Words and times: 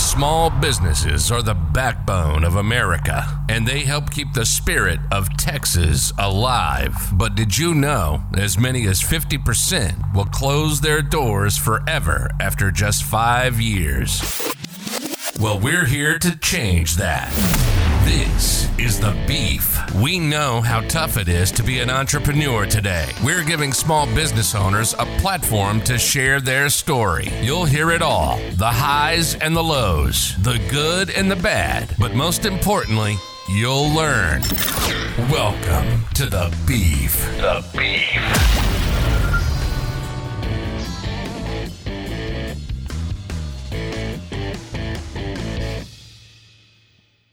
Small 0.00 0.48
businesses 0.48 1.30
are 1.30 1.42
the 1.42 1.54
backbone 1.54 2.42
of 2.42 2.56
America, 2.56 3.44
and 3.50 3.68
they 3.68 3.80
help 3.80 4.10
keep 4.10 4.32
the 4.32 4.46
spirit 4.46 4.98
of 5.12 5.36
Texas 5.36 6.10
alive. 6.18 6.96
But 7.12 7.34
did 7.34 7.58
you 7.58 7.74
know 7.74 8.22
as 8.34 8.58
many 8.58 8.86
as 8.86 9.02
50% 9.02 10.14
will 10.14 10.24
close 10.24 10.80
their 10.80 11.02
doors 11.02 11.58
forever 11.58 12.30
after 12.40 12.70
just 12.70 13.04
five 13.04 13.60
years? 13.60 14.20
Well, 15.38 15.60
we're 15.60 15.84
here 15.84 16.18
to 16.18 16.36
change 16.38 16.96
that. 16.96 17.79
This 18.04 18.68
is 18.78 18.98
The 18.98 19.14
Beef. 19.26 19.78
We 19.94 20.18
know 20.18 20.62
how 20.62 20.80
tough 20.80 21.18
it 21.18 21.28
is 21.28 21.52
to 21.52 21.62
be 21.62 21.80
an 21.80 21.90
entrepreneur 21.90 22.64
today. 22.64 23.06
We're 23.22 23.44
giving 23.44 23.72
small 23.72 24.06
business 24.14 24.54
owners 24.54 24.94
a 24.94 25.04
platform 25.18 25.82
to 25.82 25.98
share 25.98 26.40
their 26.40 26.70
story. 26.70 27.30
You'll 27.42 27.66
hear 27.66 27.90
it 27.90 28.00
all 28.00 28.38
the 28.52 28.66
highs 28.66 29.34
and 29.34 29.54
the 29.54 29.62
lows, 29.62 30.34
the 30.42 30.58
good 30.70 31.10
and 31.10 31.30
the 31.30 31.36
bad. 31.36 31.94
But 31.98 32.14
most 32.14 32.46
importantly, 32.46 33.16
you'll 33.48 33.90
learn. 33.90 34.42
Welcome 35.30 36.04
to 36.14 36.26
The 36.26 36.56
Beef. 36.66 37.20
The 37.36 37.64
Beef. 37.76 38.79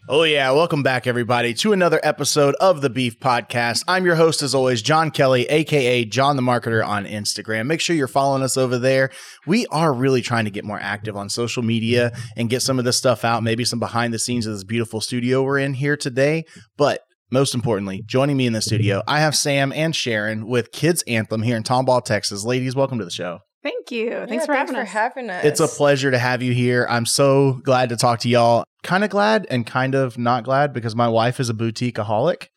Oh, 0.10 0.24
yeah. 0.24 0.52
Welcome 0.52 0.84
back, 0.84 1.06
everybody, 1.06 1.54
to 1.56 1.74
another 1.74 2.00
episode 2.02 2.56
of 2.62 2.80
the 2.80 2.90
Beef 2.90 3.20
Podcast. 3.20 3.84
I'm 3.90 4.06
your 4.06 4.16
host, 4.16 4.42
as 4.42 4.56
always, 4.56 4.82
John 4.82 5.12
Kelly, 5.12 5.44
AKA 5.48 6.06
John 6.06 6.38
the 6.38 6.42
Marketer 6.42 6.86
on 6.86 7.04
Instagram. 7.06 7.66
Make 7.66 7.82
sure 7.82 7.94
you're 7.94 8.08
following 8.08 8.42
us 8.42 8.56
over 8.56 8.78
there. 8.78 9.10
We 9.46 9.66
are 9.68 9.94
really 9.94 10.22
trying 10.22 10.46
to 10.46 10.52
get 10.52 10.64
more 10.64 10.80
active 10.80 11.18
on 11.18 11.28
social 11.28 11.62
media 11.62 12.14
and 12.38 12.50
get 12.50 12.62
some 12.62 12.80
of 12.80 12.86
this 12.86 12.98
stuff 12.98 13.26
out, 13.26 13.44
maybe 13.44 13.66
some 13.66 13.80
behind 13.80 14.14
the 14.14 14.20
scenes 14.20 14.46
of 14.46 14.54
this 14.54 14.64
beautiful 14.64 15.02
studio 15.02 15.44
we're 15.44 15.60
in 15.60 15.74
here 15.74 15.98
today. 15.98 16.46
But 16.78 17.02
most 17.30 17.54
importantly, 17.54 18.02
joining 18.06 18.38
me 18.38 18.48
in 18.48 18.54
the 18.54 18.62
studio, 18.62 19.04
I 19.10 19.20
have 19.20 19.36
Sam 19.36 19.74
and 19.74 19.94
Sharon 19.94 20.48
with 20.48 20.72
Kids 20.72 21.04
Anthem 21.06 21.42
here 21.42 21.58
in 21.58 21.64
Tomball, 21.64 22.06
Texas. 22.06 22.46
Ladies, 22.46 22.78
welcome 22.78 23.00
to 23.00 23.06
the 23.06 23.12
show. 23.12 23.40
Thank 23.62 23.92
you. 23.92 24.12
Yeah, 24.12 24.26
Thanks 24.26 24.46
for 24.46 24.54
having 24.54 24.76
for 24.76 24.86
having 24.86 25.30
us. 25.30 25.44
It's 25.44 25.60
a 25.60 25.68
pleasure 25.68 26.12
to 26.12 26.18
have 26.18 26.42
you 26.42 26.54
here. 26.54 26.88
I'm 26.90 27.06
so 27.06 27.60
glad 27.66 27.90
to 27.90 27.98
talk 27.98 28.20
to 28.22 28.30
y'all. 28.30 28.64
Kind 28.88 29.04
of 29.04 29.10
glad 29.10 29.46
and 29.50 29.68
kind 29.68 29.96
of 29.96 30.18
not 30.18 30.46
glad 30.46 30.72
because 30.72 30.96
my 30.96 31.10
wife 31.10 31.42
is 31.42 31.50
a 31.50 31.54
boutiqueaholic. 31.54 32.48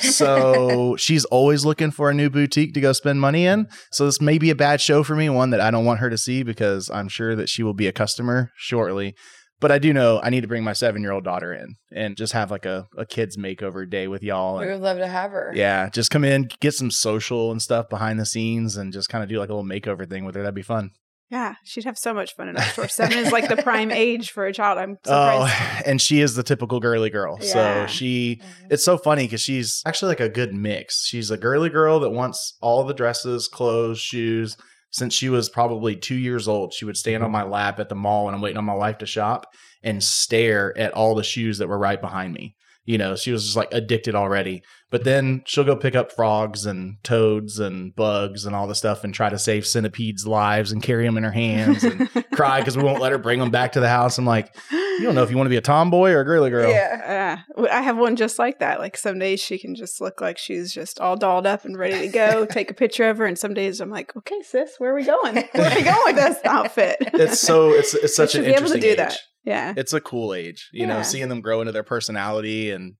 So 0.00 0.96
she's 0.98 1.26
always 1.26 1.66
looking 1.66 1.90
for 1.90 2.08
a 2.08 2.14
new 2.14 2.30
boutique 2.30 2.72
to 2.72 2.80
go 2.80 2.94
spend 2.94 3.20
money 3.20 3.44
in. 3.44 3.68
So 3.92 4.06
this 4.06 4.18
may 4.18 4.38
be 4.38 4.48
a 4.48 4.54
bad 4.54 4.80
show 4.80 5.02
for 5.02 5.14
me, 5.14 5.28
one 5.28 5.50
that 5.50 5.60
I 5.60 5.70
don't 5.70 5.84
want 5.84 6.00
her 6.00 6.08
to 6.08 6.16
see 6.16 6.42
because 6.42 6.88
I'm 6.88 7.08
sure 7.08 7.36
that 7.36 7.50
she 7.50 7.62
will 7.62 7.74
be 7.74 7.86
a 7.88 7.92
customer 7.92 8.52
shortly. 8.56 9.14
But 9.60 9.70
I 9.70 9.78
do 9.78 9.92
know 9.92 10.18
I 10.22 10.30
need 10.30 10.40
to 10.40 10.48
bring 10.48 10.64
my 10.64 10.72
seven 10.72 11.02
year 11.02 11.12
old 11.12 11.24
daughter 11.24 11.52
in 11.52 11.76
and 11.92 12.16
just 12.16 12.32
have 12.32 12.50
like 12.50 12.64
a, 12.64 12.86
a 12.96 13.04
kids 13.04 13.36
makeover 13.36 13.86
day 13.88 14.08
with 14.08 14.22
y'all. 14.22 14.58
we 14.58 14.66
would 14.66 14.80
love 14.80 14.96
to 14.96 15.06
have 15.06 15.30
her. 15.30 15.52
yeah, 15.54 15.90
just 15.90 16.10
come 16.10 16.24
in, 16.24 16.48
get 16.60 16.72
some 16.72 16.90
social 16.90 17.50
and 17.50 17.60
stuff 17.60 17.90
behind 17.90 18.18
the 18.18 18.24
scenes 18.24 18.78
and 18.78 18.94
just 18.94 19.10
kind 19.10 19.22
of 19.22 19.28
do 19.28 19.38
like 19.38 19.50
a 19.50 19.54
little 19.54 19.68
makeover 19.68 20.08
thing 20.08 20.24
with 20.24 20.36
her. 20.36 20.42
That'd 20.42 20.54
be 20.54 20.62
fun. 20.62 20.92
Yeah, 21.30 21.54
she'd 21.64 21.84
have 21.84 21.98
so 21.98 22.14
much 22.14 22.34
fun 22.36 22.48
in 22.48 22.56
our 22.56 22.62
store. 22.72 22.88
Seven 22.88 23.18
is 23.18 23.32
like 23.32 23.48
the 23.48 23.56
prime 23.62 23.90
age 23.90 24.30
for 24.30 24.46
a 24.46 24.52
child. 24.52 24.78
I'm 24.78 24.96
Oh, 25.06 25.46
and 25.84 26.00
she 26.00 26.20
is 26.20 26.34
the 26.34 26.42
typical 26.42 26.78
girly 26.80 27.10
girl. 27.10 27.38
So 27.40 27.58
Yeah. 27.58 27.86
she, 27.86 28.40
Mhm. 28.42 28.66
it's 28.70 28.84
so 28.84 28.96
funny 28.98 29.24
because 29.24 29.40
she's 29.40 29.82
actually 29.86 30.08
like 30.10 30.20
a 30.20 30.28
good 30.28 30.54
mix. 30.54 31.04
She's 31.06 31.30
a 31.30 31.36
girly 31.36 31.68
girl 31.68 31.98
that 32.00 32.10
wants 32.10 32.56
all 32.60 32.84
the 32.84 32.94
dresses, 32.94 33.48
clothes, 33.48 33.98
shoes. 33.98 34.56
Since 34.92 35.14
she 35.14 35.28
was 35.28 35.48
probably 35.48 35.96
two 35.96 36.14
years 36.14 36.46
old, 36.48 36.72
she 36.72 36.84
would 36.84 36.96
stand 36.96 37.22
on 37.22 37.30
my 37.30 37.42
lap 37.42 37.80
at 37.80 37.88
the 37.88 37.94
mall 37.96 38.26
when 38.26 38.34
I'm 38.34 38.40
waiting 38.40 38.56
on 38.56 38.64
my 38.64 38.74
wife 38.74 38.98
to 38.98 39.06
shop 39.06 39.46
and 39.82 40.02
stare 40.02 40.76
at 40.78 40.92
all 40.92 41.14
the 41.14 41.24
shoes 41.24 41.58
that 41.58 41.68
were 41.68 41.78
right 41.78 42.00
behind 42.00 42.32
me. 42.32 42.54
You 42.86 42.98
know, 42.98 43.16
she 43.16 43.32
was 43.32 43.44
just 43.44 43.56
like 43.56 43.68
addicted 43.72 44.14
already. 44.14 44.62
But 44.88 45.02
then 45.02 45.42
she'll 45.46 45.64
go 45.64 45.74
pick 45.74 45.96
up 45.96 46.12
frogs 46.12 46.64
and 46.64 46.98
toads 47.02 47.58
and 47.58 47.94
bugs 47.94 48.46
and 48.46 48.54
all 48.54 48.68
the 48.68 48.74
stuff 48.74 49.02
and 49.02 49.12
try 49.12 49.28
to 49.28 49.38
save 49.38 49.66
centipedes' 49.66 50.26
lives 50.26 50.70
and 50.70 50.80
carry 50.80 51.04
them 51.04 51.16
in 51.16 51.24
her 51.24 51.32
hands 51.32 51.82
and 51.82 52.08
cry 52.32 52.60
because 52.60 52.76
we 52.76 52.84
won't 52.84 53.02
let 53.02 53.10
her 53.10 53.18
bring 53.18 53.40
them 53.40 53.50
back 53.50 53.72
to 53.72 53.80
the 53.80 53.88
house. 53.88 54.16
I'm 54.16 54.24
like, 54.24 54.54
you 54.70 55.02
don't 55.02 55.16
know 55.16 55.24
if 55.24 55.30
you 55.30 55.36
want 55.36 55.46
to 55.46 55.50
be 55.50 55.56
a 55.56 55.60
tomboy 55.60 56.12
or 56.12 56.20
a 56.20 56.24
girly 56.24 56.50
girl. 56.50 56.70
Yeah. 56.70 56.96
Yeah, 57.16 57.42
I 57.70 57.82
have 57.82 57.96
one 57.96 58.16
just 58.16 58.38
like 58.38 58.60
that. 58.60 58.78
Like 58.78 58.96
some 58.96 59.18
days 59.18 59.40
she 59.40 59.58
can 59.58 59.74
just 59.74 60.00
look 60.00 60.20
like 60.20 60.38
she's 60.38 60.72
just 60.72 61.00
all 61.00 61.16
dolled 61.16 61.46
up 61.46 61.64
and 61.64 61.76
ready 61.76 62.00
to 62.00 62.08
go. 62.08 62.46
take 62.50 62.70
a 62.70 62.74
picture 62.74 63.08
of 63.08 63.18
her, 63.18 63.26
and 63.26 63.38
some 63.38 63.54
days 63.54 63.80
I'm 63.80 63.90
like, 63.90 64.14
okay, 64.16 64.40
sis, 64.42 64.74
where 64.78 64.92
are 64.92 64.94
we 64.94 65.04
going? 65.04 65.34
Where 65.52 65.70
are 65.70 65.74
we 65.74 65.82
going 65.82 66.02
with 66.04 66.16
this 66.16 66.38
outfit? 66.44 66.96
It's 67.00 67.40
so 67.40 67.70
it's 67.70 67.94
it's 67.94 68.14
such 68.14 68.34
an 68.34 68.42
be 68.42 68.48
able 68.48 68.68
to 68.68 68.74
interesting 68.74 68.80
do 68.80 68.88
age. 68.90 68.96
that. 68.98 69.18
Yeah, 69.46 69.72
It's 69.76 69.92
a 69.94 70.00
cool 70.00 70.34
age, 70.34 70.68
you 70.72 70.86
know, 70.86 71.02
seeing 71.02 71.28
them 71.30 71.40
grow 71.40 71.60
into 71.60 71.72
their 71.72 71.84
personality 71.84 72.70
and 72.72 72.94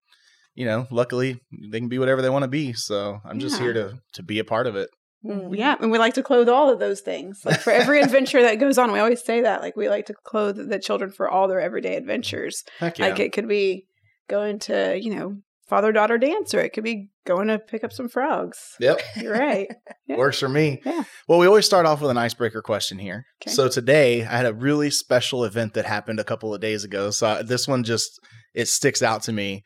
you 0.55 0.65
know, 0.65 0.87
luckily 0.91 1.39
they 1.71 1.81
can 1.81 1.89
be 1.89 1.99
whatever 1.99 2.23
they 2.23 2.31
want 2.31 2.45
to 2.45 2.49
be. 2.49 2.73
So 2.73 3.19
I'm 3.27 3.39
just 3.41 3.57
Yeah. 3.57 3.63
here 3.65 3.73
to 3.75 3.99
to 4.15 4.23
be 4.23 4.39
a 4.39 4.45
part 4.45 4.67
of 4.67 4.75
it. 4.77 4.89
Mhm. 5.25 5.57
yeah, 5.57 5.75
and 5.81 5.91
we 5.91 5.99
like 5.99 6.15
to 6.15 6.23
clothe 6.23 6.49
all 6.49 6.71
of 6.71 6.79
those 6.79 7.01
things. 7.01 7.43
Like 7.45 7.61
for 7.61 7.73
every 7.73 8.01
adventure 8.07 8.41
that 8.43 8.55
goes 8.61 8.79
on, 8.79 8.93
we 8.93 8.99
always 9.01 9.23
say 9.25 9.41
that. 9.43 9.61
Like 9.61 9.77
we 9.77 9.89
like 9.89 10.07
to 10.07 10.15
clothe 10.15 10.57
the 10.71 10.79
children 10.79 11.11
for 11.11 11.29
all 11.29 11.49
their 11.49 11.61
everyday 11.61 11.97
adventures. 11.97 12.63
Heck 12.79 12.99
yeah. 12.99 13.07
Like 13.09 13.19
it 13.21 13.33
could 13.33 13.49
be 13.49 13.87
going 14.29 14.61
to, 14.61 14.99
you 14.99 15.15
know, 15.15 15.37
father 15.67 15.93
daughter 15.93 16.19
dance, 16.19 16.55
or 16.55 16.61
it 16.61 16.73
could 16.73 16.85
be 16.85 17.11
going 17.27 17.49
to 17.49 17.59
pick 17.59 17.83
up 17.85 17.93
some 17.93 18.09
frogs. 18.09 18.59
Yep. 18.81 19.01
You're 19.17 19.33
right. 19.39 19.69
Yeah. 20.09 20.19
Works 20.19 20.39
for 20.39 20.49
me. 20.49 20.81
Yeah. 20.87 21.03
Well, 21.27 21.41
we 21.41 21.49
always 21.49 21.67
start 21.67 21.85
off 21.85 22.01
with 22.01 22.13
an 22.13 22.17
icebreaker 22.17 22.63
question 22.63 23.01
here. 23.01 23.25
Okay. 23.43 23.51
So 23.53 23.69
today 23.69 24.23
I 24.23 24.37
had 24.37 24.47
a 24.47 24.55
really 24.55 24.89
special 24.89 25.43
event 25.45 25.75
that 25.75 25.85
happened 25.85 26.21
a 26.21 26.25
couple 26.25 26.55
of 26.55 26.61
days 26.61 26.85
ago. 26.85 27.11
So 27.11 27.27
I- 27.27 27.43
this 27.43 27.67
one 27.67 27.83
just 27.83 28.21
it 28.55 28.69
sticks 28.69 29.03
out 29.03 29.25
to 29.25 29.33
me. 29.33 29.65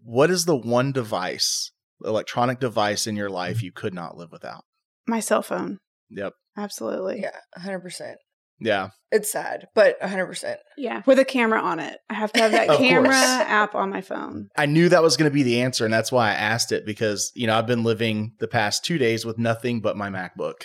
What 0.00 0.30
is 0.30 0.44
the 0.44 0.54
one 0.56 0.92
device, 0.92 1.72
electronic 2.04 2.60
device 2.60 3.08
in 3.08 3.16
your 3.16 3.30
life 3.30 3.64
you 3.64 3.72
could 3.72 3.94
not 3.94 4.16
live 4.16 4.30
without? 4.30 4.62
My 5.08 5.18
cell 5.18 5.42
phone. 5.42 5.78
Yep. 6.10 6.34
Absolutely. 6.56 7.22
Yeah, 7.22 7.36
100%. 7.58 8.14
Yeah. 8.64 8.90
It's 9.12 9.30
sad, 9.30 9.68
but 9.76 10.00
100%. 10.00 10.56
Yeah. 10.76 11.02
With 11.06 11.18
a 11.20 11.24
camera 11.24 11.60
on 11.60 11.78
it. 11.78 11.98
I 12.10 12.14
have 12.14 12.32
to 12.32 12.40
have 12.40 12.50
that 12.52 12.68
Of 12.70 12.78
camera 12.78 13.10
course. 13.12 13.14
app 13.46 13.74
on 13.76 13.90
my 13.90 14.00
phone. 14.00 14.48
I 14.56 14.66
knew 14.66 14.88
that 14.88 15.02
was 15.02 15.16
going 15.16 15.30
to 15.30 15.34
be 15.34 15.42
the 15.44 15.60
answer, 15.60 15.84
and 15.84 15.94
that's 15.94 16.10
why 16.10 16.30
I 16.30 16.34
asked 16.34 16.72
it 16.72 16.84
because 16.84 17.30
you 17.36 17.46
know 17.46 17.56
I've 17.56 17.66
been 17.68 17.84
living 17.84 18.32
the 18.40 18.48
past 18.48 18.84
two 18.84 18.98
days 18.98 19.24
with 19.24 19.38
nothing 19.38 19.80
but 19.80 19.96
my 19.96 20.08
MacBook 20.10 20.64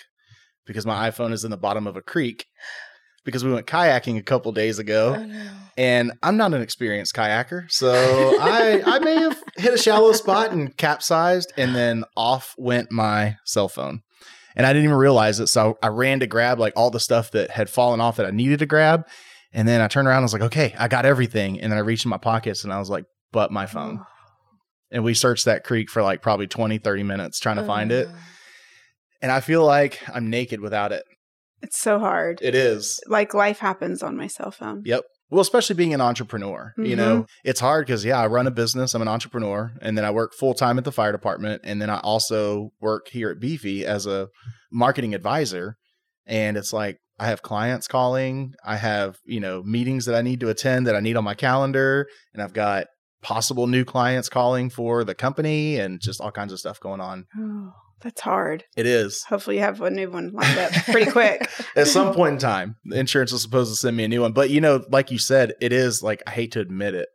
because 0.65 0.85
my 0.85 1.09
iPhone 1.09 1.31
is 1.33 1.43
in 1.43 1.51
the 1.51 1.57
bottom 1.57 1.85
of 1.85 1.95
a 1.95 2.01
creek 2.01 2.45
because 3.25 3.43
we 3.43 3.51
went 3.53 3.67
kayaking 3.67 4.17
a 4.17 4.23
couple 4.23 4.51
days 4.51 4.79
ago, 4.79 5.15
Oh, 5.19 5.23
no. 5.25 5.49
and 5.77 6.13
I'm 6.23 6.37
not 6.37 6.53
an 6.53 6.61
experienced 6.61 7.13
kayaker, 7.13 7.69
so 7.69 7.91
I 7.93 8.81
I 8.85 8.97
may 8.99 9.15
have 9.19 9.43
hit 9.57 9.73
a 9.73 9.77
shallow 9.77 10.13
spot 10.13 10.51
and 10.51 10.75
capsized, 10.75 11.53
and 11.57 11.75
then 11.75 12.03
off 12.17 12.55
went 12.57 12.91
my 12.91 13.35
cell 13.45 13.69
phone. 13.69 14.01
And 14.55 14.65
I 14.65 14.73
didn't 14.73 14.85
even 14.85 14.97
realize 14.97 15.39
it. 15.39 15.47
So 15.47 15.77
I 15.81 15.87
ran 15.87 16.19
to 16.21 16.27
grab 16.27 16.59
like 16.59 16.73
all 16.75 16.89
the 16.89 16.99
stuff 16.99 17.31
that 17.31 17.51
had 17.51 17.69
fallen 17.69 18.01
off 18.01 18.17
that 18.17 18.25
I 18.25 18.31
needed 18.31 18.59
to 18.59 18.65
grab. 18.65 19.05
And 19.53 19.67
then 19.67 19.81
I 19.81 19.87
turned 19.87 20.07
around 20.07 20.17
and 20.17 20.25
was 20.25 20.33
like, 20.33 20.41
okay, 20.43 20.75
I 20.77 20.87
got 20.87 21.05
everything. 21.05 21.59
And 21.59 21.71
then 21.71 21.77
I 21.77 21.81
reached 21.81 22.05
in 22.05 22.09
my 22.09 22.17
pockets 22.17 22.63
and 22.63 22.73
I 22.73 22.79
was 22.79 22.89
like, 22.89 23.05
but 23.31 23.51
my 23.51 23.65
phone 23.65 24.03
and 24.91 25.03
we 25.03 25.13
searched 25.13 25.45
that 25.45 25.63
creek 25.63 25.89
for 25.89 26.01
like 26.01 26.21
probably 26.21 26.47
20 26.47 26.79
30 26.79 27.03
minutes 27.03 27.39
trying 27.39 27.57
to 27.57 27.63
find 27.63 27.91
it 27.91 28.07
and 29.21 29.31
i 29.31 29.39
feel 29.39 29.63
like 29.63 29.99
i'm 30.11 30.31
naked 30.31 30.59
without 30.61 30.91
it 30.91 31.03
It's 31.61 31.77
so 31.79 31.99
hard. 31.99 32.39
it 32.41 32.55
is 32.55 32.99
like 33.07 33.35
life 33.35 33.59
happens 33.59 34.01
on 34.01 34.17
my 34.17 34.25
cell 34.25 34.49
phone. 34.49 34.81
yep 34.85 35.03
well 35.29 35.41
especially 35.41 35.75
being 35.75 35.93
an 35.93 36.01
entrepreneur 36.01 36.73
you 36.77 36.95
know? 36.95 37.21
Mm-hmm. 37.21 37.49
It's 37.49 37.59
hard 37.59 37.85
because 37.85 38.05
yeah 38.05 38.19
i 38.19 38.27
run 38.27 38.47
a 38.47 38.51
business 38.51 38.93
i'm 38.93 39.01
an 39.01 39.07
entrepreneur 39.07 39.71
and 39.81 39.97
then 39.97 40.05
i 40.05 40.11
work 40.11 40.33
full-time 40.33 40.77
at 40.77 40.85
the 40.85 40.91
fire 40.91 41.11
department 41.11 41.61
and 41.63 41.81
then 41.81 41.89
i 41.89 41.99
also 41.99 42.71
work 42.79 43.07
here 43.09 43.29
at 43.29 43.39
beefy 43.39 43.85
as 43.85 44.05
a 44.05 44.29
marketing 44.71 45.13
advisor 45.13 45.77
and 46.25 46.57
it's 46.57 46.73
like 46.73 46.97
i 47.19 47.27
have 47.27 47.41
clients 47.41 47.87
calling 47.87 48.53
i 48.63 48.75
have 48.75 49.17
you 49.25 49.39
know 49.39 49.63
meetings 49.63 50.05
that 50.05 50.15
i 50.15 50.21
need 50.21 50.39
to 50.39 50.49
attend 50.49 50.87
that 50.87 50.95
i 50.95 50.99
need 50.99 51.17
on 51.17 51.23
my 51.23 51.33
calendar 51.33 52.07
and 52.33 52.43
i've 52.43 52.53
got 52.53 52.85
possible 53.21 53.67
new 53.67 53.83
clients 53.83 54.29
calling 54.29 54.69
for 54.69 55.03
the 55.03 55.15
company 55.15 55.77
and 55.77 55.99
just 55.99 56.21
all 56.21 56.31
kinds 56.31 56.53
of 56.53 56.59
stuff 56.59 56.79
going 56.79 57.01
on. 57.01 57.25
Oh, 57.37 57.71
that's 58.01 58.21
hard. 58.21 58.63
it 58.77 58.85
is 58.85 59.23
Hopefully 59.23 59.57
you 59.57 59.61
have 59.61 59.81
a 59.81 59.89
new 59.89 60.09
one 60.09 60.31
lined 60.33 60.57
up 60.57 60.71
pretty 60.85 61.11
quick. 61.11 61.49
at 61.75 61.87
some 61.87 62.13
point 62.13 62.33
in 62.33 62.39
time 62.39 62.75
the 62.85 62.97
insurance 62.99 63.31
was 63.31 63.41
supposed 63.41 63.71
to 63.71 63.75
send 63.77 63.95
me 63.97 64.03
a 64.03 64.07
new 64.07 64.21
one 64.21 64.31
but 64.33 64.49
you 64.49 64.61
know 64.61 64.83
like 64.89 65.11
you 65.11 65.17
said 65.17 65.53
it 65.61 65.73
is 65.73 66.01
like 66.03 66.21
i 66.27 66.31
hate 66.31 66.51
to 66.53 66.59
admit 66.59 66.93
it 66.95 67.09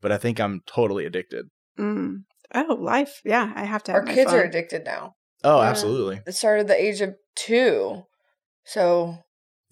but 0.00 0.10
i 0.12 0.16
think 0.18 0.40
i'm 0.40 0.60
totally 0.66 1.04
addicted 1.06 1.46
Mm. 1.78 2.24
Oh, 2.54 2.76
life. 2.80 3.20
Yeah, 3.24 3.52
I 3.54 3.64
have 3.64 3.82
to 3.84 3.92
have 3.92 4.00
Our 4.00 4.06
my 4.06 4.14
kids 4.14 4.32
are 4.32 4.42
addicted 4.42 4.84
now. 4.84 5.14
oh 5.44 5.60
Yeah. 5.60 5.68
absolutely 5.68 6.20
It 6.26 6.32
started 6.34 6.62
at 6.62 6.66
the 6.68 6.82
age 6.82 7.00
of 7.02 7.14
two. 7.34 8.02
So 8.64 9.18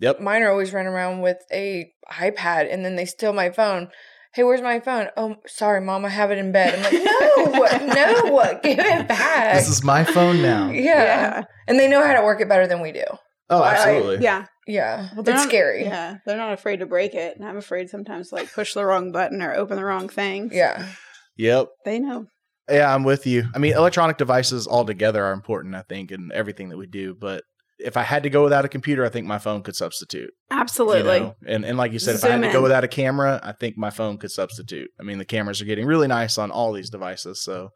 yep 0.01 0.21
mine 0.21 0.43
are 0.43 0.51
always 0.51 0.73
running 0.73 0.93
around 0.93 1.21
with 1.23 1.39
a 1.53 1.91
iPad 2.12 2.71
and 2.73 2.85
then 2.85 2.97
they 2.97 3.06
steal 3.06 3.33
my 3.33 3.51
phone. 3.51 3.89
Hey, 4.34 4.42
where's 4.42 4.62
my 4.62 4.81
phone? 4.81 5.08
Oh, 5.16 5.36
sorry, 5.46 5.81
mom, 5.81 6.04
I 6.04 6.08
have 6.08 6.31
it 6.31 6.38
in 6.38 6.50
bed. 6.52 6.75
I'm 6.75 6.82
like, 6.82 7.82
no, 7.82 7.86
no, 7.86 8.60
give 8.62 8.78
it 8.78 9.08
back. 9.08 9.54
this 9.54 9.69
is 9.69 9.82
my 9.84 10.02
phone 10.04 10.42
now 10.42 10.70
yeah. 10.72 11.44
And 11.69 11.78
they 11.78 11.88
know 11.88 12.04
how 12.04 12.14
to 12.14 12.22
work 12.25 12.40
it 12.40 12.48
better 12.48 12.66
than 12.66 12.81
we 12.81 12.92
do. 12.92 13.04
oh 13.50 13.62
I- 13.62 13.75
absolutely 13.75 14.25
Yeah. 14.25 14.46
Yeah, 14.66 15.10
Well, 15.12 15.20
it's 15.20 15.28
not- 15.28 15.46
scary. 15.48 15.84
Yeah, 15.84 16.16
they're 16.25 16.38
not 16.38 16.54
afraid 16.54 16.78
to 16.78 16.86
break 16.86 17.12
it, 17.14 17.36
and 17.36 17.46
I'm 17.46 17.58
afraid 17.58 17.90
sometimes 17.90 18.31
to, 18.31 18.36
like 18.36 18.50
push 18.50 18.72
the 18.72 18.84
wrong 18.86 19.12
button 19.12 19.42
or 19.42 19.52
open 19.54 19.76
the 19.76 19.84
wrong 19.84 20.08
thing. 20.08 20.48
Yeah. 20.52 20.86
Yep. 21.36 21.69
they 21.84 21.98
know. 21.98 22.26
Yeah, 22.70 22.94
I'm 22.94 23.04
with 23.04 23.26
you. 23.26 23.44
I 23.54 23.58
mean, 23.58 23.75
electronic 23.75 24.16
devices 24.16 24.66
altogether 24.66 25.22
are 25.22 25.32
important, 25.34 25.75
I 25.75 25.82
think, 25.82 26.10
in 26.10 26.31
everything 26.32 26.70
that 26.70 26.78
we 26.78 26.86
do. 26.86 27.14
But 27.14 27.42
if 27.79 27.97
I 27.97 28.03
had 28.03 28.23
to 28.23 28.31
go 28.31 28.44
without 28.44 28.65
a 28.65 28.69
computer, 28.69 29.05
I 29.05 29.09
think 29.09 29.26
my 29.26 29.38
phone 29.38 29.62
could 29.62 29.76
substitute. 29.76 30.31
you 30.50 30.56
Absolutely. 30.56 31.21
know? 31.21 31.35
And 31.47 31.65
and 31.65 31.76
like 31.76 31.93
you 31.93 31.99
said, 31.99 32.15
if 32.15 32.25
I 32.25 32.29
had 32.29 32.41
Zoom 32.41 32.50
to 32.50 32.53
go 32.53 32.62
without 32.62 32.85
a 32.85 32.88
camera, 32.88 33.41
I 33.43 33.53
think 33.53 33.76
my 33.76 33.91
phone 33.91 34.19
could 34.19 34.31
substitute. 34.31 34.91
I 35.00 35.03
mean, 35.03 35.19
the 35.19 35.25
cameras 35.25 35.61
are 35.61 35.65
getting 35.67 35.87
really 35.87 36.09
nice 36.09 36.38
on 36.38 36.50
all 36.50 36.73
these 36.73 36.91
devices. 36.91 37.43
So 37.43 37.71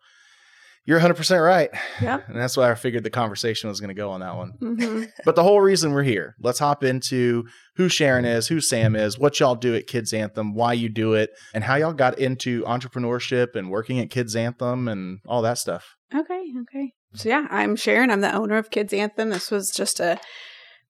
you're 0.89 1.01
100% 1.01 1.45
right. 1.45 1.69
Yeah. 2.01 2.21
And 2.27 2.37
that's 2.41 2.57
why 2.57 2.71
I 2.71 2.75
figured 2.75 3.05
the 3.05 3.11
conversation 3.11 3.69
was 3.69 3.79
going 3.79 3.89
to 3.89 3.95
go 3.95 4.11
on 4.11 4.21
that 4.21 4.37
one. 4.37 4.53
hmm 4.59 5.05
But 5.27 5.37
the 5.37 5.43
whole 5.43 5.61
reason 5.61 5.93
we're 5.93 6.03
here, 6.03 6.35
let's 6.41 6.61
hop 6.61 6.83
into 6.83 7.45
who 7.77 7.91
Sharon 7.91 8.25
is, 8.25 8.49
who 8.49 8.61
Sam 8.63 8.97
is, 8.97 9.19
what 9.19 9.39
y'all 9.39 9.55
do 9.55 9.75
at 9.75 9.87
Kids 9.87 10.15
Anthem, 10.15 10.55
why 10.55 10.73
you 10.73 10.89
do 10.89 11.13
it, 11.13 11.29
and 11.53 11.65
how 11.65 11.75
y'all 11.75 11.93
got 11.93 12.19
into 12.19 12.63
entrepreneurship 12.63 13.55
and 13.55 13.69
working 13.71 13.99
at 14.01 14.09
Kids 14.09 14.35
Anthem 14.35 14.89
and 14.89 15.19
all 15.27 15.43
that 15.43 15.59
stuff. 15.59 15.95
Okay. 16.15 16.43
Okay. 16.63 16.93
So 17.15 17.29
yeah, 17.29 17.47
I'm 17.51 17.77
Sharon. 17.77 18.11
I'm 18.11 18.21
the 18.21 18.35
owner 18.35 18.57
of 18.57 18.71
Kids 18.71 18.93
Anthem. 18.93 19.31
This 19.31 19.51
was 19.51 19.71
just 19.71 19.99
a 19.99 20.21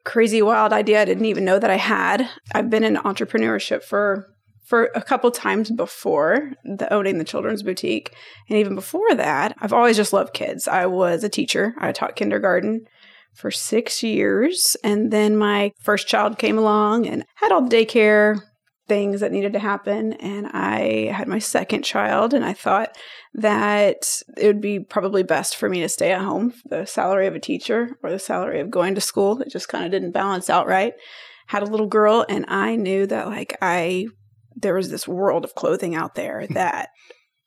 crazy, 0.04 0.42
wild 0.42 0.72
idea 0.72 1.02
I 1.02 1.04
didn't 1.04 1.26
even 1.26 1.44
know 1.44 1.58
that 1.58 1.70
I 1.70 1.76
had. 1.76 2.28
I've 2.54 2.70
been 2.70 2.84
in 2.84 2.96
entrepreneurship 2.96 3.82
for 3.82 4.26
for 4.64 4.90
a 4.94 5.00
couple 5.00 5.30
times 5.30 5.70
before 5.70 6.52
the 6.62 6.92
owning 6.92 7.16
the 7.16 7.24
children's 7.24 7.62
boutique, 7.62 8.14
and 8.50 8.58
even 8.58 8.74
before 8.74 9.14
that, 9.14 9.54
I've 9.60 9.72
always 9.72 9.96
just 9.96 10.12
loved 10.12 10.34
kids. 10.34 10.68
I 10.68 10.84
was 10.84 11.24
a 11.24 11.28
teacher. 11.30 11.74
I 11.78 11.92
taught 11.92 12.16
kindergarten 12.16 12.86
for 13.34 13.50
six 13.50 14.02
years, 14.02 14.76
and 14.84 15.10
then 15.10 15.38
my 15.38 15.72
first 15.80 16.06
child 16.08 16.38
came 16.38 16.58
along 16.58 17.06
and 17.06 17.24
had 17.36 17.52
all 17.52 17.66
the 17.66 17.74
daycare 17.74 18.42
things 18.88 19.20
that 19.20 19.32
needed 19.32 19.52
to 19.52 19.58
happen, 19.58 20.14
and 20.14 20.46
I 20.49 21.12
had 21.12 21.29
my 21.29 21.38
second 21.38 21.82
child, 21.82 22.35
and 22.35 22.44
I 22.44 22.55
thought 22.55 22.96
that 23.35 24.23
it 24.37 24.46
would 24.46 24.61
be 24.61 24.81
probably 24.81 25.23
best 25.23 25.56
for 25.56 25.69
me 25.69 25.81
to 25.81 25.88
stay 25.88 26.12
at 26.12 26.23
home. 26.23 26.55
The 26.64 26.87
salary 26.87 27.26
of 27.26 27.35
a 27.35 27.40
teacher 27.40 27.96
or 28.02 28.11
the 28.11 28.19
salary 28.19 28.61
of 28.61 28.70
going 28.70 28.94
to 28.94 29.00
school, 29.00 29.40
it 29.40 29.50
just 29.50 29.69
kind 29.69 29.85
of 29.85 29.90
didn't 29.90 30.12
balance 30.12 30.50
out 30.50 30.67
right. 30.67 30.94
Had 31.46 31.62
a 31.62 31.67
little 31.67 31.87
girl, 31.87 32.25
and 32.29 32.44
I 32.49 32.76
knew 32.76 33.06
that 33.06 33.26
like 33.29 33.56
I 33.62 34.06
there 34.61 34.75
was 34.75 34.90
this 34.90 35.06
world 35.06 35.44
of 35.44 35.55
clothing 35.55 35.94
out 35.94 36.14
there 36.14 36.46
that 36.50 36.88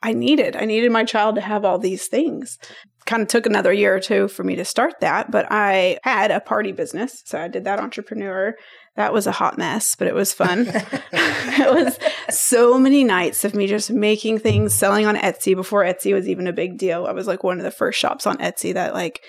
I 0.03 0.13
needed. 0.13 0.55
I 0.55 0.65
needed 0.65 0.91
my 0.91 1.03
child 1.03 1.35
to 1.35 1.41
have 1.41 1.63
all 1.63 1.77
these 1.77 2.07
things. 2.07 2.57
Kind 3.05 3.21
of 3.21 3.27
took 3.27 3.45
another 3.45 3.71
year 3.73 3.95
or 3.95 3.99
two 3.99 4.27
for 4.27 4.43
me 4.43 4.55
to 4.55 4.65
start 4.65 4.95
that, 5.01 5.29
but 5.31 5.45
I 5.51 5.99
had 6.03 6.31
a 6.31 6.39
party 6.39 6.71
business. 6.71 7.21
So 7.25 7.39
I 7.39 7.47
did 7.47 7.65
that 7.65 7.79
entrepreneur. 7.79 8.55
That 8.95 9.13
was 9.13 9.25
a 9.25 9.31
hot 9.31 9.57
mess, 9.57 9.95
but 9.95 10.07
it 10.07 10.13
was 10.13 10.33
fun. 10.33 10.65
it 11.13 11.73
was 11.73 11.97
so 12.29 12.77
many 12.77 13.03
nights 13.03 13.45
of 13.45 13.55
me 13.55 13.67
just 13.67 13.89
making 13.89 14.39
things, 14.39 14.73
selling 14.73 15.05
on 15.05 15.15
Etsy 15.15 15.55
before 15.55 15.83
Etsy 15.83 16.13
was 16.13 16.27
even 16.27 16.47
a 16.47 16.53
big 16.53 16.77
deal. 16.77 17.05
I 17.05 17.11
was 17.11 17.27
like 17.27 17.43
one 17.43 17.57
of 17.57 17.63
the 17.63 17.71
first 17.71 17.99
shops 17.99 18.27
on 18.27 18.37
Etsy 18.37 18.73
that 18.73 18.93
like 18.93 19.21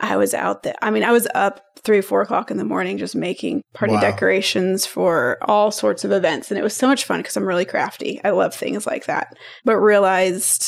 I 0.00 0.16
was 0.16 0.34
out 0.34 0.62
there. 0.62 0.74
I 0.80 0.90
mean, 0.90 1.04
I 1.04 1.12
was 1.12 1.28
up 1.34 1.60
three, 1.84 2.00
four 2.00 2.22
o'clock 2.22 2.50
in 2.50 2.56
the 2.56 2.64
morning 2.64 2.96
just 2.96 3.16
making 3.16 3.62
party 3.74 3.94
Wow. 3.94 4.00
decorations 4.00 4.86
for 4.86 5.38
all 5.42 5.70
sorts 5.70 6.04
of 6.04 6.12
events. 6.12 6.50
And 6.50 6.58
it 6.58 6.62
was 6.62 6.76
so 6.76 6.86
much 6.86 7.04
fun 7.04 7.20
because 7.20 7.36
I'm 7.36 7.46
really 7.46 7.64
crafty. 7.64 8.20
I 8.24 8.30
love 8.30 8.54
things 8.54 8.86
like 8.86 9.06
that. 9.06 9.36
But 9.64 9.78
realized 9.78 10.64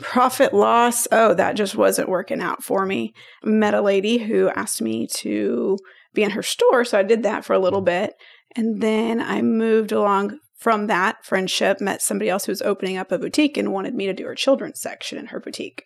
profit 0.00 0.52
loss, 0.52 1.08
oh, 1.10 1.34
that 1.34 1.56
just 1.56 1.74
wasn't 1.74 2.08
working 2.08 2.40
out 2.40 2.62
for 2.62 2.84
me. 2.84 3.14
Met 3.42 3.74
a 3.74 3.80
lady 3.80 4.18
who 4.18 4.50
asked 4.50 4.82
me 4.82 5.06
to 5.18 5.78
be 6.14 6.22
in 6.22 6.30
her 6.30 6.42
store. 6.42 6.84
So 6.84 6.98
I 6.98 7.02
did 7.02 7.22
that 7.22 7.44
for 7.44 7.52
a 7.52 7.58
little 7.58 7.82
mm. 7.82 7.86
bit. 7.86 8.14
And 8.54 8.82
then 8.82 9.20
I 9.20 9.42
moved 9.42 9.92
along 9.92 10.38
from 10.58 10.86
that 10.86 11.24
friendship, 11.24 11.80
met 11.80 12.02
somebody 12.02 12.30
else 12.30 12.44
who 12.44 12.52
was 12.52 12.62
opening 12.62 12.96
up 12.96 13.10
a 13.10 13.18
boutique 13.18 13.56
and 13.56 13.72
wanted 13.72 13.94
me 13.94 14.06
to 14.06 14.12
do 14.12 14.26
her 14.26 14.34
children's 14.34 14.80
section 14.80 15.18
in 15.18 15.26
her 15.26 15.40
boutique. 15.40 15.84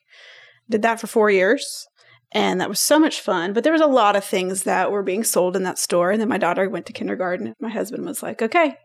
Did 0.68 0.82
that 0.82 1.00
for 1.00 1.06
four 1.06 1.30
years. 1.30 1.86
And 2.32 2.60
that 2.60 2.68
was 2.68 2.80
so 2.80 2.98
much 2.98 3.20
fun. 3.20 3.52
But 3.52 3.64
there 3.64 3.72
was 3.72 3.80
a 3.80 3.86
lot 3.86 4.16
of 4.16 4.24
things 4.24 4.64
that 4.64 4.90
were 4.90 5.02
being 5.02 5.24
sold 5.24 5.56
in 5.56 5.62
that 5.62 5.78
store. 5.78 6.10
And 6.10 6.20
then 6.20 6.28
my 6.28 6.38
daughter 6.38 6.68
went 6.68 6.86
to 6.86 6.92
kindergarten. 6.92 7.54
My 7.60 7.70
husband 7.70 8.04
was 8.04 8.22
like, 8.22 8.42
okay, 8.42 8.76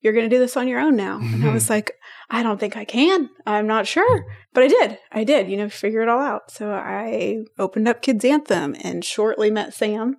you're 0.00 0.12
going 0.12 0.28
to 0.28 0.34
do 0.34 0.40
this 0.40 0.56
on 0.56 0.68
your 0.68 0.80
own 0.80 0.96
now. 0.96 1.18
And 1.18 1.26
I 1.26 1.38
mm-hmm. 1.38 1.54
was 1.54 1.68
like, 1.68 1.92
I 2.30 2.42
don't 2.42 2.58
think 2.58 2.76
I 2.76 2.84
can. 2.84 3.30
I'm 3.46 3.66
not 3.66 3.86
sure. 3.86 4.24
But 4.54 4.64
I 4.64 4.68
did. 4.68 4.98
I 5.12 5.24
did, 5.24 5.50
you 5.50 5.56
know, 5.56 5.68
figure 5.68 6.02
it 6.02 6.08
all 6.08 6.20
out. 6.20 6.50
So 6.50 6.72
I 6.72 7.44
opened 7.58 7.88
up 7.88 8.02
Kids 8.02 8.24
Anthem 8.24 8.74
and 8.82 9.04
shortly 9.04 9.50
met 9.50 9.74
Sam. 9.74 10.16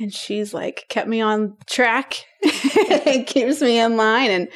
And 0.00 0.12
she's 0.12 0.54
like, 0.54 0.86
kept 0.88 1.08
me 1.08 1.20
on 1.20 1.56
track 1.66 2.24
and 3.06 3.26
keeps 3.26 3.60
me 3.60 3.78
in 3.78 3.96
line. 3.96 4.30
And 4.30 4.48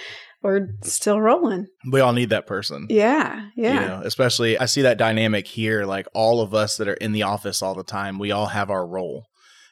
we're 0.43 0.69
still 0.83 1.21
rolling. 1.21 1.67
We 1.91 2.01
all 2.01 2.13
need 2.13 2.31
that 2.31 2.47
person. 2.47 2.87
Yeah. 2.89 3.49
Yeah. 3.57 3.81
You 3.81 3.89
know, 3.89 4.03
especially 4.05 4.59
I 4.59 4.65
see 4.65 4.83
that 4.83 4.99
dynamic 4.99 5.47
here. 5.47 5.85
Like 5.85 6.07
all 6.15 6.41
of 6.41 6.55
us 6.55 6.79
that 6.79 6.89
are 6.89 6.95
in 6.95 7.13
the 7.13 7.23
office 7.23 7.63
all 7.63 7.75
the 7.75 7.85
time, 7.85 8.19
we 8.19 8.33
all 8.33 8.47
have 8.47 8.71
our 8.71 8.87
role. 8.87 9.27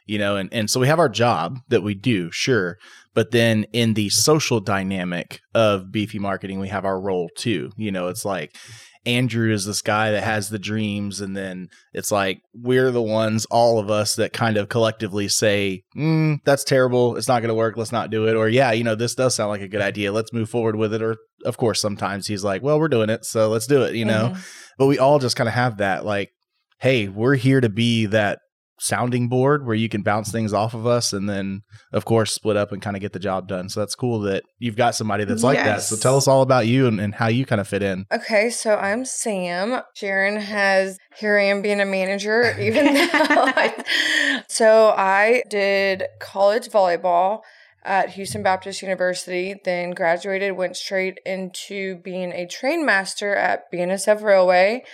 You 0.06 0.18
know, 0.18 0.36
and, 0.36 0.52
and 0.52 0.68
so 0.68 0.80
we 0.80 0.88
have 0.88 0.98
our 0.98 1.08
job 1.08 1.60
that 1.68 1.82
we 1.82 1.94
do, 1.94 2.30
sure. 2.32 2.76
But 3.14 3.30
then 3.30 3.66
in 3.72 3.94
the 3.94 4.08
social 4.08 4.58
dynamic 4.58 5.40
of 5.54 5.92
beefy 5.92 6.18
marketing, 6.18 6.58
we 6.58 6.68
have 6.68 6.84
our 6.84 7.00
role 7.00 7.30
too. 7.36 7.70
You 7.76 7.92
know, 7.92 8.08
it's 8.08 8.24
like 8.24 8.56
Andrew 9.04 9.52
is 9.52 9.66
this 9.66 9.82
guy 9.82 10.12
that 10.12 10.22
has 10.22 10.48
the 10.48 10.58
dreams, 10.58 11.20
and 11.20 11.36
then 11.36 11.68
it's 11.92 12.12
like 12.12 12.40
we're 12.54 12.90
the 12.90 13.02
ones, 13.02 13.46
all 13.50 13.78
of 13.78 13.90
us, 13.90 14.14
that 14.16 14.32
kind 14.32 14.56
of 14.56 14.68
collectively 14.68 15.26
say, 15.28 15.82
mm, 15.96 16.38
"That's 16.44 16.62
terrible. 16.64 17.16
It's 17.16 17.26
not 17.28 17.40
going 17.40 17.48
to 17.48 17.54
work. 17.54 17.76
Let's 17.76 17.90
not 17.92 18.10
do 18.10 18.28
it." 18.28 18.36
Or, 18.36 18.48
"Yeah, 18.48 18.72
you 18.72 18.84
know, 18.84 18.94
this 18.94 19.14
does 19.14 19.34
sound 19.34 19.50
like 19.50 19.60
a 19.60 19.68
good 19.68 19.80
idea. 19.80 20.12
Let's 20.12 20.32
move 20.32 20.48
forward 20.50 20.76
with 20.76 20.94
it." 20.94 21.02
Or, 21.02 21.16
of 21.44 21.56
course, 21.56 21.80
sometimes 21.80 22.26
he's 22.28 22.44
like, 22.44 22.62
"Well, 22.62 22.78
we're 22.78 22.88
doing 22.88 23.10
it, 23.10 23.24
so 23.24 23.48
let's 23.48 23.66
do 23.66 23.82
it." 23.82 23.94
You 23.94 24.04
know, 24.04 24.32
Mhm. 24.34 24.46
but 24.78 24.86
we 24.86 24.98
all 24.98 25.18
just 25.18 25.34
kind 25.36 25.48
of 25.48 25.54
have 25.54 25.78
that, 25.78 26.04
like, 26.04 26.30
"Hey, 26.78 27.08
we're 27.08 27.34
here 27.34 27.60
to 27.60 27.68
be 27.68 28.06
that." 28.06 28.38
Sounding 28.82 29.28
board 29.28 29.64
where 29.64 29.76
you 29.76 29.88
can 29.88 30.02
bounce 30.02 30.32
things 30.32 30.52
off 30.52 30.74
of 30.74 30.86
us 30.86 31.12
and 31.12 31.28
then 31.30 31.62
of 31.92 32.04
course 32.04 32.32
split 32.34 32.56
up 32.56 32.72
and 32.72 32.82
kind 32.82 32.96
of 32.96 33.00
get 33.00 33.12
the 33.12 33.18
job 33.20 33.46
done 33.46 33.68
so 33.68 33.78
that's 33.78 33.94
cool 33.94 34.18
that 34.20 34.42
you've 34.58 34.74
got 34.74 34.92
somebody 34.94 35.24
that's 35.24 35.44
like 35.44 35.56
that 35.58 35.80
so 35.82 35.96
tell 35.96 36.16
us 36.16 36.26
all 36.26 36.42
about 36.42 36.66
you 36.66 36.88
and, 36.88 37.00
and 37.00 37.14
how 37.14 37.28
you 37.28 37.46
kind 37.46 37.60
of 37.60 37.68
fit 37.68 37.82
in 37.82 38.04
Okay, 38.12 38.50
so 38.50 38.74
I'm 38.76 39.04
Sam. 39.04 39.80
Sharon 39.94 40.40
has 40.40 40.98
here 41.16 41.38
I 41.38 41.44
am 41.44 41.62
being 41.62 41.80
a 41.80 41.86
manager, 41.86 42.58
even 42.58 42.84
though. 42.94 43.00
I- 43.10 44.42
so 44.48 44.88
I 44.96 45.44
did 45.48 46.04
college 46.20 46.68
volleyball 46.68 47.40
at 47.84 48.10
Houston 48.10 48.42
Baptist 48.42 48.82
University, 48.82 49.56
then 49.64 49.90
graduated, 49.90 50.52
went 50.56 50.76
straight 50.76 51.18
into 51.26 51.96
being 51.96 52.32
a 52.32 52.46
train 52.46 52.86
master 52.86 53.34
at 53.34 53.70
BNSF 53.72 54.22
Railway. 54.22 54.84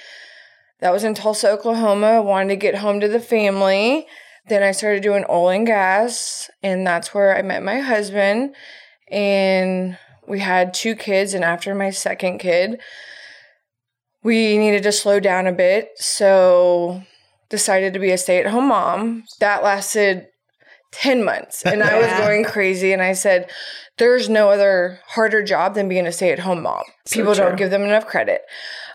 That 0.80 0.92
was 0.92 1.04
in 1.04 1.14
Tulsa, 1.14 1.50
Oklahoma. 1.50 2.06
I 2.06 2.20
wanted 2.20 2.50
to 2.50 2.56
get 2.56 2.76
home 2.76 3.00
to 3.00 3.08
the 3.08 3.20
family. 3.20 4.06
Then 4.49 4.62
I 4.62 4.73
started 4.73 5.02
doing 5.02 5.25
oil 5.28 5.50
and 5.50 5.66
gas, 5.66 6.50
and 6.62 6.87
that's 6.87 7.12
where 7.12 7.37
I 7.37 7.42
met 7.42 7.62
my 7.62 7.80
husband. 7.80 8.54
And 9.11 9.99
we 10.26 10.40
had 10.40 10.73
two 10.73 10.94
kids, 10.94 11.35
and 11.35 11.44
after 11.44 11.75
my 11.75 11.90
second 11.90 12.38
kid, 12.38 12.80
we 14.23 14.56
needed 14.56 14.82
to 14.85 14.92
slow 14.92 15.20
down 15.20 15.47
a 15.47 15.52
bit. 15.52 15.90
So 15.97 17.02
decided 17.50 17.92
to 17.94 17.99
be 17.99 18.11
a 18.11 18.18
stay-at-home 18.18 18.68
mom. 18.68 19.25
That 19.40 19.62
lasted 19.62 20.28
10 20.92 21.25
months, 21.25 21.64
and 21.64 21.82
I 21.82 21.99
was 21.99 22.06
going 22.18 22.44
crazy. 22.44 22.92
And 22.92 23.02
I 23.02 23.12
said, 23.14 23.50
there's 23.99 24.28
no 24.28 24.50
other 24.50 25.00
harder 25.07 25.43
job 25.43 25.75
than 25.75 25.88
being 25.88 26.07
a 26.07 26.12
stay-at-home 26.12 26.62
mom. 26.62 26.85
So 27.05 27.17
People 27.17 27.35
don't 27.35 27.57
give 27.57 27.71
them 27.71 27.83
enough 27.83 28.07
credit. 28.07 28.43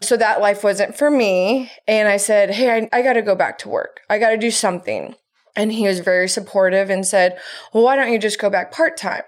So 0.01 0.17
that 0.17 0.41
life 0.41 0.63
wasn't 0.63 0.97
for 0.97 1.11
me. 1.11 1.71
And 1.87 2.07
I 2.07 2.17
said, 2.17 2.51
Hey, 2.51 2.71
I, 2.71 2.89
I 2.97 3.01
got 3.01 3.13
to 3.13 3.21
go 3.21 3.35
back 3.35 3.57
to 3.59 3.69
work. 3.69 3.99
I 4.09 4.19
got 4.19 4.31
to 4.31 4.37
do 4.37 4.51
something. 4.51 5.15
And 5.55 5.71
he 5.71 5.87
was 5.87 5.99
very 5.99 6.27
supportive 6.27 6.89
and 6.89 7.05
said, 7.05 7.37
Well, 7.73 7.83
why 7.83 7.95
don't 7.95 8.11
you 8.11 8.19
just 8.19 8.39
go 8.39 8.49
back 8.49 8.71
part 8.71 8.97
time? 8.97 9.23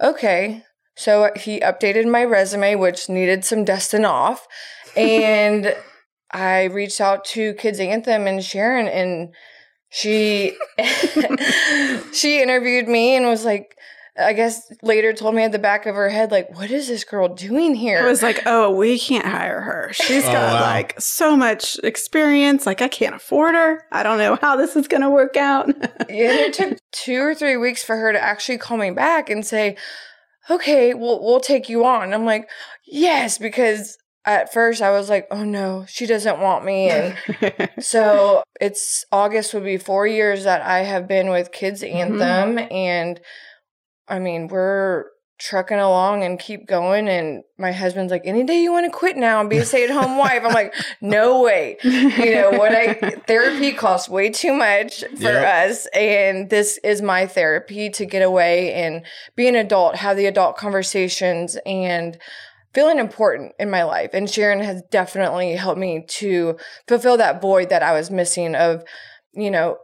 Okay. 0.00 0.62
So 0.96 1.30
he 1.36 1.60
updated 1.60 2.10
my 2.10 2.24
resume, 2.24 2.74
which 2.74 3.08
needed 3.08 3.44
some 3.44 3.64
dusting 3.64 4.04
off. 4.04 4.46
And 4.96 5.74
I 6.30 6.64
reached 6.64 7.00
out 7.00 7.24
to 7.26 7.54
Kids 7.54 7.80
Anthem 7.80 8.26
and 8.26 8.44
Sharon, 8.44 8.86
and 8.86 9.34
she 9.88 10.56
she 12.12 12.42
interviewed 12.42 12.88
me 12.88 13.16
and 13.16 13.26
was 13.26 13.44
like, 13.44 13.74
I 14.18 14.32
guess 14.32 14.72
later 14.82 15.12
told 15.12 15.34
me 15.34 15.44
at 15.44 15.52
the 15.52 15.58
back 15.58 15.86
of 15.86 15.94
her 15.94 16.08
head, 16.08 16.30
like, 16.32 16.54
what 16.56 16.70
is 16.70 16.88
this 16.88 17.04
girl 17.04 17.28
doing 17.28 17.74
here? 17.74 18.00
I 18.00 18.08
was 18.08 18.22
like, 18.22 18.42
oh, 18.46 18.70
we 18.74 18.98
can't 18.98 19.24
hire 19.26 19.60
her. 19.60 19.90
She's 19.92 20.24
Oh, 20.24 20.32
got 20.32 20.52
wow. 20.54 20.60
like 20.60 21.00
so 21.00 21.36
much 21.36 21.78
experience. 21.84 22.66
Like, 22.66 22.82
I 22.82 22.88
can't 22.88 23.14
afford 23.14 23.54
her. 23.54 23.84
I 23.92 24.02
don't 24.02 24.18
know 24.18 24.36
how 24.40 24.56
this 24.56 24.74
is 24.76 24.88
going 24.88 25.02
to 25.02 25.10
work 25.10 25.36
out. 25.36 25.68
and 25.68 25.78
it 26.10 26.52
took 26.54 26.78
two 26.92 27.20
or 27.20 27.34
three 27.34 27.56
weeks 27.56 27.84
for 27.84 27.96
her 27.96 28.12
to 28.12 28.20
actually 28.20 28.58
call 28.58 28.76
me 28.76 28.90
back 28.90 29.30
and 29.30 29.46
say, 29.46 29.76
"Okay, 30.50 30.94
we'll 30.94 31.22
we'll 31.22 31.40
take 31.40 31.68
you 31.68 31.84
on." 31.84 32.12
I'm 32.12 32.24
like, 32.24 32.48
"Yes," 32.86 33.38
because 33.38 33.96
at 34.24 34.52
first 34.52 34.82
I 34.82 34.90
was 34.90 35.08
like, 35.08 35.26
oh 35.30 35.44
no, 35.44 35.86
she 35.88 36.04
doesn't 36.04 36.38
want 36.40 36.62
me. 36.64 36.90
And 36.90 37.16
so 37.80 38.42
it's 38.60 39.04
August 39.10 39.54
would 39.54 39.64
be 39.64 39.78
four 39.78 40.06
years 40.06 40.44
that 40.44 40.60
I 40.60 40.80
have 40.80 41.08
been 41.08 41.30
with 41.30 41.50
Kids 41.52 41.82
Mm-hmm. 41.82 42.20
Anthem. 42.20 42.68
And 42.70 43.20
I 44.08 44.18
mean, 44.18 44.48
we're 44.48 45.04
trucking 45.38 45.78
along 45.78 46.24
and 46.24 46.38
keep 46.38 46.66
going. 46.66 47.08
And 47.08 47.44
my 47.58 47.70
husband's 47.70 48.10
like, 48.10 48.22
any 48.24 48.42
day 48.42 48.60
you 48.60 48.72
want 48.72 48.86
to 48.86 48.96
quit 48.98 49.16
now 49.16 49.40
and 49.40 49.48
be 49.48 49.58
a 49.58 49.64
stay 49.64 49.84
at 49.84 49.90
home 49.90 50.16
wife? 50.18 50.42
I'm 50.44 50.52
like, 50.52 50.74
no 51.00 51.42
way. 51.42 51.76
You 51.84 52.34
know, 52.34 52.50
what 52.50 52.72
I 52.74 52.94
therapy 53.28 53.72
costs 53.72 54.08
way 54.08 54.30
too 54.30 54.52
much 54.52 55.04
for 55.16 55.30
Yep. 55.30 55.70
us. 55.70 55.86
And 55.94 56.50
this 56.50 56.78
is 56.82 57.02
my 57.02 57.26
therapy 57.26 57.88
to 57.90 58.04
get 58.04 58.22
away 58.22 58.72
and 58.72 59.04
be 59.36 59.46
an 59.46 59.54
adult, 59.54 59.96
have 59.96 60.16
the 60.16 60.26
adult 60.26 60.56
conversations 60.56 61.56
and 61.64 62.18
feeling 62.74 62.98
important 62.98 63.52
in 63.60 63.70
my 63.70 63.84
life. 63.84 64.10
And 64.14 64.28
Sharon 64.28 64.60
has 64.60 64.82
definitely 64.90 65.52
helped 65.54 65.78
me 65.80 66.04
to 66.08 66.56
fulfill 66.88 67.16
that 67.16 67.40
void 67.40 67.68
that 67.70 67.82
I 67.82 67.92
was 67.92 68.10
missing 68.10 68.54
of, 68.56 68.82
you 69.32 69.50
know, 69.52 69.78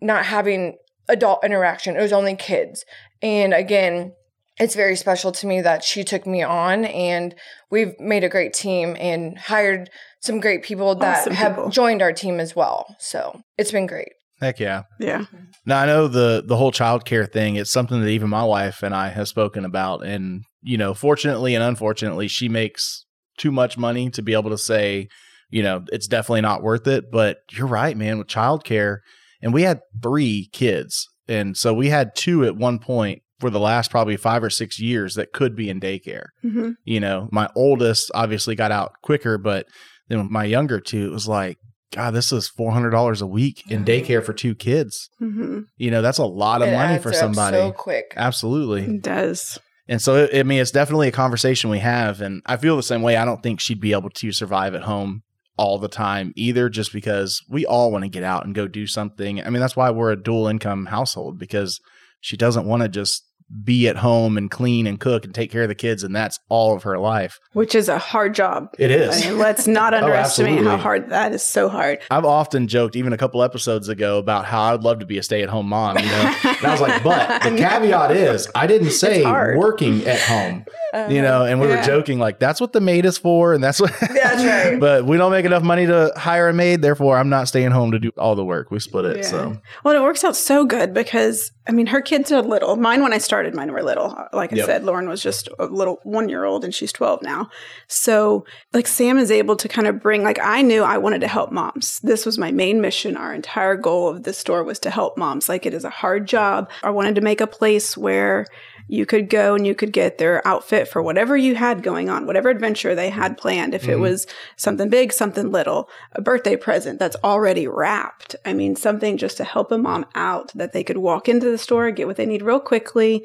not 0.00 0.24
having 0.26 0.78
adult 1.08 1.44
interaction. 1.44 1.96
It 1.96 2.02
was 2.02 2.12
only 2.12 2.34
kids. 2.34 2.84
And 3.22 3.52
again, 3.54 4.12
it's 4.58 4.74
very 4.74 4.96
special 4.96 5.32
to 5.32 5.46
me 5.46 5.60
that 5.62 5.82
she 5.84 6.04
took 6.04 6.26
me 6.26 6.42
on 6.42 6.84
and 6.84 7.34
we've 7.70 7.98
made 7.98 8.24
a 8.24 8.28
great 8.28 8.52
team 8.52 8.96
and 8.98 9.38
hired 9.38 9.90
some 10.20 10.40
great 10.40 10.62
people 10.62 10.94
that 10.96 11.20
Awesome 11.20 11.32
have 11.34 11.54
people. 11.54 11.70
joined 11.70 12.02
our 12.02 12.12
team 12.12 12.40
as 12.40 12.54
well. 12.54 12.94
So 12.98 13.40
it's 13.56 13.72
been 13.72 13.86
great. 13.86 14.10
Heck 14.40 14.58
yeah. 14.58 14.82
yeah. 14.98 15.24
Now 15.66 15.80
I 15.80 15.86
know 15.86 16.08
the 16.08 16.42
the 16.46 16.56
whole 16.56 16.72
childcare 16.72 17.30
thing. 17.30 17.56
It's 17.56 17.70
something 17.70 18.00
that 18.00 18.08
even 18.08 18.30
my 18.30 18.44
wife 18.44 18.82
and 18.82 18.94
I 18.94 19.08
have 19.08 19.28
spoken 19.28 19.66
about, 19.66 20.04
and 20.04 20.44
you 20.62 20.78
know, 20.78 20.94
fortunately 20.94 21.54
and 21.54 21.62
unfortunately, 21.62 22.26
she 22.28 22.48
makes 22.48 23.04
too 23.36 23.52
much 23.52 23.76
money 23.76 24.08
to 24.10 24.22
be 24.22 24.32
able 24.32 24.48
to 24.50 24.56
say, 24.58 25.08
you 25.50 25.62
know, 25.62 25.84
it's 25.92 26.06
definitely 26.06 26.40
not 26.40 26.62
worth 26.62 26.86
it. 26.86 27.10
But 27.10 27.38
you're 27.52 27.66
right, 27.66 27.94
man. 27.94 28.16
With 28.16 28.28
childcare, 28.28 28.98
and 29.42 29.52
we 29.52 29.62
had 29.62 29.80
three 30.02 30.48
kids, 30.52 31.06
and 31.30 31.56
so 31.56 31.72
we 31.72 31.88
had 31.88 32.14
two 32.14 32.44
at 32.44 32.56
one 32.56 32.78
point 32.78 33.22
for 33.38 33.48
the 33.48 33.60
last 33.60 33.90
probably 33.90 34.18
five 34.18 34.42
or 34.44 34.50
six 34.50 34.78
years 34.78 35.14
that 35.14 35.32
could 35.32 35.56
be 35.56 35.70
in 35.70 35.80
daycare. 35.80 36.26
hmm 36.42 36.72
You 36.84 37.00
know, 37.00 37.28
my 37.32 37.48
oldest 37.56 38.10
obviously 38.14 38.54
got 38.54 38.70
out 38.70 38.92
quicker, 39.02 39.38
but 39.38 39.66
then 40.08 40.28
my 40.30 40.44
younger 40.44 40.78
two, 40.80 41.06
it 41.06 41.12
was 41.12 41.26
like, 41.26 41.56
God, 41.94 42.10
this 42.12 42.30
is 42.32 42.48
four 42.48 42.72
hundred 42.72 42.90
dollars 42.90 43.22
a 43.22 43.26
week 43.26 43.70
in 43.70 43.84
daycare 43.84 44.22
for 44.22 44.32
two 44.34 44.54
kids. 44.54 45.08
Hmm 45.18 45.60
you 45.78 45.90
know 45.90 46.02
that's 46.02 46.18
a 46.18 46.24
lot 46.26 46.60
of 46.62 46.68
It 46.68 46.74
money 46.74 46.98
for 46.98 47.12
somebody 47.12 47.56
so 47.56 47.72
quick. 47.72 48.12
absolutely. 48.16 48.82
It 48.96 49.02
does. 49.02 49.58
and 49.88 50.00
so 50.00 50.28
i 50.34 50.42
mean 50.42 50.60
it's 50.60 50.70
definitely 50.70 51.08
a 51.08 51.12
conversation 51.12 51.68
we 51.70 51.78
have 51.80 52.20
and 52.20 52.42
i 52.46 52.56
feel 52.56 52.76
the 52.76 52.82
same 52.82 53.02
way. 53.02 53.16
I 53.16 53.24
don't 53.24 53.42
think 53.42 53.60
she'd 53.60 53.80
be 53.80 53.92
able 53.92 54.10
to 54.10 54.30
survive 54.32 54.74
at 54.74 54.82
home 54.82 55.22
all 55.60 55.78
the 55.78 55.88
time 55.88 56.32
either 56.36 56.70
just 56.70 56.90
because 56.90 57.42
we 57.46 57.66
all 57.66 57.92
want 57.92 58.02
to 58.02 58.08
get 58.08 58.22
out 58.22 58.46
and 58.46 58.54
go 58.54 58.66
do 58.66 58.86
something. 58.86 59.44
I 59.44 59.50
mean 59.50 59.60
that's 59.60 59.76
why 59.76 59.90
we're 59.90 60.10
a 60.10 60.20
dual 60.20 60.48
income 60.48 60.86
household 60.86 61.38
because 61.38 61.78
she 62.18 62.34
doesn't 62.34 62.64
want 62.64 62.82
to 62.82 62.88
just 62.88 63.26
be 63.64 63.88
at 63.88 63.96
home 63.96 64.36
and 64.38 64.50
clean 64.50 64.86
and 64.86 65.00
cook 65.00 65.24
and 65.24 65.34
take 65.34 65.50
care 65.50 65.62
of 65.62 65.68
the 65.68 65.74
kids 65.74 66.04
and 66.04 66.14
that's 66.14 66.38
all 66.48 66.74
of 66.76 66.84
her 66.84 66.98
life 66.98 67.40
Which 67.52 67.74
is 67.74 67.88
a 67.88 67.98
hard 67.98 68.34
job. 68.34 68.68
it 68.78 68.90
is 68.92 69.26
I 69.26 69.30
mean, 69.30 69.38
let's 69.38 69.66
not 69.66 69.92
oh, 69.94 69.98
underestimate 69.98 70.52
how 70.52 70.56
Oh, 70.56 70.58
absolutely. 70.74 70.82
hard 70.82 71.08
that 71.10 71.32
is. 71.32 71.42
So 71.42 71.68
hard. 71.68 71.98
I've 72.10 72.24
often 72.24 72.68
joked, 72.68 72.94
even 72.96 73.12
a 73.12 73.16
couple 73.16 73.42
episodes 73.42 73.88
ago, 73.88 74.18
about 74.18 74.44
how 74.44 74.72
I'd 74.74 74.82
love 74.82 75.00
to 75.00 75.06
be 75.06 75.18
a 75.18 75.22
stay 75.22 75.42
at 75.42 75.48
home 75.48 75.68
mom. 75.68 75.98
You 75.98 76.04
know, 76.06 76.34
and 76.44 76.64
I 76.66 76.70
was 76.72 76.80
like, 76.80 77.02
but 77.02 77.42
the 77.42 77.56
caveat 77.56 78.12
is, 78.12 78.48
I 78.54 78.66
didn't 78.66 78.90
say 78.92 79.24
working 79.24 80.06
at 80.06 80.20
home. 80.20 80.64
Uh, 80.92 81.06
you 81.08 81.22
know, 81.22 81.44
and 81.44 81.60
we 81.60 81.66
were 81.68 81.80
joking 81.82 82.18
like 82.18 82.40
that's 82.40 82.60
what 82.60 82.72
the 82.72 82.80
maid 82.80 83.04
is 83.04 83.16
for, 83.18 83.54
and 83.54 83.62
that's 83.62 83.80
what. 83.80 83.92
That's 84.00 84.44
right. 84.44 84.78
but 84.80 85.04
we 85.06 85.16
don't 85.16 85.30
make 85.30 85.44
enough 85.44 85.62
money 85.62 85.86
to 85.86 86.12
hire 86.16 86.48
a 86.48 86.52
maid, 86.52 86.82
therefore 86.82 87.16
I'm 87.16 87.28
not 87.28 87.46
staying 87.48 87.70
home 87.70 87.92
to 87.92 87.98
do 87.98 88.10
all 88.18 88.34
the 88.34 88.44
work. 88.44 88.70
We 88.70 88.80
split 88.80 89.04
it. 89.04 89.16
Yeah. 89.18 89.22
So 89.22 89.56
Well, 89.84 89.94
it 89.96 90.02
works 90.02 90.24
out 90.24 90.34
so 90.36 90.64
good 90.64 90.92
because 90.94 91.52
I 91.68 91.72
mean, 91.72 91.86
her 91.86 92.00
kids 92.00 92.32
are 92.32 92.42
little. 92.42 92.76
Mine, 92.76 93.02
when 93.02 93.12
I 93.12 93.18
started, 93.18 93.54
mine 93.54 93.70
were 93.70 93.82
little. 93.82 94.16
Like 94.32 94.52
I 94.52 94.56
Yep. 94.56 94.66
said, 94.66 94.84
Lauren 94.84 95.08
was 95.08 95.22
just 95.22 95.48
a 95.58 95.66
little 95.66 96.00
one 96.04 96.28
year 96.28 96.44
old, 96.44 96.64
and 96.64 96.74
she's 96.74 96.90
twelve 96.92 97.20
now. 97.22 97.48
So, 97.86 98.44
like 98.72 98.86
Sam 98.86 99.18
is 99.18 99.30
able 99.30 99.56
to 99.56 99.68
kind 99.68 99.86
of 99.86 100.00
bring. 100.00 100.22
Like 100.22 100.38
I 100.42 100.62
knew 100.62 100.82
I 100.82 100.98
wanted 100.98 101.20
to 101.20 101.28
help 101.28 101.52
moms. 101.52 102.00
This 102.00 102.24
was 102.24 102.38
my 102.38 102.50
main 102.50 102.80
mission. 102.80 103.16
Our 103.16 103.32
entire 103.34 103.76
goal 103.76 104.08
of 104.08 104.22
the 104.22 104.32
store 104.32 104.64
was 104.64 104.78
to 104.80 104.90
help 104.90 105.18
moms. 105.18 105.48
Like 105.48 105.66
it 105.66 105.74
is 105.74 105.84
a 105.84 105.90
hard 105.90 106.26
job. 106.26 106.70
I 106.82 106.90
wanted 106.90 107.14
to 107.16 107.20
make 107.20 107.40
a 107.40 107.46
place 107.46 107.96
where 107.96 108.46
you 108.92 109.06
could 109.06 109.30
go 109.30 109.54
and 109.54 109.66
you 109.66 109.74
could 109.74 109.92
get 109.92 110.18
their 110.18 110.46
outfit 110.46 110.88
for 110.88 111.00
whatever 111.00 111.36
you 111.36 111.54
had 111.54 111.82
going 111.82 112.08
on, 112.10 112.26
whatever 112.26 112.48
adventure 112.48 112.94
they 112.94 113.08
had 113.10 113.38
planned. 113.38 113.72
If 113.74 113.88
it 113.88 113.96
Mhm. 113.96 114.00
was 114.00 114.26
something 114.56 114.88
big, 114.88 115.12
something 115.12 115.52
little, 115.52 115.88
a 116.12 116.20
birthday 116.20 116.56
present 116.56 116.98
that's 116.98 117.16
already 117.22 117.68
wrapped. 117.68 118.34
I 118.44 118.52
mean, 118.52 118.74
something 118.74 119.16
just 119.16 119.36
to 119.36 119.44
help 119.44 119.70
a 119.70 119.78
mom 119.78 120.06
out 120.14 120.50
that 120.56 120.72
they 120.72 120.82
could 120.82 120.96
walk 120.98 121.28
into 121.28 121.48
the 121.50 121.56
store, 121.58 121.90
get 121.92 122.08
what 122.08 122.16
they 122.16 122.26
need 122.26 122.42
real 122.42 122.58
quickly, 122.58 123.24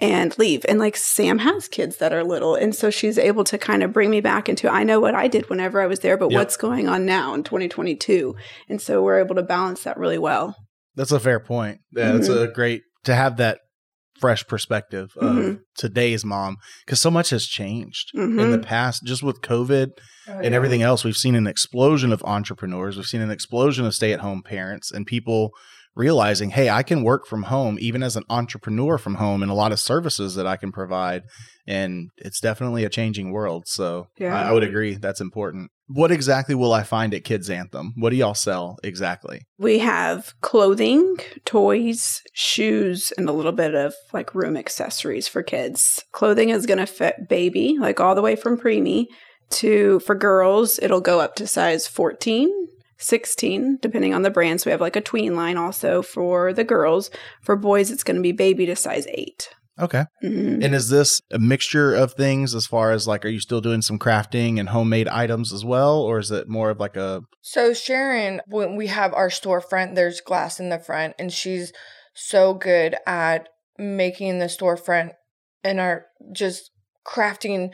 and 0.00 0.38
leave. 0.38 0.64
And 0.68 0.78
like 0.78 0.96
Sam 0.96 1.38
has 1.38 1.66
kids 1.68 1.96
that 1.96 2.12
are 2.12 2.24
little. 2.24 2.54
And 2.54 2.74
so 2.74 2.88
she's 2.88 3.18
able 3.18 3.44
to 3.44 3.58
kind 3.58 3.82
of 3.82 3.92
bring 3.92 4.10
me 4.10 4.20
back 4.20 4.48
into 4.48 4.68
I 4.70 4.84
know 4.84 5.00
what 5.00 5.14
I 5.14 5.26
did 5.28 5.50
whenever 5.50 5.80
I 5.80 5.86
was 5.86 6.00
there, 6.00 6.16
but 6.16 6.30
Yep. 6.30 6.38
what's 6.38 6.56
going 6.56 6.88
on 6.88 7.04
now 7.04 7.34
in 7.34 7.42
2022. 7.42 8.34
And 8.68 8.80
so 8.80 9.02
we're 9.02 9.18
able 9.18 9.34
to 9.34 9.42
balance 9.42 9.82
that 9.82 9.98
really 9.98 10.18
well. 10.18 10.54
that's 10.96 11.12
a 11.12 11.20
fair 11.20 11.40
point. 11.40 11.78
Yeah, 11.96 12.12
Mm-hmm. 12.12 12.32
a 12.50 12.52
great 12.52 12.82
to 13.04 13.14
have 13.14 13.36
that 13.38 13.58
fresh 14.20 14.46
perspective 14.46 15.10
of 15.16 15.32
Mhm. 15.36 15.60
today's 15.76 16.24
mom 16.24 16.56
because 16.84 17.00
so 17.00 17.10
much 17.10 17.30
has 17.30 17.46
changed 17.46 18.10
in 18.14 18.36
Mhm. 18.36 18.50
the 18.52 18.58
past, 18.58 19.02
just 19.04 19.22
with 19.22 19.40
COVID 19.40 19.88
Oh, 20.28 20.38
and 20.44 20.54
everything 20.54 20.82
else, 20.82 21.02
we've 21.04 21.16
seen 21.16 21.34
an 21.34 21.46
explosion 21.46 22.12
of 22.12 22.22
entrepreneurs. 22.24 22.96
We've 22.96 23.06
seen 23.06 23.20
an 23.22 23.30
explosion 23.30 23.84
of 23.86 23.94
stay 23.94 24.12
at 24.12 24.20
home 24.20 24.42
parents 24.44 24.92
and 24.92 25.06
people 25.06 25.50
realizing, 25.96 26.50
hey, 26.50 26.70
I 26.70 26.82
can 26.84 27.02
work 27.02 27.26
from 27.26 27.44
home, 27.44 27.76
even 27.80 28.02
as 28.02 28.14
an 28.16 28.22
entrepreneur 28.30 28.96
from 28.96 29.16
home, 29.16 29.42
and 29.42 29.50
a 29.50 29.54
lot 29.54 29.72
of 29.72 29.80
services 29.80 30.36
that 30.36 30.46
I 30.46 30.56
can 30.56 30.70
provide. 30.70 31.22
And 31.66 32.10
it's 32.16 32.40
definitely 32.40 32.84
a 32.84 32.88
changing 32.88 33.32
world. 33.32 33.64
So 33.66 34.06
Yeah. 34.18 34.34
I, 34.36 34.48
I 34.50 34.52
would 34.52 34.62
agree 34.62 34.94
that's 34.94 35.20
important. 35.20 35.70
What 35.92 36.12
exactly 36.12 36.54
will 36.54 36.72
I 36.72 36.84
find 36.84 37.12
at 37.14 37.24
Kids 37.24 37.50
Anthem? 37.50 37.94
What 37.96 38.10
do 38.10 38.16
y'all 38.16 38.34
sell 38.34 38.78
exactly? 38.84 39.42
We 39.58 39.80
have 39.80 40.34
clothing, 40.40 41.16
toys, 41.44 42.22
shoes, 42.32 43.12
and 43.18 43.28
a 43.28 43.32
little 43.32 43.52
bit 43.52 43.74
of 43.74 43.94
like 44.12 44.34
room 44.34 44.56
accessories 44.56 45.26
for 45.26 45.42
kids. 45.42 46.04
Clothing 46.12 46.50
is 46.50 46.66
going 46.66 46.78
to 46.78 46.86
fit 46.86 47.28
baby, 47.28 47.76
like 47.78 47.98
all 47.98 48.14
the 48.14 48.22
way 48.22 48.36
from 48.36 48.56
preemie 48.56 49.06
to 49.50 50.00
for 50.00 50.14
girls, 50.14 50.78
it'll 50.80 51.00
go 51.00 51.20
up 51.20 51.34
to 51.36 51.46
size 51.46 51.86
14, 51.86 52.68
16, 52.98 53.78
depending 53.80 54.14
on 54.14 54.22
the 54.22 54.30
brand. 54.30 54.60
So 54.60 54.68
we 54.68 54.72
have 54.72 54.80
like 54.80 54.96
a 54.96 55.00
tween 55.00 55.36
line 55.36 55.56
also 55.56 56.02
for 56.02 56.52
the 56.52 56.64
girls. 56.64 57.10
For 57.42 57.56
boys, 57.56 57.90
it's 57.90 58.04
going 58.04 58.16
to 58.16 58.22
be 58.22 58.32
baby 58.32 58.66
to 58.66 58.76
size 58.76 59.06
8. 59.08 59.50
Okay. 59.80 60.04
Mhm. 60.22 60.64
And 60.64 60.74
is 60.74 60.88
this 60.88 61.20
a 61.30 61.38
mixture 61.38 61.94
of 61.94 62.12
things 62.14 62.54
as 62.54 62.66
far 62.66 62.92
as 62.92 63.06
like, 63.06 63.24
are 63.24 63.28
you 63.28 63.40
still 63.40 63.60
doing 63.60 63.82
some 63.82 63.98
crafting 63.98 64.58
and 64.58 64.68
homemade 64.68 65.08
items 65.08 65.52
as 65.52 65.64
well? 65.64 66.00
Or 66.00 66.18
is 66.18 66.30
it 66.30 66.48
more 66.48 66.70
of 66.70 66.78
like 66.78 66.96
a, 66.96 67.22
So 67.40 67.72
Sharon, 67.72 68.40
when 68.46 68.76
we 68.76 68.88
have 68.88 69.14
our 69.14 69.28
storefront, 69.28 69.94
there's 69.94 70.20
glass 70.20 70.60
in 70.60 70.68
the 70.68 70.78
front, 70.78 71.14
and 71.18 71.32
she's 71.32 71.72
so 72.14 72.54
good 72.54 72.96
at 73.06 73.48
making 73.78 74.38
the 74.38 74.46
storefront 74.46 75.12
and 75.64 75.80
our 75.80 76.06
just 76.32 76.70
crafting 77.06 77.70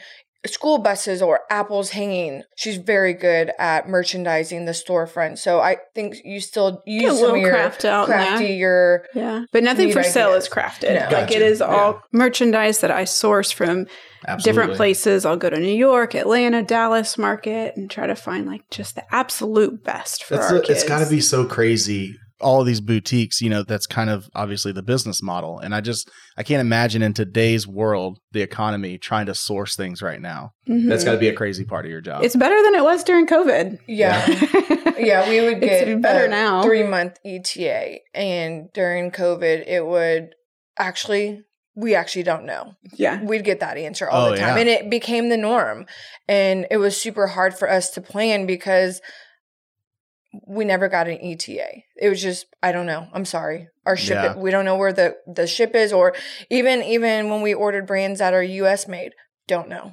school 0.47 0.79
buses 0.79 1.21
or 1.23 1.41
apples 1.51 1.91
hanging. 1.91 2.43
She's 2.57 2.77
very 2.77 3.13
good 3.13 3.51
at 3.59 3.89
merchandising 3.89 4.65
the 4.65 4.73
storefront. 4.73 5.39
So 5.39 5.61
I 5.61 5.79
think 5.95 6.17
you 6.25 6.41
still 6.41 6.83
Get 6.87 6.87
a 6.87 6.91
use 6.91 7.13
some 7.15 7.21
little 7.21 7.35
of 7.37 7.41
your 7.43 7.51
craft 7.51 7.85
out 7.85 8.05
in 8.05 8.11
there. 8.11 8.27
crafty 8.27 8.55
your 8.55 9.05
Yeah, 9.15 9.45
but 9.53 9.63
nothing 9.63 9.87
Neat 9.89 9.93
for 9.95 10.03
sale 10.03 10.29
ideas. 10.31 10.45
is 10.45 10.51
crafted. 10.51 11.11
No. 11.11 11.17
Like 11.19 11.31
it 11.33 11.43
is 11.43 11.61
all 11.63 11.93
Yeah. 11.95 11.99
merchandise 12.13 12.81
that 12.81 12.91
I 12.91 13.05
source 13.05 13.51
from 13.51 13.87
absolutely. 14.27 14.43
different 14.63 14.77
places. 14.77 15.25
I'll 15.25 15.37
go 15.37 15.51
to 15.51 15.59
New 15.59 15.75
York, 15.77 16.15
Atlanta, 16.15 16.63
Dallas 16.63 17.17
market 17.19 17.77
and 17.77 17.91
try 17.91 18.07
to 18.07 18.15
find 18.17 18.47
like 18.47 18.69
just 18.71 18.95
the 18.95 19.05
absolute 19.15 19.85
best 19.85 20.25
for 20.25 20.35
It's, 20.35 20.51
our 20.51 20.57
a- 20.57 20.61
kids. 20.61 20.81
it's 20.81 20.89
got 20.89 21.03
to 21.05 21.11
be 21.11 21.21
so 21.21 21.45
crazy. 21.45 22.17
All 22.41 22.61
of 22.61 22.67
these 22.67 22.81
boutiques, 22.83 23.41
you 23.41 23.49
know, 23.49 23.63
that's 23.63 23.87
kind 23.87 24.11
of 24.11 24.29
obviously 24.35 24.71
the 24.73 24.83
business 24.83 25.23
model. 25.23 25.59
And 25.59 25.75
I 25.75 25.81
just, 25.81 26.11
I 26.37 26.43
can't 26.43 26.61
imagine 26.61 27.01
in 27.03 27.15
today's 27.15 27.67
world, 27.67 28.19
the 28.33 28.43
economy 28.43 28.99
trying 28.99 29.27
to 29.27 29.35
source 29.35 29.75
things 29.75 30.03
right 30.03 30.21
now. 30.21 30.51
Mhm. 30.69 30.89
That's 30.89 31.03
got 31.05 31.13
to 31.13 31.19
be 31.19 31.29
a 31.29 31.35
crazy 31.35 31.65
part 31.65 31.87
of 31.87 31.91
your 31.91 32.01
job. 32.03 32.23
It's 32.25 32.37
better 32.37 32.63
than 32.63 32.75
it 32.75 32.85
was 32.85 33.03
during 33.05 33.27
COVID. 33.27 33.79
yeah. 33.89 34.27
Yeah, 34.99 35.29
we 35.29 35.43
would 35.43 35.63
It's 35.63 35.85
get 35.85 36.01
better 36.01 36.25
a 36.25 36.29
now. 36.29 36.63
Three 36.63 36.83
month 36.83 37.19
ETA, 37.23 37.99
and 38.15 38.73
during 38.73 39.11
COVID, 39.11 39.67
it 39.69 39.85
would 39.85 40.31
actually. 40.79 41.43
We 41.79 41.95
actually 41.95 42.23
don't 42.23 42.47
know. 42.47 42.73
yeah. 42.95 43.23
We'd 43.23 43.45
get 43.45 43.61
that 43.61 43.77
answer 43.77 44.09
all 44.09 44.29
Oh, 44.29 44.31
the 44.31 44.39
time, 44.39 44.57
yeah. 44.57 44.61
and 44.63 44.69
it 44.71 44.89
became 44.89 45.29
the 45.29 45.37
norm. 45.37 45.85
And 46.27 46.67
it 46.71 46.79
was 46.79 46.97
super 46.99 47.27
hard 47.27 47.53
for 47.53 47.71
us 47.71 47.91
to 47.91 48.01
plan 48.01 48.47
because 48.47 49.03
we 50.47 50.65
never 50.65 50.89
got 50.89 51.09
an 51.09 51.19
ETA. 51.21 51.69
It 51.97 52.09
was 52.09 52.21
just 52.23 52.47
I 52.63 52.73
don't 52.73 52.87
know. 52.87 53.09
I'm 53.13 53.25
sorry. 53.25 53.69
Our 53.85 53.97
ship 53.97 54.15
Yeah. 54.17 54.37
we 54.37 54.51
don't 54.51 54.65
know 54.65 54.77
where 54.77 54.93
the 54.93 55.17
the 55.27 55.47
ship 55.47 55.75
is, 55.75 55.93
or 55.93 56.15
even 56.51 56.83
even 56.83 57.31
when 57.31 57.43
we 57.43 57.55
ordered 57.55 57.87
brands 57.87 58.19
that 58.19 58.35
are 58.35 58.43
U.S. 58.43 58.89
made, 58.89 59.13
don't 59.49 59.69
know. 59.69 59.93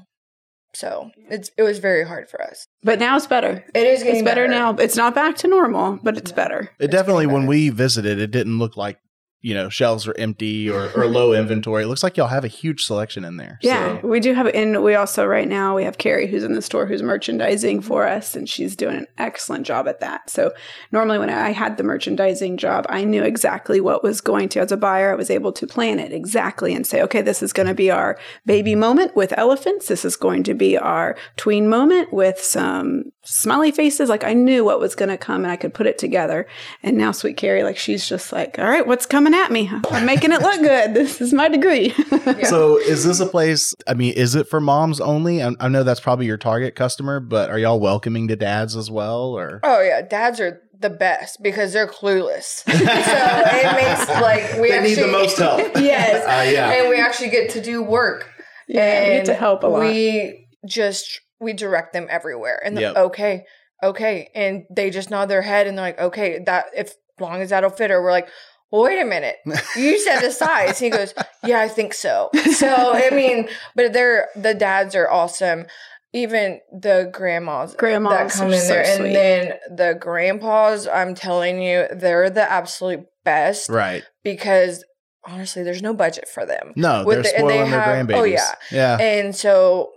So 0.75 1.11
it's 1.29 1.51
it 1.57 1.63
was 1.63 1.77
very 1.79 2.05
hard 2.05 2.29
for 2.29 2.41
us. 2.41 2.65
But 2.81 2.99
now 2.99 3.15
it's 3.15 3.27
better. 3.27 3.63
It 3.75 3.85
is 3.85 3.99
getting 4.01 4.21
It's 4.21 4.25
better, 4.25 4.47
now. 4.47 4.73
It's 4.75 4.95
not 4.95 5.13
back 5.13 5.35
to 5.37 5.47
normal, 5.47 5.99
but 6.01 6.17
it's 6.17 6.31
better. 6.31 6.71
It 6.79 6.89
definitely, 6.89 7.25
getting 7.25 7.35
when 7.41 7.45
we 7.47 7.69
visited, 7.69 8.19
it 8.19 8.31
didn't 8.31 8.57
look 8.57 8.75
like 8.75 8.97
you 9.43 9.53
know 9.53 9.69
shelves 9.69 10.07
are 10.07 10.17
empty 10.17 10.69
or, 10.69 10.89
or 10.95 11.05
low 11.05 11.33
inventory. 11.39 11.83
It 11.83 11.87
looks 11.87 12.01
like 12.01 12.17
y'all 12.17 12.27
have 12.27 12.45
a 12.45 12.47
huge 12.47 12.85
selection 12.85 13.23
in 13.23 13.37
there. 13.37 13.59
Yeah, 13.61 14.01
So, 14.01 14.07
we 14.07 14.19
do 14.19 14.33
have, 14.33 14.47
and 14.47 14.81
we 14.81 14.95
also 14.95 15.25
right 15.25 15.47
now 15.47 15.75
we 15.75 15.83
have 15.83 15.99
Carrie 15.99 16.27
who's 16.27 16.43
in 16.43 16.53
the 16.53 16.61
store 16.61 16.87
who's 16.87 17.03
merchandising 17.03 17.81
for 17.81 18.07
us, 18.07 18.35
and 18.35 18.49
she's 18.49 18.75
doing 18.75 18.95
an 18.95 19.07
excellent 19.17 19.67
job 19.67 19.87
at 19.87 19.99
that. 19.99 20.29
So 20.29 20.53
normally 20.91 21.19
when 21.19 21.29
I 21.29 21.51
had 21.51 21.77
the 21.77 21.83
merchandising 21.83 22.57
job, 22.57 22.85
I 22.89 23.03
knew 23.03 23.21
exactly 23.21 23.81
what 23.81 24.01
was 24.01 24.21
going 24.21 24.49
to. 24.49 24.61
As 24.61 24.71
a 24.71 24.77
buyer, 24.77 25.11
I 25.11 25.15
was 25.15 25.29
able 25.29 25.51
to 25.51 25.67
plan 25.67 25.99
it 25.99 26.13
exactly 26.13 26.73
and 26.73 26.87
say, 26.87 27.01
okay, 27.03 27.21
this 27.21 27.43
is 27.43 27.51
going 27.51 27.67
to 27.67 27.73
be 27.75 27.91
our 27.91 28.17
baby 28.45 28.75
moment 28.75 29.15
with 29.15 29.37
elephants. 29.37 29.87
This 29.87 30.05
is 30.05 30.15
going 30.15 30.43
to 30.43 30.53
be 30.53 30.77
our 30.77 31.17
tween 31.35 31.67
moment 31.67 32.13
with 32.13 32.39
some 32.39 33.11
smiley 33.25 33.71
faces. 33.71 34.09
Like 34.09 34.23
I 34.23 34.33
knew 34.33 34.63
what 34.65 34.79
was 34.79 34.95
going 34.95 35.09
to 35.09 35.17
come, 35.17 35.43
and 35.43 35.51
I 35.51 35.55
could 35.55 35.73
put 35.73 35.87
it 35.87 35.97
together. 35.97 36.45
And 36.81 36.97
now 36.97 37.11
Sweet 37.11 37.37
Carrie, 37.37 37.63
like 37.63 37.77
she's 37.77 38.07
just 38.07 38.31
like, 38.33 38.59
all 38.59 38.65
right, 38.65 38.85
what's 38.85 39.05
coming 39.05 39.33
at 39.33 39.51
me? 39.51 39.69
I'm 39.91 40.05
making 40.05 40.31
it 40.31 40.41
look 40.41 40.59
good. 40.61 40.93
This 41.03 41.21
is 41.21 41.33
my 41.33 41.47
degree. 41.49 41.89
so 42.43 42.77
is 42.77 43.03
this 43.03 43.19
a 43.19 43.25
place? 43.25 43.73
I 43.87 43.93
mean, 43.93 44.13
is 44.13 44.35
it 44.35 44.47
for 44.47 44.59
moms 44.61 44.99
only? 45.01 45.41
I, 45.43 45.51
I 45.59 45.67
know 45.69 45.83
that's 45.83 45.99
probably 45.99 46.25
your 46.25 46.37
target 46.37 46.75
customer, 46.75 47.19
but 47.19 47.49
are 47.49 47.57
y'all 47.59 47.79
welcoming 47.79 48.27
to 48.29 48.35
dads 48.35 48.75
as 48.75 48.89
well? 48.91 49.37
Or 49.37 49.59
Oh 49.63 49.81
yeah, 49.81 50.01
dads 50.01 50.39
are 50.39 50.61
the 50.79 50.89
best 50.89 51.41
because 51.41 51.71
they're 51.73 51.87
clueless. 51.87 52.63
so 52.65 52.71
it 52.73 53.75
makes 53.75 54.09
like 54.21 54.59
we 54.61 54.69
They 54.71 54.81
need 54.83 54.95
the 54.95 55.07
most 55.07 55.37
help. 55.37 55.59
yes, 55.77 56.23
Uh, 56.25 56.49
yeah. 56.51 56.71
and 56.73 56.89
we 56.89 56.97
actually 56.99 57.29
get 57.29 57.49
to 57.51 57.61
do 57.61 57.81
work. 57.81 58.29
Yeah, 58.67 59.03
we 59.03 59.09
get 59.15 59.25
to 59.25 59.33
help 59.33 59.63
a 59.63 59.67
lot. 59.67 59.81
We 59.81 60.47
just 60.65 61.21
we 61.43 61.53
direct 61.53 61.93
them 61.93 62.07
everywhere, 62.09 62.61
and 62.65 62.75
they're 62.75 62.89
Yep. 62.93 62.97
okay, 62.97 63.45
okay, 63.83 64.29
and 64.33 64.63
they 64.71 64.89
just 64.89 65.09
nod 65.11 65.27
their 65.27 65.41
head 65.43 65.67
and 65.67 65.77
they're 65.77 65.85
like, 65.85 65.99
okay, 65.99 66.39
that 66.45 66.65
if 66.75 66.87
as 66.89 66.95
long 67.19 67.41
as 67.41 67.49
that'll 67.51 67.69
fit 67.69 67.89
her, 67.91 68.01
we're 68.01 68.11
like. 68.11 68.27
Well, 68.71 68.85
wait 68.85 68.99
a 68.99 69.05
minute. 69.05 69.35
You 69.77 69.99
said 69.99 70.21
the 70.21 70.31
size. 70.31 70.79
He 70.79 70.89
goes, 70.89 71.13
Yeah, 71.43 71.59
I 71.59 71.67
think 71.67 71.93
so. 71.93 72.31
So 72.55 72.67
I 72.91 73.09
mean, 73.15 73.47
but 73.75 73.93
they're 73.93 74.29
the 74.35 74.55
dads 74.55 74.95
are 74.95 75.07
awesome. 75.07 75.67
Even 76.11 76.59
the 76.71 77.07
grandmas, 77.13 77.75
Grandmas 77.75 78.13
that 78.13 78.31
come 78.31 78.51
in 78.51 78.59
so 78.59 78.67
there, 78.69 78.83
and 78.83 79.05
then 79.15 79.53
the 79.69 79.95
grandpas. 79.99 80.87
I'm 80.87 81.13
telling 81.13 81.61
you, 81.61 81.85
they're 81.93 82.31
the 82.31 82.51
absolute 82.51 83.05
best 83.23 83.69
right? 83.69 84.01
because 84.23 84.83
honestly, 85.23 85.61
there's 85.61 85.83
no 85.83 85.93
budget 85.93 86.27
for 86.27 86.43
them. 86.43 86.73
No, 86.75 87.03
With 87.05 87.21
they're 87.21 87.31
the- 87.31 87.37
and 87.41 87.49
they 87.49 87.53
spoiling 87.53 87.69
their 87.71 87.79
have- 87.79 88.09
oh, 88.09 88.13
grandbabies. 88.13 88.17
oh, 88.21 88.23
yeah. 88.23 88.55
yeah. 88.71 88.97
And 88.99 89.35
so, 89.35 89.91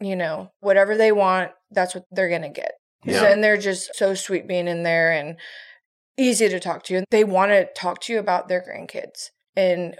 you 0.00 0.16
know, 0.16 0.50
whatever 0.60 0.96
they 0.96 1.12
want, 1.12 1.52
that's 1.70 1.94
what 1.94 2.04
they're 2.10 2.28
gonna 2.30 2.52
get. 2.52 2.72
Yeah. 3.04 3.20
So, 3.20 3.26
and 3.26 3.42
they're 3.44 3.56
just 3.56 3.94
so 3.94 4.14
sweet 4.14 4.46
being 4.48 4.68
in 4.68 4.82
there 4.82 5.12
and 5.12 5.36
easy 6.18 6.48
to 6.48 6.58
talk 6.60 6.82
to. 6.84 6.96
And 6.96 7.06
they 7.10 7.24
want 7.24 7.50
to 7.52 7.66
talk 7.76 8.00
to 8.02 8.12
you 8.12 8.18
about 8.18 8.48
their 8.48 8.60
grandkids, 8.62 9.30
and 9.54 9.96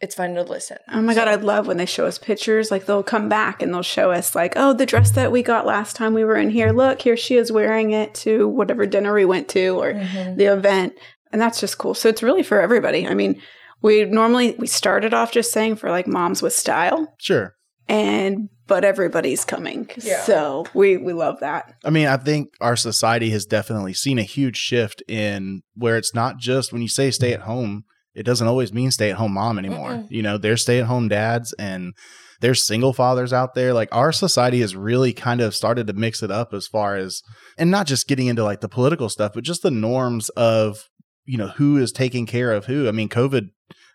it's 0.00 0.14
fun 0.16 0.34
to 0.34 0.42
listen. 0.42 0.76
Oh 0.92 1.00
my 1.00 1.14
god, 1.14 1.24
So- 1.26 1.30
I 1.30 1.34
love 1.36 1.66
when 1.66 1.76
they 1.78 1.86
show 1.86 2.04
us 2.06 2.18
pictures. 2.18 2.70
Like 2.70 2.84
they'll 2.86 3.02
come 3.02 3.28
back 3.28 3.62
and 3.62 3.72
they'll 3.72 3.82
show 3.82 4.10
us 4.10 4.34
like, 4.34 4.52
oh, 4.56 4.72
the 4.74 4.84
dress 4.84 5.12
that 5.12 5.32
we 5.32 5.42
got 5.42 5.64
last 5.64 5.96
time 5.96 6.12
we 6.12 6.24
were 6.24 6.36
in 6.36 6.50
here. 6.50 6.72
Look, 6.72 7.00
here 7.00 7.16
she 7.16 7.36
is 7.36 7.50
wearing 7.52 7.92
it 7.92 8.12
to 8.16 8.46
whatever 8.48 8.84
dinner 8.84 9.14
we 9.14 9.24
went 9.24 9.48
to 9.50 9.68
or 9.80 9.94
Mhm. 9.94 10.36
the 10.36 10.46
event. 10.46 10.92
And 11.32 11.40
that's 11.40 11.58
just 11.60 11.78
cool. 11.78 11.94
So 11.94 12.08
it's 12.10 12.22
really 12.22 12.42
for 12.42 12.60
everybody. 12.60 13.06
I 13.06 13.14
mean, 13.14 13.40
we 13.80 14.04
normally 14.04 14.54
we 14.58 14.66
started 14.66 15.14
off 15.14 15.32
just 15.32 15.52
saying 15.52 15.76
for 15.76 15.90
like 15.90 16.06
moms 16.06 16.42
with 16.42 16.52
style 16.52 17.14
Sure. 17.18 17.54
And 17.88 18.48
but 18.66 18.84
everybody's 18.84 19.44
coming. 19.44 19.90
Yeah. 20.02 20.22
So 20.22 20.66
we 20.74 20.96
we 20.96 21.12
love 21.12 21.40
that. 21.40 21.74
I 21.84 21.90
mean, 21.90 22.06
I 22.06 22.16
think 22.16 22.48
our 22.60 22.76
society 22.76 23.30
has 23.30 23.44
definitely 23.44 23.94
seen 23.94 24.18
a 24.18 24.22
huge 24.22 24.56
shift 24.56 25.02
in 25.08 25.62
where 25.74 25.96
it's 25.96 26.14
not 26.14 26.38
just 26.38 26.72
when 26.72 26.82
you 26.82 26.88
say 26.88 27.10
stay 27.10 27.32
at 27.32 27.42
home, 27.42 27.84
it 28.14 28.22
doesn't 28.22 28.46
always 28.46 28.72
mean 28.72 28.90
stay 28.90 29.10
at 29.10 29.16
home 29.16 29.34
mom 29.34 29.58
anymore. 29.58 29.90
Mm-mm. 29.90 30.10
You 30.10 30.22
know, 30.22 30.38
there's 30.38 30.62
stay 30.62 30.78
at 30.80 30.86
home 30.86 31.08
dads 31.08 31.52
and 31.58 31.92
there's 32.40 32.66
single 32.66 32.92
fathers 32.92 33.32
out 33.32 33.54
there. 33.54 33.74
Like 33.74 33.88
our 33.92 34.12
society 34.12 34.60
has 34.60 34.76
really 34.76 35.12
kind 35.12 35.40
of 35.40 35.54
started 35.54 35.86
to 35.86 35.92
mix 35.92 36.22
it 36.22 36.30
up 36.30 36.54
as 36.54 36.66
far 36.66 36.96
as, 36.96 37.22
and 37.58 37.70
not 37.70 37.86
just 37.86 38.08
getting 38.08 38.26
into 38.26 38.44
like 38.44 38.60
the 38.60 38.68
political 38.68 39.08
stuff, 39.08 39.32
but 39.34 39.44
just 39.44 39.62
the 39.62 39.70
norms 39.70 40.28
of, 40.30 40.88
you 41.24 41.38
know, 41.38 41.48
who 41.48 41.76
is 41.78 41.90
taking 41.90 42.26
care 42.26 42.52
of 42.52 42.66
who. 42.66 42.86
I 42.88 42.92
mean, 42.92 43.08
COVID, 43.08 43.48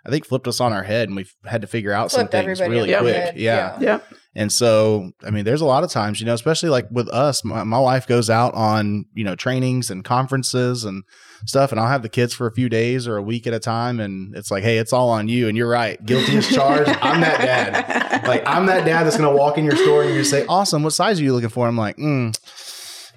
I 0.05 0.09
think 0.09 0.25
flipped 0.25 0.47
us 0.47 0.61
on 0.61 0.71
our 0.73 0.83
head 0.83 1.09
and 1.09 1.15
we've 1.15 1.33
had 1.45 1.61
to 1.61 1.67
figure 1.67 1.91
out 1.91 2.11
Flipped 2.11 2.31
some 2.31 2.45
things 2.45 2.59
really 2.61 2.93
quick. 2.95 3.15
head. 3.15 3.37
yeah. 3.37 3.77
Yep. 3.79 4.13
And 4.35 4.51
so, 4.51 5.11
I 5.25 5.31
mean, 5.31 5.43
there's 5.43 5.61
a 5.61 5.65
lot 5.65 5.83
of 5.83 5.89
times, 5.89 6.19
you 6.19 6.25
know, 6.25 6.33
especially 6.35 6.69
like 6.69 6.85
with 6.91 7.09
us, 7.09 7.43
my, 7.43 7.63
my 7.63 7.79
wife 7.79 8.07
goes 8.07 8.29
out 8.29 8.53
on, 8.53 9.05
you 9.13 9.23
know, 9.23 9.35
trainings 9.35 9.89
and 9.89 10.05
conferences 10.05 10.85
and 10.85 11.03
stuff, 11.45 11.71
and 11.71 11.79
I'll 11.79 11.87
have 11.87 12.03
the 12.03 12.09
kids 12.09 12.33
for 12.33 12.45
a 12.45 12.51
few 12.53 12.69
days 12.69 13.07
or 13.07 13.17
a 13.17 13.23
week 13.23 13.47
at 13.47 13.53
a 13.53 13.59
time. 13.59 13.99
And 13.99 14.35
it's 14.35 14.51
like, 14.51 14.63
hey, 14.63 14.77
it's 14.77 14.93
all 14.93 15.09
on 15.09 15.27
you. 15.27 15.47
And 15.47 15.57
you're 15.57 15.67
right. 15.69 16.03
Guilty 16.05 16.37
as 16.37 16.47
charged. 16.47 16.91
I'm 17.01 17.21
that 17.21 17.41
dad. 17.41 18.27
Like, 18.27 18.43
I'm 18.45 18.67
that 18.67 18.85
dad 18.85 19.05
that's 19.05 19.17
going 19.17 19.29
to 19.29 19.35
walk 19.35 19.57
in 19.57 19.65
your 19.65 19.75
store 19.75 20.03
and 20.03 20.13
you 20.13 20.23
say, 20.23 20.45
awesome. 20.45 20.83
What 20.83 20.93
size 20.93 21.19
are 21.19 21.23
you 21.23 21.33
looking 21.33 21.49
for? 21.49 21.67
I'm 21.67 21.75
like, 21.77 21.97
mm, 21.97 22.37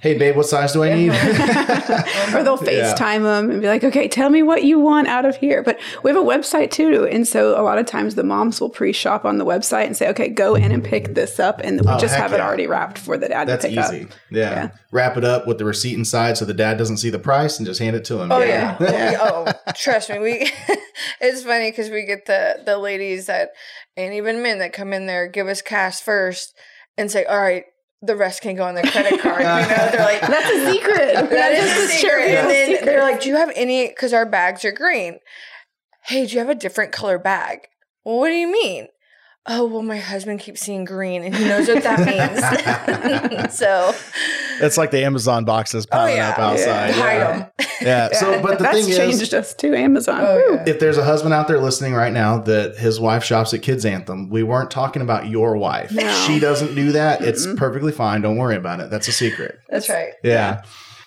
hey, 0.03 0.19
babe, 0.19 0.37
what 0.37 0.47
size 0.47 0.73
do 0.73 0.83
I 0.83 0.93
need? 0.95 1.11
or 2.35 2.43
they'll 2.43 2.63
Yeah. 2.63 2.93
FaceTime 2.95 3.23
them 3.23 3.51
and 3.51 3.61
be 3.61 3.69
like, 3.69 3.85
okay, 3.85 4.09
tell 4.09 4.29
me 4.31 4.43
what 4.43 4.65
you 4.65 4.79
want 4.79 5.07
out 5.09 5.25
of 5.25 5.37
here. 5.37 5.63
But 5.63 5.79
we 6.03 6.11
have 6.11 6.17
a 6.21 6.25
website 6.25 6.71
too. 6.71 7.07
And 7.07 7.27
so 7.27 7.59
a 7.61 7.63
lot 7.63 7.79
of 7.79 7.87
times 7.87 8.15
the 8.15 8.23
moms 8.25 8.61
will 8.61 8.69
pre 8.71 8.93
shop 8.93 9.25
on 9.25 9.39
the 9.39 9.45
website 9.47 9.87
and 9.87 9.97
say, 9.97 10.09
okay, 10.11 10.29
go 10.29 10.55
in 10.55 10.73
and 10.73 10.83
pick 10.85 11.15
this 11.15 11.39
up. 11.41 11.61
And 11.63 11.81
we 11.81 11.87
Oh, 11.89 11.99
just 11.99 12.15
heck 12.15 12.23
have 12.23 12.33
it 12.33 12.41
already 12.41 12.67
wrapped 12.67 12.99
for 12.99 13.17
the 13.17 13.29
dad 13.29 13.47
That's 13.47 13.65
to 13.65 13.71
pick 13.71 13.79
easy. 13.79 14.03
up. 14.05 14.11
Yeah. 14.31 14.51
Yeah. 14.51 14.71
Wrap 14.91 15.17
it 15.17 15.25
up 15.25 15.47
with 15.47 15.59
the 15.59 15.65
receipt 15.65 15.95
inside 15.97 16.37
so 16.37 16.45
the 16.45 16.55
dad 16.55 16.79
doesn't 16.79 16.97
see 16.99 17.11
the 17.11 17.19
price 17.19 17.59
and 17.59 17.67
just 17.67 17.81
hand 17.81 17.97
it 17.97 18.05
to 18.07 18.21
him. 18.21 18.31
Oh 18.33 18.41
yeah. 18.41 18.77
We- 18.81 18.87
oh, 19.21 19.53
trust 19.75 20.11
me. 20.11 20.19
We 20.19 20.51
it's 21.21 21.43
funny 21.45 21.71
because 21.71 21.91
we 21.91 22.05
get 22.05 22.27
the 22.27 22.61
the 22.67 22.77
ladies 22.79 23.27
that 23.27 23.51
and 23.97 24.15
even 24.15 24.43
men 24.43 24.59
that 24.59 24.73
come 24.73 24.93
in 24.93 25.07
there 25.07 25.29
give 25.29 25.47
us 25.49 25.63
cash 25.63 26.01
first 26.01 26.55
and 26.99 27.11
say, 27.11 27.25
"All 27.25 27.41
right, 27.41 27.65
the 28.03 28.17
rest 28.17 28.43
can 28.43 28.57
go 28.57 28.65
on 28.65 28.75
their 28.75 28.85
credit 28.85 29.21
card." 29.21 29.41
You 29.41 29.47
know, 29.47 29.91
they're 29.91 30.05
like, 30.05 30.21
That's 30.27 30.51
a 30.51 30.73
secret. 30.73 31.15
that 31.15 31.31
That 31.31 31.53
is 31.53 31.65
is 31.77 31.91
a 31.91 31.93
secret. 31.95 32.21
And 32.23 32.51
then 32.51 32.67
Secret. 32.71 32.85
they're 32.85 33.03
like, 33.03 33.21
"Do 33.23 33.29
you 33.29 33.37
have 33.37 33.51
any?" 33.55 33.89
Because 33.89 34.13
our 34.13 34.27
bags 34.27 34.65
are 34.65 34.73
green. 34.73 35.19
Hey, 36.05 36.27
do 36.27 36.33
you 36.33 36.39
have 36.41 36.49
a 36.49 36.55
different 36.55 36.93
color 36.93 37.19
bag? 37.19 37.69
Well, 38.05 38.19
what 38.19 38.29
do 38.29 38.35
you 38.35 38.51
mean? 38.51 38.89
Oh, 39.47 39.67
well, 39.67 39.83
my 39.83 39.99
husband 39.99 40.39
keeps 40.39 40.61
seeing 40.61 40.85
green, 40.85 41.25
and 41.25 41.35
he 41.35 41.45
knows 41.45 41.67
what 41.67 41.83
that 41.83 41.99
means. 43.41 43.55
so, 43.59 43.93
It's 44.61 44.77
like 44.79 44.93
the 44.93 45.05
Amazon 45.05 45.45
boxes 45.45 45.85
oh 45.91 45.97
piling 45.97 46.17
yeah, 46.19 46.31
up 46.31 46.39
outside. 46.39 46.91
hide 46.95 47.17
Yeah. 47.17 47.39
them. 47.39 47.51
Yeah. 47.83 48.13
So, 48.13 48.41
but 48.41 48.59
the 48.59 48.63
That's 48.63 48.87
thing 48.87 48.97
changed 48.97 49.23
is, 49.23 49.35
us 49.35 49.55
to 49.55 49.77
Amazon. 49.77 50.21
Oh, 50.21 50.53
yeah. 50.53 50.65
if 50.69 50.79
there's 50.79 50.99
a 50.99 51.05
husband 51.05 51.35
out 51.35 51.49
there 51.49 51.59
listening 51.59 51.95
right 51.95 52.13
now 52.13 52.39
that 52.43 52.77
his 52.77 53.01
wife 53.01 53.25
shops 53.25 53.53
at 53.55 53.63
Kids 53.63 53.85
Anthem, 53.85 54.31
we 54.31 54.45
weren't 54.45 54.71
talking 54.71 55.03
about 55.03 55.27
your 55.27 55.57
wife. 55.57 55.91
No. 55.91 56.09
She 56.29 56.39
doesn't 56.39 56.77
do 56.77 56.93
that. 56.93 57.23
It's 57.23 57.45
perfectly 57.57 57.91
fine. 57.91 58.21
Don't 58.21 58.37
worry 58.37 58.55
about 58.55 58.79
it. 58.79 58.89
That's 58.91 59.09
a 59.09 59.13
secret. 59.13 59.59
That's 59.69 59.89
right. 59.89 60.13
Yeah. 60.23 60.63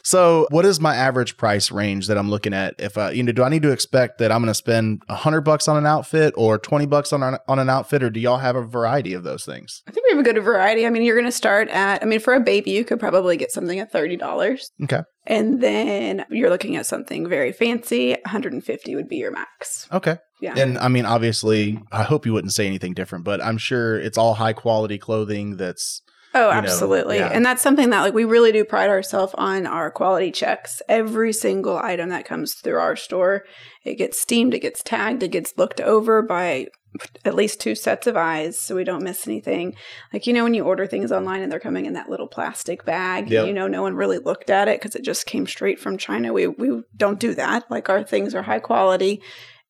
So, 0.06 0.46
what 0.52 0.66
is 0.66 0.80
my 0.80 0.96
average 0.96 1.36
price 1.36 1.72
range 1.72 2.06
that 2.08 2.18
I'm 2.18 2.30
looking 2.30 2.54
at? 2.54 2.76
If 2.78 2.96
I, 2.96 3.10
you 3.10 3.24
know, 3.24 3.32
do 3.32 3.42
I 3.42 3.50
need 3.50 3.64
to 3.64 3.72
expect 3.72 4.20
that 4.20 4.32
I'm 4.32 4.40
going 4.40 4.52
to 4.52 4.54
spend 4.54 5.02
a 5.10 5.16
hundred 5.16 5.42
bucks 5.42 5.68
on 5.68 5.78
an 5.78 5.88
outfit 5.88 6.36
or 6.38 6.60
twenty 6.60 6.86
bucks 6.86 7.12
on 7.12 7.24
an, 7.24 7.38
on 7.48 7.58
an 7.58 7.72
outfit, 7.72 8.04
or 8.04 8.12
do 8.12 8.20
y'all 8.20 8.38
have 8.38 8.56
a 8.56 8.62
variety 8.62 9.16
of 9.16 9.24
those 9.24 9.46
things? 9.46 9.82
I 9.88 9.92
think 9.92 10.06
we 10.06 10.12
have 10.16 10.20
a 10.20 10.24
good 10.24 10.40
variety. 10.44 10.86
I 10.86 10.92
mean, 10.92 11.02
you're 11.02 11.16
going 11.16 11.26
to 11.26 11.32
start 11.32 11.70
at, 11.70 12.04
I 12.04 12.06
mean, 12.06 12.20
for 12.20 12.36
a 12.36 12.40
baby, 12.40 12.70
you 12.70 12.86
could 12.86 13.00
probably 13.00 13.36
get 13.36 13.52
something 13.52 13.80
at 13.80 13.92
$30. 13.92 14.70
Okay. 14.84 15.02
And 15.26 15.60
then 15.60 16.24
you're 16.30 16.52
looking 16.52 16.76
at 16.76 16.86
something 16.86 17.28
very 17.28 17.52
fancy, 17.52 18.12
150 18.12 18.96
would 18.96 19.10
be 19.10 19.18
your 19.18 19.32
max. 19.32 19.88
Okay. 19.92 20.18
Yeah. 20.40 20.54
And 20.56 20.78
I 20.78 20.88
mean, 20.88 21.06
obviously, 21.06 21.82
I 21.92 22.04
hope 22.04 22.28
you 22.28 22.34
wouldn't 22.34 22.54
say 22.54 22.68
anything 22.68 22.94
different, 22.94 23.26
but 23.26 23.44
I'm 23.44 23.58
sure 23.58 24.00
it's 24.00 24.20
all 24.20 24.36
high 24.36 24.54
quality 24.54 25.00
clothing 25.00 25.58
that's 25.58 26.04
Oh, 26.36 26.50
you 26.50 26.54
know, 26.54 26.60
absolutely. 26.60 27.16
yeah. 27.18 27.30
And 27.34 27.46
that's 27.46 27.62
something 27.64 27.90
that 27.92 28.02
like 28.02 28.14
we 28.14 28.26
really 28.26 28.52
do 28.52 28.64
pride 28.66 28.90
ourselves 28.90 29.34
on 29.38 29.66
our 29.66 29.90
quality 29.90 30.32
checks. 30.32 30.82
Every 30.90 31.34
single 31.34 31.78
item 31.78 32.10
that 32.10 32.26
comes 32.26 32.54
through 32.56 32.78
our 32.78 32.96
store, 32.96 33.46
it 33.84 33.96
gets 33.96 34.20
steamed, 34.20 34.54
it 34.54 34.60
gets 34.60 34.84
tagged, 34.84 35.24
it 35.24 35.30
gets 35.32 35.58
looked 35.58 35.82
over 35.82 36.22
by 36.22 36.68
at 37.26 37.36
least 37.36 37.60
two 37.60 37.76
sets 37.76 38.08
of 38.08 38.16
eyes 38.16 38.58
so 38.58 38.74
we 38.76 38.84
don't 38.86 39.04
miss 39.04 39.28
anything. 39.28 39.76
Like 40.14 40.28
you 40.28 40.34
know 40.34 40.44
when 40.44 40.54
you 40.54 40.64
order 40.64 40.86
things 40.88 41.12
online 41.12 41.42
and 41.42 41.52
they're 41.52 41.60
coming 41.60 41.86
in 41.86 41.94
that 41.94 42.10
little 42.10 42.28
plastic 42.28 42.86
bag, 42.86 43.30
Yep. 43.30 43.48
you 43.48 43.54
know 43.54 43.68
no 43.68 43.82
one 43.82 43.96
really 43.96 44.18
looked 44.18 44.50
at 44.50 44.68
it 44.70 44.80
cuz 44.82 44.96
it 44.96 45.04
just 45.04 45.26
came 45.26 45.46
straight 45.48 45.80
from 45.80 45.98
China. 45.98 46.32
We 46.32 46.48
we 46.48 46.84
don't 46.96 47.20
do 47.20 47.34
that. 47.36 47.70
Like 47.70 47.90
our 47.90 48.04
things 48.04 48.34
are 48.36 48.44
high 48.44 48.60
quality 48.60 49.22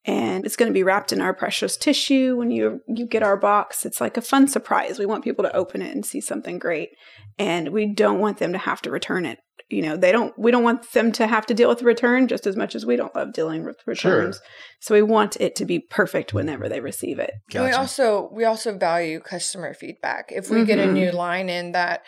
and 0.05 0.45
it's 0.45 0.55
going 0.55 0.69
to 0.69 0.73
be 0.73 0.83
wrapped 0.83 1.11
in 1.11 1.21
our 1.21 1.33
precious 1.33 1.75
tissue 1.77 2.35
when 2.35 2.51
you 2.51 2.81
you 2.87 3.05
get 3.05 3.23
our 3.23 3.37
box 3.37 3.85
it's 3.85 3.99
like 4.01 4.17
a 4.17 4.21
fun 4.21 4.47
surprise 4.47 4.99
we 4.99 5.05
want 5.05 5.23
people 5.23 5.43
to 5.43 5.55
open 5.55 5.81
it 5.81 5.93
and 5.93 6.05
see 6.05 6.21
something 6.21 6.59
great 6.59 6.89
and 7.37 7.69
we 7.69 7.85
don't 7.85 8.19
want 8.19 8.37
them 8.37 8.51
to 8.51 8.57
have 8.57 8.81
to 8.81 8.91
return 8.91 9.25
it 9.25 9.39
you 9.69 9.81
know 9.81 9.97
they 9.97 10.11
don't 10.11 10.37
we 10.37 10.51
don't 10.51 10.63
want 10.63 10.91
them 10.91 11.11
to 11.11 11.25
have 11.25 11.45
to 11.45 11.53
deal 11.53 11.69
with 11.69 11.79
the 11.79 11.85
return 11.85 12.27
just 12.27 12.45
as 12.45 12.55
much 12.55 12.75
as 12.75 12.85
we 12.85 12.95
don't 12.95 13.15
love 13.15 13.33
dealing 13.33 13.65
with 13.65 13.77
returns 13.87 14.37
sure. 14.37 14.45
so 14.79 14.93
we 14.93 15.01
want 15.01 15.35
it 15.37 15.55
to 15.55 15.65
be 15.65 15.79
perfect 15.79 16.33
whenever 16.33 16.69
they 16.69 16.79
receive 16.79 17.17
it 17.19 17.31
And 17.53 17.63
We 17.63 17.71
also 17.71 18.29
we 18.31 18.45
also 18.45 18.77
value 18.77 19.19
customer 19.19 19.73
feedback. 19.73 20.31
If 20.31 20.49
we 20.49 20.63
get 20.63 20.79
a 20.79 20.83
Mhm. 20.83 20.93
new 20.93 21.11
line 21.11 21.49
in 21.49 21.71
that 21.71 22.03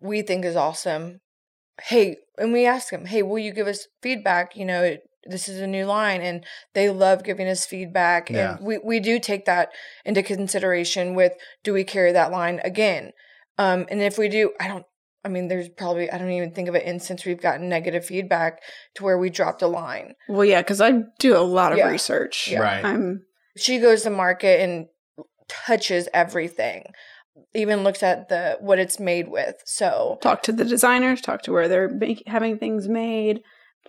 we 0.00 0.22
think 0.22 0.44
is 0.44 0.56
awesome, 0.56 1.20
hey, 1.80 2.16
and 2.36 2.52
we 2.52 2.66
ask 2.66 2.90
them, 2.90 3.06
hey, 3.06 3.22
will 3.22 3.38
you 3.38 3.52
give 3.52 3.68
us 3.68 3.86
feedback? 4.02 4.56
You 4.56 4.64
know, 4.64 4.96
this 5.26 5.48
is 5.48 5.60
a 5.60 5.66
new 5.66 5.84
line, 5.86 6.20
and 6.20 6.44
they 6.74 6.90
love 6.90 7.22
giving 7.24 7.48
us 7.48 7.64
feedback, 7.64 8.30
Yeah. 8.30 8.56
and 8.56 8.66
we 8.66 8.78
we 8.78 9.00
do 9.00 9.18
take 9.18 9.44
that 9.46 9.70
into 10.04 10.22
consideration 10.22 11.14
with 11.14 11.32
do 11.62 11.72
we 11.72 11.84
carry 11.84 12.12
that 12.12 12.30
line 12.30 12.60
again? 12.64 13.12
Um, 13.58 13.86
and 13.90 14.00
if 14.02 14.18
we 14.18 14.28
do, 14.28 14.52
I 14.60 14.68
don't. 14.68 14.86
I 15.24 15.28
mean, 15.28 15.46
there's 15.46 15.68
probably 15.68 16.10
I 16.10 16.18
don't 16.18 16.30
even 16.32 16.50
think 16.52 16.68
of 16.68 16.74
an 16.74 16.80
instance 16.82 17.24
we've 17.24 17.40
gotten 17.40 17.68
negative 17.68 18.04
feedback 18.04 18.60
to 18.96 19.04
where 19.04 19.16
we 19.18 19.30
dropped 19.30 19.62
a 19.62 19.68
line. 19.68 20.14
well 20.28 20.44
yeah 20.44 20.60
because 20.62 20.80
i 20.80 20.90
do 21.20 21.36
a 21.36 21.38
lot 21.38 21.70
of 21.70 21.78
Yeah. 21.78 21.90
research 21.90 22.48
Yeah. 22.50 22.58
Right. 22.60 22.84
i'm 22.84 23.22
she 23.56 23.78
goes 23.78 24.02
to 24.02 24.10
market 24.10 24.60
and 24.60 24.86
touches 25.48 26.08
everything 26.12 26.84
even 27.54 27.84
looks 27.84 28.02
at 28.02 28.28
the 28.28 28.56
what 28.60 28.78
it's 28.80 28.98
made 28.98 29.28
with 29.28 29.56
so 29.64 30.18
talk 30.22 30.42
to 30.42 30.52
the 30.52 30.64
designers 30.64 31.20
talk 31.20 31.42
to 31.42 31.52
where 31.52 31.68
they're 31.68 31.88
make, 31.88 32.22
having 32.26 32.58
things 32.58 32.88
made 32.88 33.42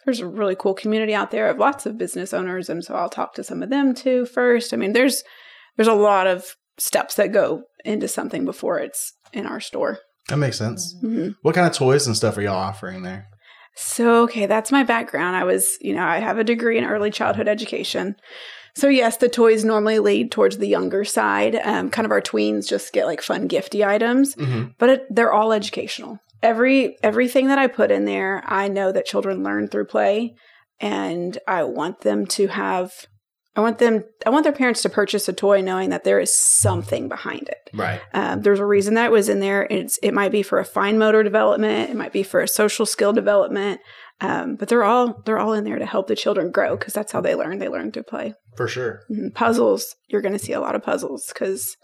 there's 0.05 0.19
a 0.19 0.27
really 0.27 0.55
cool 0.55 0.73
community 0.73 1.13
out 1.13 1.31
there 1.31 1.49
of 1.49 1.57
lots 1.57 1.85
of 1.85 1.97
business 1.97 2.33
owners 2.33 2.69
and 2.69 2.83
so 2.83 2.93
i'll 2.95 3.09
talk 3.09 3.33
to 3.33 3.43
some 3.43 3.63
of 3.63 3.69
them 3.69 3.93
too 3.93 4.25
first 4.25 4.73
i 4.73 4.77
mean 4.77 4.93
there's 4.93 5.23
there's 5.77 5.87
a 5.87 5.93
lot 5.93 6.27
of 6.27 6.55
steps 6.77 7.15
that 7.15 7.31
go 7.31 7.63
into 7.85 8.07
something 8.07 8.45
before 8.45 8.79
it's 8.79 9.13
in 9.31 9.45
our 9.45 9.59
store 9.59 9.99
That 10.29 10.37
makes 10.37 10.57
sense. 10.57 10.95
Mhm. 11.03 11.35
What 11.41 11.55
kind 11.55 11.67
of 11.67 11.73
toys 11.73 12.07
and 12.07 12.15
stuff 12.15 12.37
are 12.37 12.41
y'all 12.41 12.55
offering 12.55 13.03
there? 13.03 13.27
So, 13.75 14.21
okay, 14.23 14.45
that's 14.45 14.71
my 14.71 14.83
background. 14.83 15.35
I 15.35 15.43
was, 15.43 15.77
you 15.81 15.93
know, 15.95 16.03
I 16.05 16.19
have 16.19 16.37
a 16.37 16.43
degree 16.43 16.77
in 16.77 16.83
early 16.85 17.09
childhood 17.11 17.47
education. 17.47 18.15
So, 18.75 18.87
yes, 18.87 19.17
the 19.17 19.27
toys 19.29 19.65
normally 19.65 19.97
lead 19.99 20.31
towards 20.31 20.59
the 20.59 20.67
younger 20.67 21.03
side. 21.03 21.55
Um, 21.55 21.89
kind 21.89 22.05
of 22.05 22.11
our 22.11 22.21
tweens 22.21 22.67
just 22.67 22.93
get 22.93 23.05
like 23.07 23.21
fun, 23.21 23.47
gifty 23.49 23.85
items, 23.85 24.35
Mm-hmm. 24.35 24.69
but 24.77 24.89
it, 24.89 25.05
they're 25.09 25.33
all 25.33 25.51
educational. 25.51 26.19
Every 26.43 26.97
everything 27.01 27.47
that 27.47 27.57
I 27.57 27.67
put 27.67 27.89
in 27.89 28.05
there, 28.05 28.43
I 28.45 28.67
know 28.67 28.91
that 28.91 29.05
children 29.05 29.43
learn 29.43 29.67
through 29.69 29.85
play, 29.85 30.35
and 30.79 31.37
I 31.47 31.63
want 31.63 32.01
them 32.01 32.25
to 32.27 32.47
have. 32.47 32.91
I 33.55 33.61
want 33.61 33.77
them. 33.77 34.03
I 34.25 34.29
want 34.31 34.43
their 34.43 34.51
parents 34.51 34.81
to 34.81 34.89
purchase 34.89 35.27
a 35.29 35.33
toy 35.33 35.61
knowing 35.61 35.89
that 35.91 36.03
there 36.03 36.19
is 36.19 36.35
something 36.35 37.07
behind 37.07 37.49
it. 37.49 37.69
Right. 37.73 38.01
Um, 38.13 38.41
there's 38.41 38.59
a 38.59 38.65
reason 38.65 38.95
that 38.95 39.05
it 39.05 39.11
was 39.11 39.29
in 39.29 39.39
there. 39.39 39.67
It's 39.69 39.97
it 40.03 40.11
might 40.13 40.31
be 40.31 40.43
for 40.43 40.59
a 40.59 40.65
fine 40.65 40.97
motor 40.97 41.23
development. 41.23 41.91
It 41.91 41.95
might 41.95 42.13
be 42.13 42.23
for 42.23 42.41
a 42.41 42.47
social 42.47 42.85
skill 42.85 43.13
development. 43.13 43.79
Um, 44.21 44.55
but 44.55 44.69
they're 44.69 44.83
all 44.83 45.21
they're 45.25 45.39
all 45.39 45.53
in 45.53 45.65
there 45.65 45.79
to 45.79 45.85
help 45.85 46.07
the 46.07 46.15
children 46.15 46.51
grow 46.51 46.75
because 46.77 46.93
that's 46.93 47.11
how 47.11 47.21
they 47.21 47.35
learn. 47.35 47.59
They 47.59 47.69
learn 47.69 47.91
through 47.91 48.03
play. 48.03 48.33
For 48.57 48.67
sure. 48.67 49.01
Mhm. 49.11 49.33
Puzzles. 49.33 49.95
You're 50.07 50.21
going 50.21 50.33
to 50.33 50.39
see 50.39 50.53
a 50.53 50.61
lot 50.61 50.75
of 50.75 50.83
puzzles 50.83 51.27
because 51.27 51.75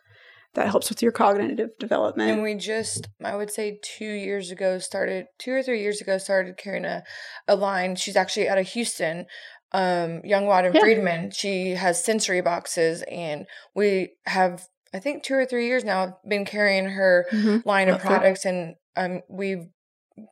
that 0.56 0.68
helps 0.68 0.90
with 0.90 1.02
your 1.02 1.12
cognitive 1.12 1.70
development. 1.80 2.32
and 2.32 2.42
we 2.42 2.56
just 2.56 3.08
i 3.24 3.36
would 3.36 3.52
say 3.52 3.80
two 3.84 4.06
years 4.12 4.52
ago 4.52 4.80
started 4.80 5.26
two 5.38 5.52
or 5.52 5.62
three 5.64 5.82
years 5.82 6.02
ago 6.02 6.18
started 6.18 6.58
carrying 6.58 6.86
a, 6.86 7.04
a 7.48 7.56
line 7.56 7.96
she's 7.96 8.16
actually 8.16 8.50
out 8.50 8.58
of 8.58 8.68
houston 8.68 9.26
um 9.72 10.22
young 10.24 10.46
Watt 10.46 10.66
and 10.66 10.74
Yeah. 10.76 10.82
friedman 10.82 11.32
she 11.32 11.72
has 11.72 12.04
sensory 12.04 12.42
boxes 12.42 13.04
and 13.10 13.46
we 13.76 14.14
have 14.26 14.66
i 14.94 15.00
think 15.00 15.24
two 15.24 15.36
or 15.36 15.46
three 15.46 15.68
years 15.68 15.84
now 15.84 16.18
been 16.28 16.46
carrying 16.46 16.86
her 16.90 17.28
Mhm. 17.32 17.66
line 17.66 17.90
of 17.90 18.00
products 18.02 18.46
and 18.46 18.76
um, 18.96 19.22
we've 19.30 19.66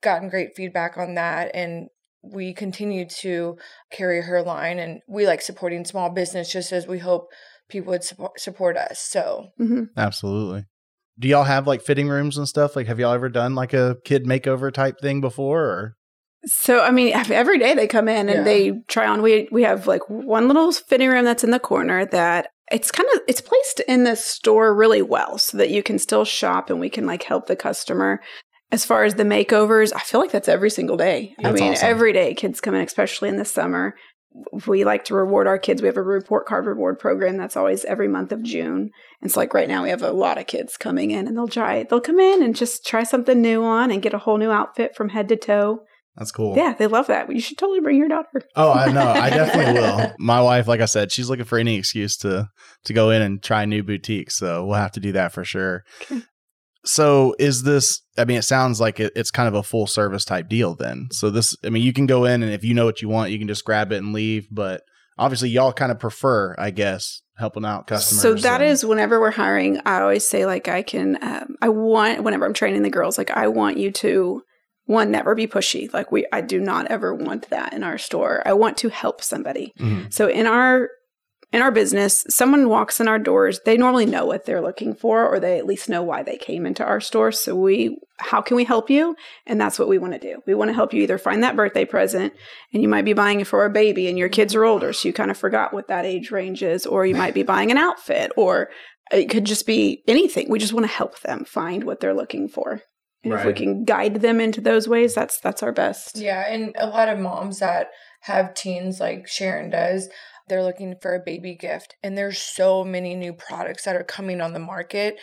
gotten 0.04 0.30
great 0.30 0.56
feedback 0.56 0.98
on 0.98 1.16
that 1.16 1.52
and 1.54 1.88
we 2.24 2.54
continue 2.54 3.06
to 3.08 3.58
carry 3.92 4.22
her 4.22 4.42
line 4.42 4.80
and 4.80 5.00
we 5.08 5.26
like 5.28 5.42
supporting 5.42 5.86
small 5.86 6.10
business 6.10 6.52
just 6.52 6.74
as 6.74 6.86
we 6.88 6.98
hope 7.00 7.28
people 7.70 7.92
would 7.92 8.04
support, 8.04 8.40
support 8.40 8.78
us 8.78 9.00
so 9.00 9.50
Mhm. 9.60 9.88
Absolutely. 9.98 10.66
Do 11.20 11.28
y'all 11.28 11.44
have 11.46 11.66
like 11.68 11.82
fitting 11.82 12.08
rooms 12.10 12.38
and 12.38 12.48
stuff? 12.48 12.76
Like, 12.76 12.88
have 12.88 13.00
y'all 13.00 13.14
ever 13.14 13.30
done 13.30 13.56
like 13.56 13.74
a 13.74 13.98
kid 14.06 14.26
makeover 14.26 14.72
type 14.72 15.00
thing 15.02 15.20
before? 15.22 15.64
Or 15.64 15.94
So 16.46 16.82
I 16.82 16.92
mean, 16.92 17.14
every 17.14 17.58
day 17.58 17.74
they 17.74 17.88
come 17.88 18.08
in 18.08 18.30
and 18.30 18.40
Yeah. 18.40 18.44
they 18.44 18.74
try 18.88 19.08
on. 19.08 19.22
We 19.22 19.48
we 19.52 19.64
have 19.64 19.88
like 19.88 20.02
one 20.10 20.48
little 20.48 20.72
fitting 20.72 21.10
room 21.10 21.26
that's 21.26 21.44
in 21.44 21.52
the 21.52 21.60
corner 21.60 22.06
that 22.06 22.50
it's 22.72 22.92
kind 22.92 23.08
of 23.16 23.22
it's 23.28 23.42
placed 23.42 23.80
in 23.88 24.04
the 24.04 24.16
store 24.16 24.76
really 24.76 25.02
well 25.02 25.38
so 25.38 25.58
that 25.58 25.70
you 25.72 25.82
can 25.82 25.98
still 25.98 26.26
shop 26.26 26.70
and 26.70 26.80
we 26.80 26.90
can 26.90 27.06
like 27.06 27.24
help 27.24 27.48
the 27.48 27.56
customer. 27.56 28.22
As 28.72 28.86
far 28.86 29.06
as 29.06 29.16
the 29.16 29.24
makeovers, 29.24 29.94
I 29.96 30.00
feel 30.02 30.20
like 30.20 30.32
that's 30.32 30.50
every 30.50 30.70
single 30.70 30.98
day. 30.98 31.34
I 31.44 31.52
mean, 31.54 31.72
awesome. 31.72 31.88
every 31.90 32.12
day 32.12 32.34
kids 32.34 32.60
come 32.60 32.76
in, 32.76 32.82
especially 32.82 33.30
in 33.30 33.38
the 33.38 33.46
summer. 33.46 33.96
We 34.68 34.84
like 34.86 35.06
to 35.06 35.16
reward 35.16 35.48
our 35.48 35.58
kids. 35.58 35.82
We 35.82 35.88
have 35.88 35.98
a 35.98 36.02
report 36.02 36.46
card 36.46 36.66
reward 36.66 37.00
program 37.00 37.38
that's 37.38 37.58
always 37.58 37.86
every 37.86 38.08
month 38.08 38.32
of 38.32 38.44
June. 38.44 38.92
And 39.22 39.32
so 39.32 39.40
like 39.40 39.54
right 39.54 39.68
now 39.68 39.84
we 39.84 39.90
have 39.90 40.04
a 40.04 40.12
lot 40.12 40.38
of 40.38 40.48
kids 40.48 40.78
coming 40.78 41.12
in 41.12 41.28
and 41.28 41.36
they'll 41.36 41.48
try 41.48 41.84
they'll 41.84 42.02
come 42.02 42.20
in 42.20 42.44
and 42.44 42.56
just 42.56 42.86
try 42.86 43.04
something 43.04 43.42
new 43.42 43.64
on 43.64 43.92
and 43.92 44.02
get 44.02 44.14
a 44.14 44.20
whole 44.20 44.38
new 44.38 44.52
outfit 44.52 44.96
from 44.96 45.10
head 45.10 45.28
to 45.30 45.36
toe. 45.36 45.82
that's 46.16 46.32
cool. 46.32 46.56
Yeah, 46.56 46.74
they 46.78 46.88
love 46.88 47.08
that. 47.08 47.32
You 47.32 47.40
should 47.40 47.58
totally 47.58 47.80
bring 47.80 47.98
your 47.98 48.10
daughter. 48.10 48.42
Oh, 48.56 48.72
I 48.72 48.92
know. 48.92 49.08
I 49.08 49.30
definitely 49.42 49.82
will. 49.82 50.14
My 50.20 50.42
wife, 50.42 50.68
like 50.68 50.82
I 50.82 50.86
said, 50.86 51.12
she's 51.12 51.30
looking 51.30 51.46
for 51.46 51.58
any 51.58 51.76
excuse 51.76 52.18
to 52.18 52.50
to 52.86 52.94
go 52.94 53.10
in 53.10 53.22
and 53.22 53.42
try 53.42 53.66
new 53.66 53.84
boutiques. 53.84 54.38
So 54.38 54.66
we'll 54.66 54.76
have 54.76 54.92
to 54.94 55.00
do 55.00 55.12
that 55.14 55.32
for 55.34 55.44
sure. 55.44 55.84
Okay. 56.04 56.22
So 56.88 57.36
is 57.38 57.64
this? 57.64 58.02
I 58.18 58.26
mean, 58.26 58.38
it 58.38 58.44
sounds 58.44 58.80
like 58.80 59.00
it, 59.00 59.12
it's 59.16 59.30
kind 59.32 59.48
of 59.48 59.54
a 59.54 59.64
full 59.64 59.88
service 59.88 60.26
type 60.26 60.48
deal. 60.50 60.74
Then, 60.74 61.10
so 61.12 61.30
this, 61.30 61.56
I 61.64 61.70
mean, 61.70 61.84
you 61.84 61.94
can 61.94 62.06
go 62.06 62.26
in 62.26 62.42
and 62.44 62.52
if 62.52 62.64
you 62.64 62.74
know 62.74 62.86
what 62.86 63.02
you 63.02 63.10
want, 63.10 63.32
you 63.32 63.38
can 63.38 63.48
just 63.48 63.66
grab 63.66 63.92
it 63.92 63.98
and 63.98 64.14
leave. 64.14 64.48
But 64.50 64.82
obviously, 65.18 65.50
y'all 65.50 65.74
kind 65.74 65.92
of 65.92 66.00
prefer, 66.00 66.56
I 66.58 66.72
guess, 66.72 67.22
helping 67.38 67.66
out 67.66 67.88
customers. 67.88 68.22
So 68.22 68.34
that 68.36 68.62
and- 68.62 68.72
is 68.72 68.86
whenever 68.86 69.20
we're 69.20 69.32
hiring, 69.32 69.80
I 69.86 70.02
always 70.02 70.26
say 70.28 70.46
like 70.46 70.68
I 70.68 70.82
can, 70.82 71.18
um, 71.22 71.56
I 71.62 71.70
want 71.70 72.24
whenever 72.24 72.46
I'm 72.46 72.54
training 72.54 72.84
the 72.84 72.90
girls, 72.90 73.18
like 73.18 73.32
I 73.32 73.48
want 73.48 73.78
you 73.78 73.92
to 73.92 74.42
one 74.86 75.12
never 75.12 75.36
be 75.36 75.48
pushy. 75.48 75.94
Like 75.94 76.12
we, 76.14 76.26
I 76.32 76.40
do 76.40 76.62
not 76.62 76.88
ever 76.88 77.14
want 77.14 77.50
that 77.50 77.74
in 77.74 77.84
our 77.84 77.98
store. 77.98 78.42
I 78.46 78.54
want 78.54 78.78
to 78.78 78.90
help 78.90 79.22
somebody. 79.22 79.74
Mhm. 79.80 80.14
So 80.14 80.28
in 80.30 80.48
our 80.48 80.90
in 81.54 81.62
our 81.62 81.72
business, 81.72 82.26
someone 82.30 82.68
walks 82.68 83.00
in 83.00 83.08
our 83.08 83.20
doors, 83.20 83.62
they 83.66 83.78
normally 83.78 84.06
know 84.06 84.26
what 84.26 84.46
they're 84.46 84.62
looking 84.62 84.94
for 84.94 85.26
or 85.26 85.40
they 85.40 85.58
at 85.58 85.66
least 85.66 85.88
know 85.88 86.04
why 86.04 86.22
they 86.22 86.38
came 86.38 86.66
into 86.66 86.84
our 86.84 87.00
store. 87.00 87.32
So 87.32 87.56
we 87.56 87.98
how 88.20 88.42
can 88.42 88.58
we 88.58 88.64
help 88.64 88.90
you? 88.90 89.16
And 89.46 89.62
that's 89.62 89.78
what 89.78 89.88
we 89.88 89.98
want 89.98 90.14
to 90.14 90.20
do. 90.20 90.42
We 90.46 90.56
want 90.56 90.70
to 90.70 90.74
help 90.74 90.94
you 90.94 91.04
either 91.04 91.18
find 91.18 91.44
that 91.44 91.56
birthday 91.56 91.86
present 91.86 92.34
and 92.74 92.82
you 92.82 92.90
might 92.90 93.06
be 93.06 93.14
buying 93.14 93.40
it 93.40 93.48
for 93.48 93.64
a 93.64 93.70
baby 93.70 94.08
and 94.08 94.18
your 94.18 94.30
kids 94.30 94.56
are 94.56 94.66
older, 94.66 94.92
so 94.92 95.08
you 95.08 95.14
kind 95.14 95.32
of 95.32 95.38
forgot 95.38 95.74
what 95.74 95.88
that 95.88 96.06
age 96.06 96.32
range 96.32 96.64
is, 96.64 96.86
or 96.86 97.06
you 97.06 97.16
might 97.16 97.34
be 97.34 97.44
buying 97.44 97.72
an 97.72 97.78
outfit 97.78 98.32
or 98.36 98.70
it 99.12 99.30
could 99.30 99.46
just 99.46 99.66
be 99.66 100.04
anything. 100.08 100.50
We 100.50 100.60
just 100.60 100.74
want 100.74 100.86
to 100.86 100.92
help 100.92 101.22
them 101.22 101.46
find 101.46 101.84
what 101.84 102.00
they're 102.00 102.14
looking 102.14 102.50
for. 102.50 102.82
And 103.24 103.34
if 103.34 103.46
we 103.46 103.54
can 103.54 103.84
guide 103.84 104.16
them 104.22 104.40
into 104.40 104.62
those 104.62 104.88
ways, 104.88 105.14
that's 105.14 105.40
that's 105.40 105.64
our 105.64 105.72
best. 105.72 106.18
Yeah, 106.18 106.46
and 106.48 106.74
a 106.78 106.88
lot 106.88 107.10
of 107.10 107.20
moms 107.20 107.60
that 107.60 107.90
have 108.22 108.54
teens 108.54 109.00
like 109.00 109.28
Sharon 109.28 109.70
does, 109.70 110.08
they're 110.48 110.64
looking 110.64 110.96
for 111.02 111.16
a 111.16 111.20
baby 111.20 111.56
gift 111.56 111.96
and 112.04 112.18
there's 112.18 112.38
so 112.38 112.84
many 112.84 113.16
new 113.16 113.34
products 113.34 113.84
that 113.84 113.96
are 113.96 114.04
coming 114.04 114.42
on 114.42 114.54
the 114.54 114.60
market. 114.60 115.18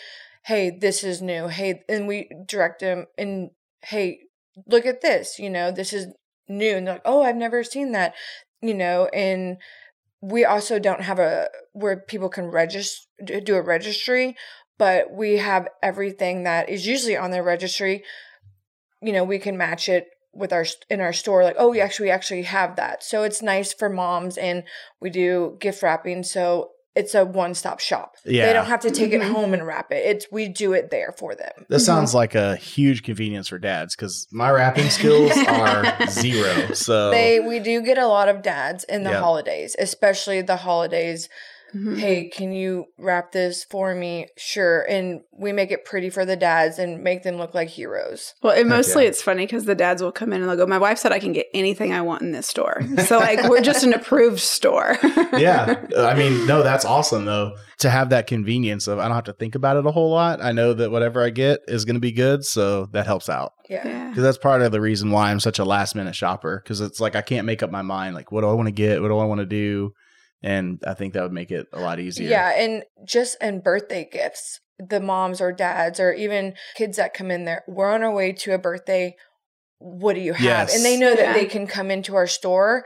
Hey, 0.45 0.71
this 0.71 1.03
is 1.03 1.23
new. 1.23 1.49
Hey, 1.49 1.83
and 1.89 2.07
we 2.07 2.31
direct 2.47 2.81
them 2.81 3.07
and 3.17 3.51
hey, 3.83 4.21
look 4.67 4.87
at 4.87 5.01
this, 5.01 5.39
you 5.39 5.51
know, 5.51 5.71
this 5.71 5.93
is 5.93 6.09
new 6.49 6.77
and 6.77 6.87
they're 6.87 6.95
like, 6.95 7.03
"Oh, 7.05 7.23
I've 7.23 7.37
never 7.37 7.65
seen 7.65 7.93
that." 7.93 8.15
You 8.61 8.75
know, 8.75 9.07
and 9.07 9.59
we 10.21 10.45
also 10.45 10.79
don't 10.79 11.03
have 11.03 11.19
a 11.19 11.49
where 11.73 11.99
people 11.99 12.29
can 12.29 12.47
register 12.47 13.07
do 13.43 13.57
a 13.57 13.63
registry, 13.63 14.37
but 14.79 15.13
we 15.13 15.39
have 15.39 15.69
everything 15.83 16.45
that 16.45 16.69
is 16.69 16.87
usually 16.87 17.17
on 17.17 17.31
their 17.31 17.43
registry 17.43 18.05
you 19.05 19.13
know 19.13 19.23
we 19.23 19.39
can 19.39 19.57
match 19.57 19.89
it 19.89 20.09
with 20.35 20.53
our 20.53 20.65
in 20.91 21.01
our 21.01 21.13
store 21.13 21.43
like 21.45 21.57
oh 21.59 21.71
we 21.71 21.81
actually 21.81 22.07
we 22.07 22.11
actually 22.11 22.43
have 22.43 22.77
that 22.77 23.03
so 23.03 23.23
it's 23.23 23.41
nice 23.43 23.73
for 23.73 23.89
moms 23.89 24.37
and 24.37 24.63
we 25.01 25.11
do 25.11 25.57
gift 25.61 25.83
wrapping 25.83 26.23
so 26.23 26.71
it's 26.97 27.13
a 27.15 27.25
one-stop 27.25 27.81
shop 27.81 28.15
Yeah. 28.25 28.47
they 28.47 28.53
don't 28.53 28.67
have 28.67 28.81
to 28.83 28.91
take 28.91 29.13
it 29.13 29.21
Mhm. 29.21 29.33
home 29.33 29.53
and 29.55 29.67
wrap 29.67 29.91
it 29.91 30.05
it's 30.07 30.27
we 30.31 30.49
do 30.49 30.73
it 30.73 30.91
there 30.91 31.13
for 31.19 31.35
them 31.35 31.67
This 31.69 31.83
Mhm. 31.83 31.87
sounds 31.87 32.15
like 32.15 32.35
a 32.37 32.55
huge 32.57 33.03
convenience 33.03 33.49
for 33.49 33.59
dads 33.59 33.97
because 33.97 34.27
my 34.31 34.49
wrapping 34.51 34.89
skills 34.99 35.33
are 35.49 35.85
zero. 36.09 36.73
So 36.75 37.11
they 37.11 37.41
we 37.41 37.59
do 37.59 37.81
get 37.83 37.99
a 37.99 38.07
lot 38.07 38.29
of 38.29 38.43
dads 38.43 38.85
in 38.85 39.03
the 39.05 39.11
Yeah. 39.11 39.21
holidays 39.21 39.75
especially 39.79 40.41
the 40.43 40.57
holidays 40.57 41.29
Mhm. 41.75 41.99
hey, 41.99 42.29
can 42.29 42.53
you 42.53 42.87
wrap 42.99 43.33
this 43.33 43.65
for 43.65 43.95
me? 43.95 44.27
Sure. 44.37 44.83
And 44.83 45.23
we 45.33 45.53
make 45.53 45.71
it 45.71 45.85
pretty 45.85 46.11
for 46.11 46.25
the 46.25 46.37
dads 46.37 46.79
and 46.79 47.03
make 47.03 47.23
them 47.23 47.37
look 47.37 47.55
like 47.55 47.69
heroes. 47.69 48.35
Well, 48.43 48.59
and 48.59 48.69
mostly 48.69 49.05
yeah. 49.05 49.11
it's 49.11 49.23
funny 49.23 49.45
because 49.45 49.65
the 49.65 49.75
dads 49.75 50.03
will 50.03 50.13
come 50.13 50.33
in 50.33 50.41
and 50.41 50.49
they'll 50.49 50.57
go, 50.57 50.67
My 50.67 50.79
wife 50.79 50.99
said 50.99 51.13
I 51.13 51.19
can 51.19 51.33
get 51.33 51.47
anything 51.55 51.93
I 51.93 52.01
want 52.01 52.23
in 52.23 52.33
this 52.33 52.47
store. 52.47 52.83
So, 53.05 53.19
like, 53.19 53.51
we're 53.51 53.61
just 53.61 53.85
an 53.85 53.93
approved 53.93 54.41
store. 54.41 54.97
yeah. 55.37 55.85
I 55.99 56.15
mean, 56.15 56.47
no, 56.47 56.63
that's 56.63 56.87
awesome 56.87 57.27
though 57.27 57.55
to 57.79 57.91
have 57.91 58.11
that 58.11 58.27
convenience 58.27 58.87
of 58.87 58.99
I 58.99 59.03
don't 59.03 59.15
have 59.15 59.25
to 59.25 59.33
think 59.33 59.55
about 59.55 59.77
it 59.77 59.85
a 59.85 59.91
whole 59.91 60.11
lot. 60.11 60.43
I 60.43 60.53
know 60.53 60.73
that 60.73 60.91
whatever 60.91 61.23
I 61.23 61.29
get 61.31 61.61
is 61.69 61.85
going 61.85 61.97
to 61.97 62.01
be 62.01 62.13
good, 62.13 62.45
so 62.45 62.87
that 62.93 63.07
helps 63.07 63.29
out. 63.29 63.53
Yeah. 63.69 63.87
Yeah. 63.87 64.09
Because 64.09 64.23
that's 64.23 64.39
part 64.39 64.63
of 64.63 64.73
the 64.73 64.81
reason 64.81 65.11
why 65.11 65.31
I'm 65.31 65.41
such 65.41 65.59
a 65.59 65.65
last 65.65 65.95
minute 65.95 66.15
shopper. 66.15 66.61
Because 66.63 66.81
it's 66.81 67.01
like 67.01 67.17
I 67.17 67.23
can't 67.23 67.47
make 67.47 67.63
up 67.63 67.71
my 67.71 67.83
mind. 67.83 68.15
Like, 68.15 68.33
what 68.33 68.41
do 68.41 68.49
I 68.49 68.53
want 68.53 68.69
to 68.69 68.73
get? 68.73 69.03
What 69.03 69.09
do 69.09 69.19
I 69.19 69.25
want 69.25 69.41
to 69.41 69.47
do? 69.47 69.93
And 70.45 70.79
I 70.87 70.93
think 70.93 71.15
that 71.15 71.23
would 71.23 71.33
make 71.33 71.51
it 71.51 71.67
a 71.73 71.81
lot 71.81 71.99
easier. 71.99 72.29
Yeah, 72.29 72.51
and 72.51 72.85
just 73.05 73.37
and 73.41 73.65
birthday 73.65 74.07
gifts, 74.11 74.61
the 74.79 75.01
moms 75.01 75.41
or 75.41 75.53
dads 75.53 75.99
or 75.99 76.13
even 76.13 76.53
kids 76.77 76.99
that 76.99 77.15
come 77.15 77.31
in 77.31 77.47
there, 77.47 77.65
we're 77.67 77.91
on 77.91 78.03
our 78.03 78.13
way 78.13 78.33
to 78.33 78.53
a 78.53 78.59
birthday. 78.59 79.17
What 79.79 80.15
do 80.15 80.21
you 80.21 80.35
have? 80.35 80.45
Yes. 80.45 80.77
And 80.77 80.85
they 80.85 80.99
know 80.99 81.15
that 81.17 81.29
Yeah. 81.29 81.33
they 81.33 81.47
can 81.47 81.67
come 81.67 81.91
into 81.91 82.15
our 82.15 82.27
store, 82.27 82.85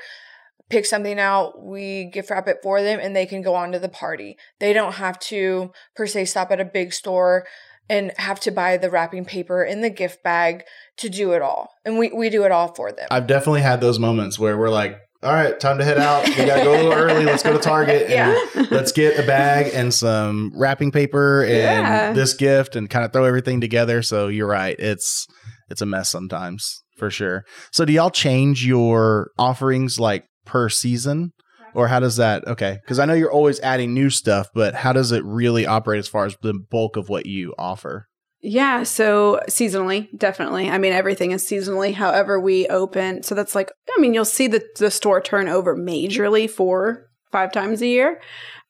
pick 0.71 0.87
something 0.87 1.19
out, 1.19 1.61
we 1.61 2.05
gift 2.05 2.31
wrap 2.31 2.47
it 2.47 2.59
for 2.63 2.81
them, 2.81 3.01
and 3.03 3.17
they 3.17 3.27
can 3.27 3.43
go 3.43 3.55
on 3.57 3.73
to 3.73 3.81
the 3.81 3.89
party. 3.89 4.37
They 4.61 4.73
don't 4.73 4.95
have 4.95 5.19
to 5.21 5.73
per 5.97 6.07
se 6.07 6.27
stop 6.27 6.53
at 6.53 6.61
a 6.61 6.65
big 6.65 6.93
store 6.93 7.45
and 7.91 8.13
have 8.19 8.39
to 8.41 8.51
buy 8.53 8.77
the 8.77 8.91
wrapping 8.91 9.25
paper 9.25 9.65
in 9.65 9.81
the 9.81 9.91
gift 9.91 10.23
bag 10.23 10.63
to 10.99 11.09
do 11.09 11.33
it 11.33 11.43
all. 11.43 11.71
And 11.85 11.99
we, 11.99 12.13
we 12.13 12.29
do 12.29 12.45
it 12.45 12.53
all 12.53 12.75
for 12.75 12.93
them. 12.93 13.09
I've 13.11 13.27
definitely 13.27 13.63
had 13.63 13.81
those 13.81 13.99
moments 13.99 14.39
where 14.39 14.57
we're 14.59 14.69
like, 14.69 15.01
all 15.23 15.33
right, 15.33 15.59
time 15.59 15.79
to 15.79 15.85
head 15.85 15.99
out. 15.99 16.27
We 16.29 16.35
got 16.45 16.59
to 16.59 16.65
go 16.65 16.73
a 16.73 16.77
little 16.77 16.93
early. 16.95 17.25
Let's 17.25 17.43
go 17.43 17.53
to 17.53 17.59
Target. 17.59 18.03
And 18.11 18.13
Yeah. 18.13 18.67
let's 18.71 18.93
get 18.93 19.19
a 19.19 19.27
bag 19.27 19.71
and 19.75 19.93
some 19.93 20.53
wrapping 20.55 20.91
paper 20.93 21.43
and 21.43 21.53
Yeah. 21.53 22.13
this 22.13 22.35
gift 22.35 22.77
and 22.77 22.89
kind 22.89 23.05
of 23.05 23.13
throw 23.13 23.25
everything 23.25 23.61
together. 23.61 24.03
So 24.03 24.29
you're 24.29 24.47
right. 24.49 24.77
It's 24.79 25.27
it's 25.71 25.83
a 25.83 25.87
mess 25.87 26.09
sometimes 26.09 26.83
for 26.97 27.11
sure. 27.11 27.45
So 27.73 27.85
do 27.85 27.93
y'all 27.93 28.11
change 28.11 28.65
your 28.67 29.31
offerings 29.39 29.99
like 30.01 30.25
per 30.47 30.69
season? 30.69 31.33
Or 31.75 31.89
how 31.89 32.01
does 32.01 32.17
that 32.17 32.47
okay? 32.49 32.79
Because 32.83 32.99
I 32.99 33.05
know 33.05 33.13
you're 33.13 33.31
always 33.31 33.61
adding 33.61 33.93
new 33.93 34.09
stuff, 34.11 34.49
but 34.55 34.75
how 34.75 34.93
does 34.95 35.13
it 35.13 35.23
really 35.25 35.67
operate 35.67 35.99
as 35.99 36.09
far 36.09 36.25
as 36.25 36.35
the 36.43 36.55
bulk 36.71 36.97
of 36.97 37.09
what 37.11 37.27
you 37.27 37.55
offer? 37.59 38.07
Yeah, 38.41 38.85
so 38.85 39.41
seasonally, 39.49 40.17
definitely. 40.17 40.71
I 40.71 40.79
mean, 40.79 40.93
everything 40.93 41.33
is 41.33 41.43
seasonally. 41.43 41.93
However, 41.93 42.39
we 42.39 42.69
open, 42.69 43.25
so 43.25 43.35
that's 43.35 43.55
like, 43.55 43.71
I 43.97 44.01
mean, 44.01 44.15
you'll 44.15 44.25
see 44.25 44.47
the 44.47 44.65
the 44.77 44.91
store 44.91 45.21
turn 45.21 45.49
over 45.49 45.77
majorly 45.77 46.49
four, 46.49 47.09
five 47.33 47.51
times 47.51 47.83
a 47.83 47.87
year. 47.87 48.21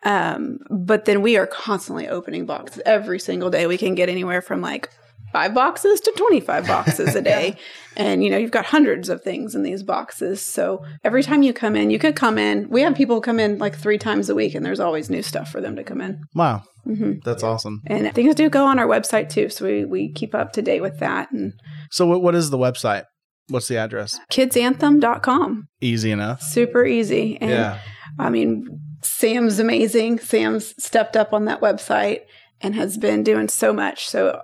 Um, 0.05 0.59
but 0.71 1.05
then 1.05 1.23
we 1.23 1.37
are 1.37 1.47
constantly 1.47 2.09
opening 2.09 2.47
boxes 2.47 2.81
every 2.87 3.19
single 3.19 3.51
day. 3.51 3.67
We 3.67 3.77
can 3.79 3.95
get 3.95 4.09
anywhere 4.09 4.41
from 4.41 4.61
like 4.61 4.89
five 5.33 5.55
boxes 5.55 6.01
to 6.01 6.13
25 6.17 6.67
boxes 6.67 7.15
a 7.15 7.23
day. 7.35 7.57
And, 7.97 8.23
you 8.23 8.31
know, 8.31 8.37
you've 8.39 8.51
got 8.51 8.65
hundreds 8.67 9.09
of 9.09 9.23
things 9.23 9.55
in 9.55 9.63
these 9.63 9.83
boxes. 9.83 10.41
So 10.41 10.85
every 11.05 11.23
time 11.23 11.43
you 11.43 11.53
come 11.53 11.75
in, 11.77 11.91
you 11.91 11.99
could 11.99 12.15
come 12.17 12.39
in. 12.39 12.69
We 12.71 12.83
have 12.83 12.95
people 12.95 13.21
come 13.21 13.41
in 13.41 13.59
like 13.59 13.77
three 13.77 13.99
times 13.99 14.31
a 14.31 14.35
week, 14.35 14.55
and 14.55 14.65
there's 14.65 14.81
always 14.81 15.11
new 15.11 15.23
stuff 15.23 15.51
for 15.51 15.61
them 15.61 15.75
to 15.77 15.83
come 15.85 16.01
in. 16.01 16.21
Wow, 16.35 16.63
hmm 16.85 17.15
that's 17.25 17.43
awesome. 17.43 17.83
And 17.87 18.13
things 18.15 18.35
do 18.35 18.49
go 18.49 18.65
on 18.67 18.79
our 18.79 18.87
website 18.87 19.29
too. 19.29 19.49
So 19.49 19.65
we, 19.67 19.85
we 19.85 20.13
keep 20.13 20.35
up 20.35 20.53
to 20.53 20.63
date 20.63 20.81
with 20.81 20.99
that. 21.01 21.31
And 21.33 21.53
So 21.91 22.07
what 22.07 22.23
what 22.23 22.35
is 22.35 22.51
the 22.51 22.59
website? 22.59 23.05
What's 23.49 23.69
the 23.69 23.79
address? 23.79 24.19
kidsanthem.com. 24.31 25.69
Easy 25.81 26.11
enough. 26.11 26.43
Super 26.43 26.85
easy. 26.85 27.39
And 27.41 27.51
yeah. 27.51 27.79
I 28.19 28.31
mean, 28.31 28.67
Sam's 29.03 29.59
amazing. 29.59 30.19
Sam's 30.21 30.75
stepped 30.83 31.17
up 31.17 31.33
on 31.33 31.47
that 31.47 31.61
website 31.61 32.21
and 32.61 32.75
has 32.75 32.97
been 32.99 33.23
doing 33.23 33.49
so 33.49 33.73
much. 33.73 34.09
So 34.09 34.41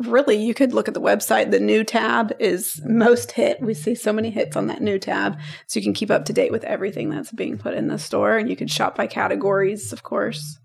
really 0.00 0.36
you 0.36 0.54
could 0.54 0.72
look 0.72 0.88
at 0.88 0.94
the 0.94 1.00
website. 1.00 1.50
The 1.50 1.60
new 1.60 1.84
tab 1.84 2.32
is 2.38 2.80
most 2.84 3.32
hit. 3.32 3.60
We 3.60 3.74
see 3.74 3.94
so 3.94 4.12
many 4.12 4.30
hits 4.30 4.56
on 4.56 4.66
that 4.68 4.80
new 4.80 4.98
tab. 4.98 5.38
So 5.66 5.80
you 5.80 5.84
can 5.84 5.94
keep 5.94 6.10
up 6.10 6.24
to 6.26 6.32
date 6.32 6.52
with 6.52 6.64
everything 6.64 7.10
that's 7.10 7.32
being 7.32 7.58
put 7.58 7.74
in 7.74 7.88
the 7.88 7.98
store 7.98 8.36
and 8.36 8.48
you 8.48 8.56
can 8.56 8.68
shop 8.68 8.96
by 8.96 9.06
categories, 9.06 9.92
of 9.92 10.02
course. 10.02 10.58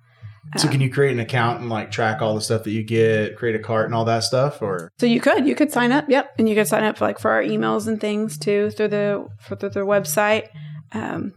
So 0.57 0.67
Um, 0.67 0.73
can 0.73 0.81
you 0.81 0.91
create 0.91 1.13
an 1.13 1.19
account 1.19 1.61
and 1.61 1.69
like 1.69 1.89
track 1.89 2.21
all 2.21 2.35
the 2.35 2.41
stuff 2.41 2.63
that 2.63 2.71
you 2.71 2.83
get, 2.83 3.37
create 3.37 3.55
a 3.55 3.59
cart 3.59 3.85
and 3.85 3.95
all 3.95 4.05
that 4.05 4.23
stuff, 4.23 4.61
or 4.61 4.91
So 4.99 5.05
you 5.05 5.21
could, 5.21 5.47
you 5.47 5.55
could 5.55 5.71
sign 5.71 5.91
up, 5.91 6.05
yep, 6.09 6.33
and 6.37 6.49
you 6.49 6.55
could 6.55 6.67
sign 6.67 6.83
up 6.83 6.97
for 6.97 7.05
like 7.05 7.17
for 7.17 7.31
our 7.31 7.41
emails 7.41 7.87
and 7.87 7.99
things 7.99 8.37
too 8.37 8.69
through 8.71 8.89
the 8.89 9.25
for 9.39 9.55
through 9.55 9.69
the 9.69 9.79
website. 9.81 10.49
Um, 10.91 11.33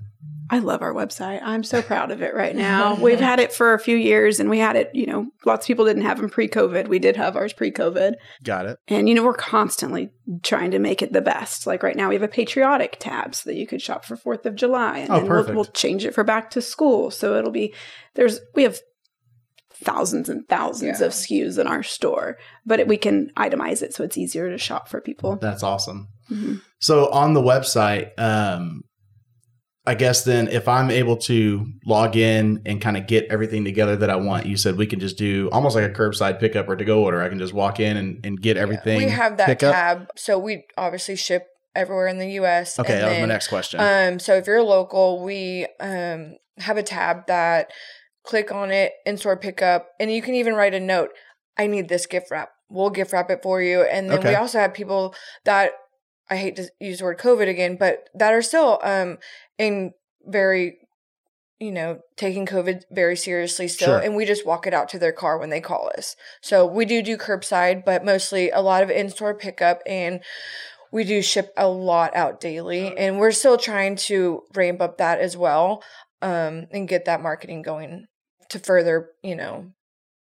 I 0.51 0.59
love 0.61 0.83
our 0.83 0.93
website. 0.95 1.41
I'm 1.43 1.63
so 1.65 1.83
proud 1.91 2.11
of 2.11 2.23
it 2.23 2.35
right 2.35 2.55
now. 2.55 2.95
We've 2.95 3.19
had 3.21 3.41
it 3.41 3.53
for 3.53 3.75
a 3.75 3.79
few 3.79 3.97
years, 3.97 4.39
and 4.41 4.49
we 4.51 4.59
had 4.59 4.77
it. 4.77 4.91
You 4.95 5.07
know, 5.07 5.27
lots 5.45 5.65
of 5.65 5.69
people 5.69 5.85
didn't 5.85 6.03
have 6.03 6.19
them 6.21 6.31
pre-COVID. 6.31 6.89
We 6.89 6.99
did 6.99 7.17
have 7.17 7.37
ours 7.37 7.53
pre-COVID, 7.53 8.15
got 8.45 8.67
it? 8.67 8.79
and 8.89 9.09
you 9.09 9.15
know 9.15 9.25
we're 9.25 9.35
constantly 9.35 10.11
trying 10.43 10.71
to 10.73 10.79
make 10.79 11.03
it 11.03 11.13
the 11.13 11.21
best. 11.21 11.67
Like 11.67 11.83
right 11.83 11.97
now, 11.97 12.09
we 12.09 12.15
have 12.15 12.23
a 12.23 12.29
patriotic 12.29 12.97
tab 13.01 13.35
so 13.35 13.51
that 13.51 13.57
you 13.57 13.67
could 13.67 13.83
shop 13.83 14.05
for 14.05 14.17
Fourth 14.17 14.47
of 14.47 14.55
July, 14.55 14.99
and 14.99 15.11
Oh, 15.11 15.21
then 15.21 15.29
we'll, 15.29 15.55
we'll 15.55 15.65
change 15.65 16.05
it 16.05 16.15
for 16.15 16.25
back 16.25 16.51
to 16.51 16.63
school. 16.63 17.11
So 17.11 17.37
it'll 17.37 17.51
be 17.51 17.75
there's 18.15 18.41
we 18.55 18.63
have 18.65 18.79
thousands 19.83 20.29
and 20.29 20.49
thousands 20.49 21.01
Yeah. 21.01 21.07
of 21.07 21.13
SKUs 21.13 21.59
in 21.59 21.67
our 21.67 21.83
store, 21.83 22.39
but 22.65 22.81
it, 22.81 22.89
we 22.89 22.97
can 22.97 23.31
itemize 23.37 23.83
it 23.83 23.95
so 23.95 24.05
it's 24.05 24.17
easier 24.17 24.51
to 24.51 24.57
shop 24.59 24.89
for 24.89 25.01
people. 25.03 25.37
That's 25.37 25.63
awesome. 25.63 26.09
Mhm. 26.31 26.63
So 26.79 27.11
on 27.11 27.35
the 27.35 27.43
website, 27.43 28.11
um, 28.19 28.83
I 29.87 29.95
guess 29.95 30.25
then 30.25 30.49
if 30.49 30.67
I'm 30.67 30.91
able 30.91 31.17
to 31.19 31.67
log 31.85 32.17
in 32.17 32.63
and 32.67 32.81
kind 32.81 32.97
of 32.97 33.07
get 33.07 33.27
everything 33.31 33.65
together 33.65 33.97
that 33.97 34.11
I 34.11 34.17
want, 34.17 34.47
you 34.47 34.57
said 34.57 34.77
we 34.77 34.87
can 34.87 34.99
just 34.99 35.17
do 35.17 35.49
almost 35.53 35.77
like 35.77 35.85
a 35.85 35.95
curbside 35.95 36.41
pickup 36.41 36.69
or 36.69 36.75
to 36.75 36.85
go 36.85 37.05
order. 37.05 37.23
I 37.23 37.29
can 37.29 37.39
just 37.39 37.53
walk 37.53 37.79
in 37.79 37.97
and, 37.97 38.25
and 38.27 38.41
get 38.41 38.57
everything. 38.57 38.99
we 38.99 39.09
have 39.09 39.37
that 39.37 39.63
up? 39.63 39.73
tab. 39.73 40.09
So 40.17 40.39
we 40.39 40.65
obviously 40.77 41.15
ship 41.15 41.47
everywhere 41.77 42.09
in 42.09 42.19
the 42.19 42.31
US. 42.41 42.79
Okay, 42.79 42.99
that 42.99 43.11
was 43.11 43.21
my 43.21 43.27
next 43.27 43.49
question. 43.49 43.81
Um, 43.81 44.19
so 44.19 44.35
if 44.35 44.47
you're 44.47 44.63
local, 44.63 45.23
we 45.23 45.67
um 45.79 46.37
have 46.59 46.77
a 46.77 46.83
tab 46.83 47.27
that 47.29 47.71
click 48.25 48.51
on 48.51 48.71
it, 48.71 48.93
in-store 49.05 49.37
pickup, 49.37 49.89
and 50.01 50.11
you 50.11 50.21
can 50.21 50.35
even 50.35 50.55
write 50.55 50.75
a 50.75 50.81
note. 50.81 51.11
I 51.57 51.69
need 51.69 51.89
this 51.89 52.07
gift 52.07 52.31
wrap. 52.31 52.51
We'll 52.69 52.91
gift 52.91 53.13
wrap 53.13 53.31
it 53.31 53.41
for 53.43 53.63
you. 53.63 53.83
And 53.83 54.11
then 54.11 54.23
we 54.23 54.35
also 54.35 54.59
have 54.59 54.75
people 54.75 55.15
that 55.45 55.71
I 56.29 56.37
hate 56.37 56.57
to 56.57 56.69
use 56.81 56.99
the 56.99 57.05
word 57.05 57.19
COVID 57.19 57.49
again, 57.49 57.77
but 57.77 58.09
that 58.15 58.33
are 58.33 58.43
still 58.43 58.81
um 58.83 59.19
in 59.59 59.93
very 60.25 60.79
you 61.59 61.73
know, 61.73 62.01
taking 62.17 62.45
COVID 62.45 62.83
very 62.91 63.17
seriously 63.17 63.67
still, 63.67 63.89
Sure. 63.89 63.99
and 63.99 64.15
we 64.15 64.27
just 64.27 64.45
walk 64.45 64.67
it 64.67 64.75
out 64.75 64.91
to 64.91 64.99
their 64.99 65.13
car 65.13 65.39
when 65.39 65.49
they 65.49 65.61
call 65.63 65.91
us. 65.97 66.15
So 66.43 66.67
we 66.67 66.85
do 66.85 67.01
do 67.01 67.17
curbside, 67.17 67.83
but 67.83 68.05
mostly 68.05 68.51
a 68.51 68.61
lot 68.61 68.83
of 68.83 68.91
in-store 68.91 69.35
pickup, 69.35 69.81
and 69.87 70.21
we 70.93 71.03
do 71.03 71.23
ship 71.23 71.55
a 71.57 71.67
lot 71.67 72.15
out 72.15 72.43
daily, 72.43 72.95
and 72.99 73.19
we're 73.19 73.31
still 73.33 73.57
trying 73.57 73.97
to 73.97 74.43
ramp 74.55 74.83
up 74.83 74.99
that 74.99 75.19
as 75.19 75.35
well, 75.35 75.83
um, 76.21 76.67
and 76.73 76.89
get 76.89 77.07
that 77.07 77.23
marketing 77.23 77.63
going 77.63 78.05
to 78.51 78.59
further, 78.59 79.13
you 79.23 79.35
know, 79.35 79.73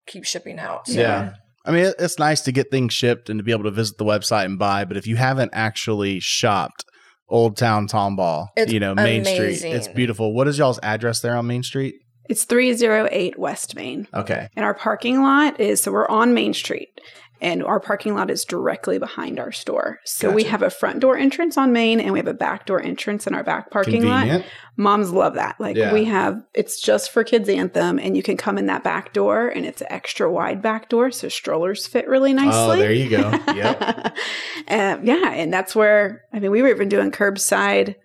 keep 0.06 0.24
shipping 0.24 0.58
out. 0.58 0.86
So. 0.88 1.00
Yeah. 1.00 1.34
I 1.64 1.72
mean, 1.72 1.92
it's 1.98 2.18
nice 2.18 2.40
to 2.42 2.52
get 2.52 2.70
things 2.70 2.92
shipped 2.94 3.28
and 3.28 3.38
to 3.38 3.44
be 3.44 3.52
able 3.52 3.64
to 3.64 3.70
visit 3.70 3.98
the 3.98 4.04
website 4.04 4.46
and 4.46 4.58
buy, 4.58 4.84
but 4.84 4.96
if 4.96 5.06
you 5.06 5.16
haven't 5.16 5.50
actually 5.52 6.20
shopped 6.20 6.84
Old 7.28 7.56
Town 7.56 7.86
Tomball, 7.86 8.48
It's 8.56 8.72
you 8.72 8.80
know, 8.80 8.94
Main 8.94 9.24
Street, 9.24 9.62
it's 9.62 9.88
beautiful. 9.88 10.34
What 10.34 10.48
is 10.48 10.58
y'all's 10.58 10.80
address 10.82 11.20
there 11.20 11.36
on 11.36 11.46
Main 11.46 11.62
Street? 11.62 11.94
It's 12.28 12.44
308 12.44 13.38
West 13.38 13.74
Main. 13.74 14.06
Okay. 14.14 14.48
And 14.54 14.64
our 14.64 14.74
parking 14.74 15.20
lot 15.20 15.58
is 15.58 15.82
so 15.82 15.92
we're 15.92 16.08
on 16.08 16.32
Main 16.32 16.54
Street 16.54 16.88
and 17.40 17.62
our 17.64 17.80
parking 17.80 18.14
lot 18.14 18.30
is 18.30 18.44
directly 18.44 18.98
behind 18.98 19.38
our 19.40 19.52
store. 19.52 19.98
So 20.04 20.30
we 20.30 20.44
have 20.44 20.62
a 20.62 20.70
front 20.70 21.00
door 21.00 21.16
entrance 21.16 21.56
on 21.56 21.72
Main 21.72 22.00
and 22.00 22.12
we 22.12 22.18
have 22.18 22.28
a 22.28 22.34
back 22.34 22.66
door 22.66 22.80
entrance 22.82 23.26
in 23.26 23.34
our 23.34 23.42
back 23.42 23.70
parking 23.70 24.04
lot. 24.04 24.44
Moms 24.76 25.10
love 25.10 25.34
that. 25.34 25.56
Like 25.58 25.76
Yeah. 25.76 25.92
we 25.92 26.04
have 26.04 26.42
it's 26.54 26.80
just 26.80 27.10
for 27.10 27.24
kids 27.24 27.48
anthem 27.48 27.98
and 27.98 28.16
you 28.16 28.22
can 28.22 28.36
come 28.36 28.58
in 28.58 28.66
that 28.66 28.84
back 28.84 29.12
door 29.12 29.48
and 29.48 29.64
it's 29.64 29.80
an 29.80 29.88
extra 29.90 30.30
wide 30.30 30.62
back 30.62 30.88
door 30.88 31.10
so 31.10 31.28
strollers 31.28 31.86
fit 31.86 32.08
really 32.08 32.32
nicely. 32.32 32.52
Oh, 32.52 32.76
there 32.76 32.92
you 32.92 33.08
go. 33.08 33.30
Yep. 33.54 33.82
um, 34.68 35.04
yeah, 35.04 35.30
and 35.32 35.52
that's 35.52 35.74
where 35.74 36.24
I 36.32 36.40
mean 36.40 36.50
we 36.50 36.62
were 36.62 36.68
even 36.68 36.88
doing 36.88 37.10
curbside. 37.10 37.96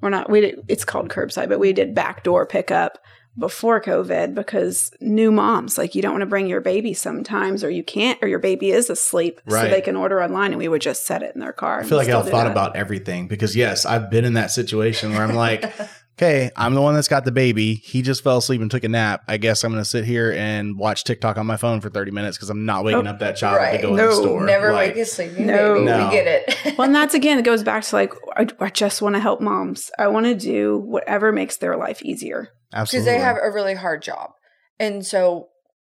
We're 0.00 0.10
not 0.10 0.30
we 0.30 0.40
did, 0.40 0.64
it's 0.68 0.84
called 0.84 1.08
curbside, 1.08 1.48
but 1.48 1.58
we 1.58 1.72
did 1.72 1.94
back 1.94 2.24
door 2.24 2.46
pickup 2.46 2.98
before 3.38 3.80
COVID 3.80 4.34
because 4.34 4.92
new 5.00 5.32
moms 5.32 5.76
like 5.76 5.94
you 5.94 6.02
don't 6.02 6.12
want 6.12 6.22
to 6.22 6.26
bring 6.26 6.46
your 6.46 6.60
baby 6.60 6.94
sometimes 6.94 7.64
or 7.64 7.70
you 7.70 7.82
can't 7.82 8.18
or 8.22 8.28
your 8.28 8.38
baby 8.38 8.70
is 8.70 8.88
asleep 8.90 9.40
so 9.48 9.62
they 9.68 9.80
can 9.80 9.96
order 9.96 10.22
online 10.22 10.52
and 10.52 10.58
we 10.58 10.68
would 10.68 10.82
just 10.82 11.04
set 11.06 11.22
it 11.22 11.34
in 11.34 11.40
their 11.40 11.52
car. 11.52 11.80
I 11.80 11.84
feel 11.84 11.98
like 11.98 12.04
still 12.06 12.20
I've 12.20 12.28
thought 12.28 12.44
that. 12.44 12.52
about 12.52 12.76
everything 12.76 13.26
because 13.28 13.56
yes, 13.56 13.84
I've 13.86 14.10
been 14.10 14.24
in 14.24 14.34
that 14.34 14.50
situation 14.52 15.12
where 15.12 15.22
I'm 15.22 15.34
like, 15.34 15.64
okay, 16.16 16.52
I'm 16.56 16.74
the 16.74 16.80
one 16.80 16.94
that's 16.94 17.08
got 17.08 17.24
the 17.24 17.32
baby. 17.32 17.74
He 17.74 18.02
just 18.02 18.22
fell 18.22 18.38
asleep 18.38 18.60
and 18.60 18.70
took 18.70 18.84
a 18.84 18.88
nap. 18.88 19.24
I 19.26 19.36
guess 19.36 19.64
I'm 19.64 19.72
going 19.72 19.82
to 19.82 19.88
sit 19.88 20.04
here 20.04 20.32
and 20.32 20.78
watch 20.78 21.02
TikTok 21.02 21.36
on 21.36 21.44
my 21.46 21.56
phone 21.56 21.80
for 21.80 21.90
30 21.90 22.12
minutes 22.12 22.36
because 22.36 22.50
I'm 22.50 22.64
not 22.64 22.84
waking 22.84 23.08
Oh, 23.08 23.10
up 23.10 23.18
that 23.18 23.36
child 23.36 23.54
to 23.58 23.64
right. 23.64 23.82
go 23.82 23.90
in 23.90 23.96
the 23.96 24.12
store. 24.14 24.46
Never 24.46 24.72
Like, 24.72 24.94
wake 24.94 25.02
a 25.02 25.04
sleeping 25.06 25.46
No. 25.46 25.74
baby. 25.74 25.86
No. 25.86 26.04
We 26.06 26.12
get 26.14 26.26
it. 26.28 26.74
well, 26.78 26.86
and 26.86 26.94
that's 26.94 27.14
again, 27.14 27.38
it 27.38 27.44
goes 27.44 27.64
back 27.64 27.82
to 27.82 27.96
like, 27.96 28.12
I, 28.36 28.46
I 28.60 28.70
just 28.70 29.02
want 29.02 29.16
to 29.16 29.20
help 29.20 29.40
moms. 29.40 29.90
I 29.98 30.06
want 30.06 30.26
to 30.26 30.36
do 30.36 30.78
whatever 30.78 31.32
makes 31.32 31.56
their 31.56 31.76
life 31.76 32.00
easier. 32.02 32.50
Absolutely. 32.74 33.04
because 33.10 33.18
they 33.18 33.24
have 33.24 33.36
a 33.42 33.50
really 33.50 33.74
hard 33.74 34.02
job. 34.02 34.30
And 34.78 35.06
so 35.06 35.48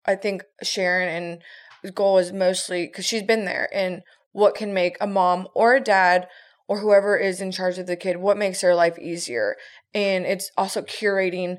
I 0.06 0.16
think 0.16 0.44
Sharon 0.64 1.42
and 1.84 1.96
goal 1.96 2.18
is 2.18 2.32
mostly 2.32 2.86
because 2.88 3.06
she's 3.06 3.24
been 3.24 3.46
there 3.46 3.70
and 3.74 4.02
what 4.32 4.56
can 4.56 4.74
make 4.74 4.98
a 5.02 5.08
mom 5.08 5.48
or 5.56 5.76
a 5.76 5.82
dad 5.82 6.28
or 6.68 6.80
whoever 6.80 7.18
is 7.18 7.42
in 7.42 7.52
charge 7.52 7.78
of 7.78 7.88
the 7.88 7.96
kid, 7.96 8.18
what 8.18 8.38
makes 8.38 8.62
their 8.62 8.76
life 8.76 9.00
easier. 9.00 9.56
And 9.94 10.26
it's 10.26 10.52
also 10.58 10.82
curating 10.82 11.58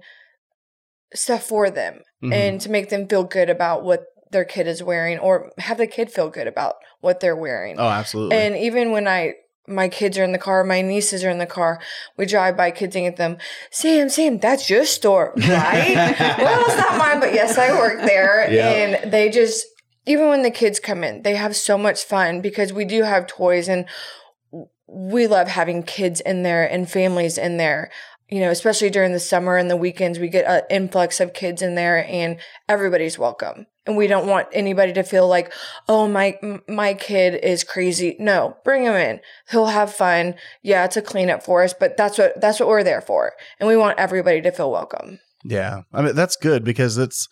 stuff 1.14 1.44
for 1.44 1.70
them 1.70 2.02
Mhm. 2.22 2.32
and 2.32 2.60
to 2.60 2.70
make 2.70 2.90
them 2.90 3.08
feel 3.08 3.24
good 3.24 3.48
about 3.50 3.82
what 3.82 4.04
their 4.30 4.44
kid 4.44 4.66
is 4.66 4.82
wearing 4.82 5.18
or 5.18 5.50
have 5.58 5.78
the 5.78 5.86
kid 5.86 6.12
feel 6.12 6.28
good 6.28 6.46
about 6.46 6.76
what 7.00 7.20
they're 7.20 7.34
wearing. 7.36 7.78
oh, 7.78 7.88
absolutely. 7.88 8.36
And 8.36 8.56
even 8.56 8.92
when 8.92 9.08
I 9.08 9.34
my 9.68 9.88
kids 9.88 10.18
are 10.18 10.24
in 10.24 10.32
the 10.32 10.38
car, 10.38 10.64
my 10.64 10.82
nieces 10.82 11.24
are 11.24 11.30
in 11.30 11.38
the 11.38 11.46
car, 11.46 11.80
we 12.16 12.26
drive 12.26 12.56
by 12.56 12.70
Kids 12.70 12.96
Anthem, 12.96 13.38
Sam, 13.70 14.08
Sam, 14.08 14.38
that's 14.38 14.68
your 14.70 14.84
store, 14.84 15.32
right? 15.36 15.94
well, 16.38 16.64
it's 16.66 16.76
not 16.76 16.98
mine, 16.98 17.20
but 17.20 17.34
yes, 17.34 17.58
I 17.58 17.72
work 17.78 18.00
there. 18.00 18.50
Yeah. 18.50 18.70
And 18.70 19.12
they 19.12 19.30
just 19.30 19.66
even 20.06 20.28
when 20.28 20.42
the 20.42 20.50
kids 20.50 20.80
come 20.80 21.04
in, 21.04 21.22
they 21.22 21.36
have 21.36 21.54
so 21.54 21.76
much 21.76 22.02
fun 22.02 22.40
because 22.40 22.72
we 22.72 22.86
do 22.86 23.02
have 23.02 23.26
toys 23.26 23.68
and 23.68 23.84
we 24.86 25.26
love 25.26 25.48
having 25.48 25.82
kids 25.82 26.22
in 26.22 26.42
there 26.42 26.64
and 26.64 26.90
families 26.90 27.36
in 27.36 27.58
there. 27.58 27.90
You 28.28 28.40
know, 28.40 28.50
especially 28.50 28.90
during 28.90 29.12
the 29.12 29.20
summer 29.20 29.56
and 29.56 29.70
the 29.70 29.76
weekends, 29.76 30.18
we 30.18 30.28
get 30.28 30.44
an 30.46 30.62
influx 30.70 31.18
of 31.18 31.32
kids 31.32 31.62
in 31.62 31.74
there 31.76 32.04
and 32.06 32.36
everybody's 32.68 33.18
welcome. 33.18 33.66
And 33.86 33.96
we 33.96 34.06
don't 34.06 34.26
want 34.26 34.48
anybody 34.52 34.92
to 34.92 35.02
feel 35.02 35.26
like, 35.26 35.50
oh, 35.88 36.06
my, 36.06 36.38
my 36.68 36.92
kid 36.92 37.42
is 37.42 37.64
crazy. 37.64 38.16
No, 38.18 38.58
bring 38.64 38.84
him 38.84 38.92
in. 38.92 39.20
He'll 39.50 39.66
have 39.66 39.94
fun. 39.94 40.34
Yeah, 40.62 40.84
it's 40.84 40.98
a 40.98 41.02
cleanup 41.02 41.42
for 41.42 41.62
us, 41.62 41.72
but 41.72 41.96
that's 41.96 42.18
what, 42.18 42.38
that's 42.38 42.60
what 42.60 42.68
we're 42.68 42.84
there 42.84 43.00
for. 43.00 43.32
And 43.58 43.66
we 43.66 43.78
want 43.78 43.98
everybody 43.98 44.42
to 44.42 44.52
feel 44.52 44.70
welcome. 44.70 45.20
yeah. 45.42 45.82
I 45.94 46.02
mean, 46.02 46.14
that's 46.14 46.36
good 46.36 46.64
because 46.64 46.98
it's, 46.98 47.28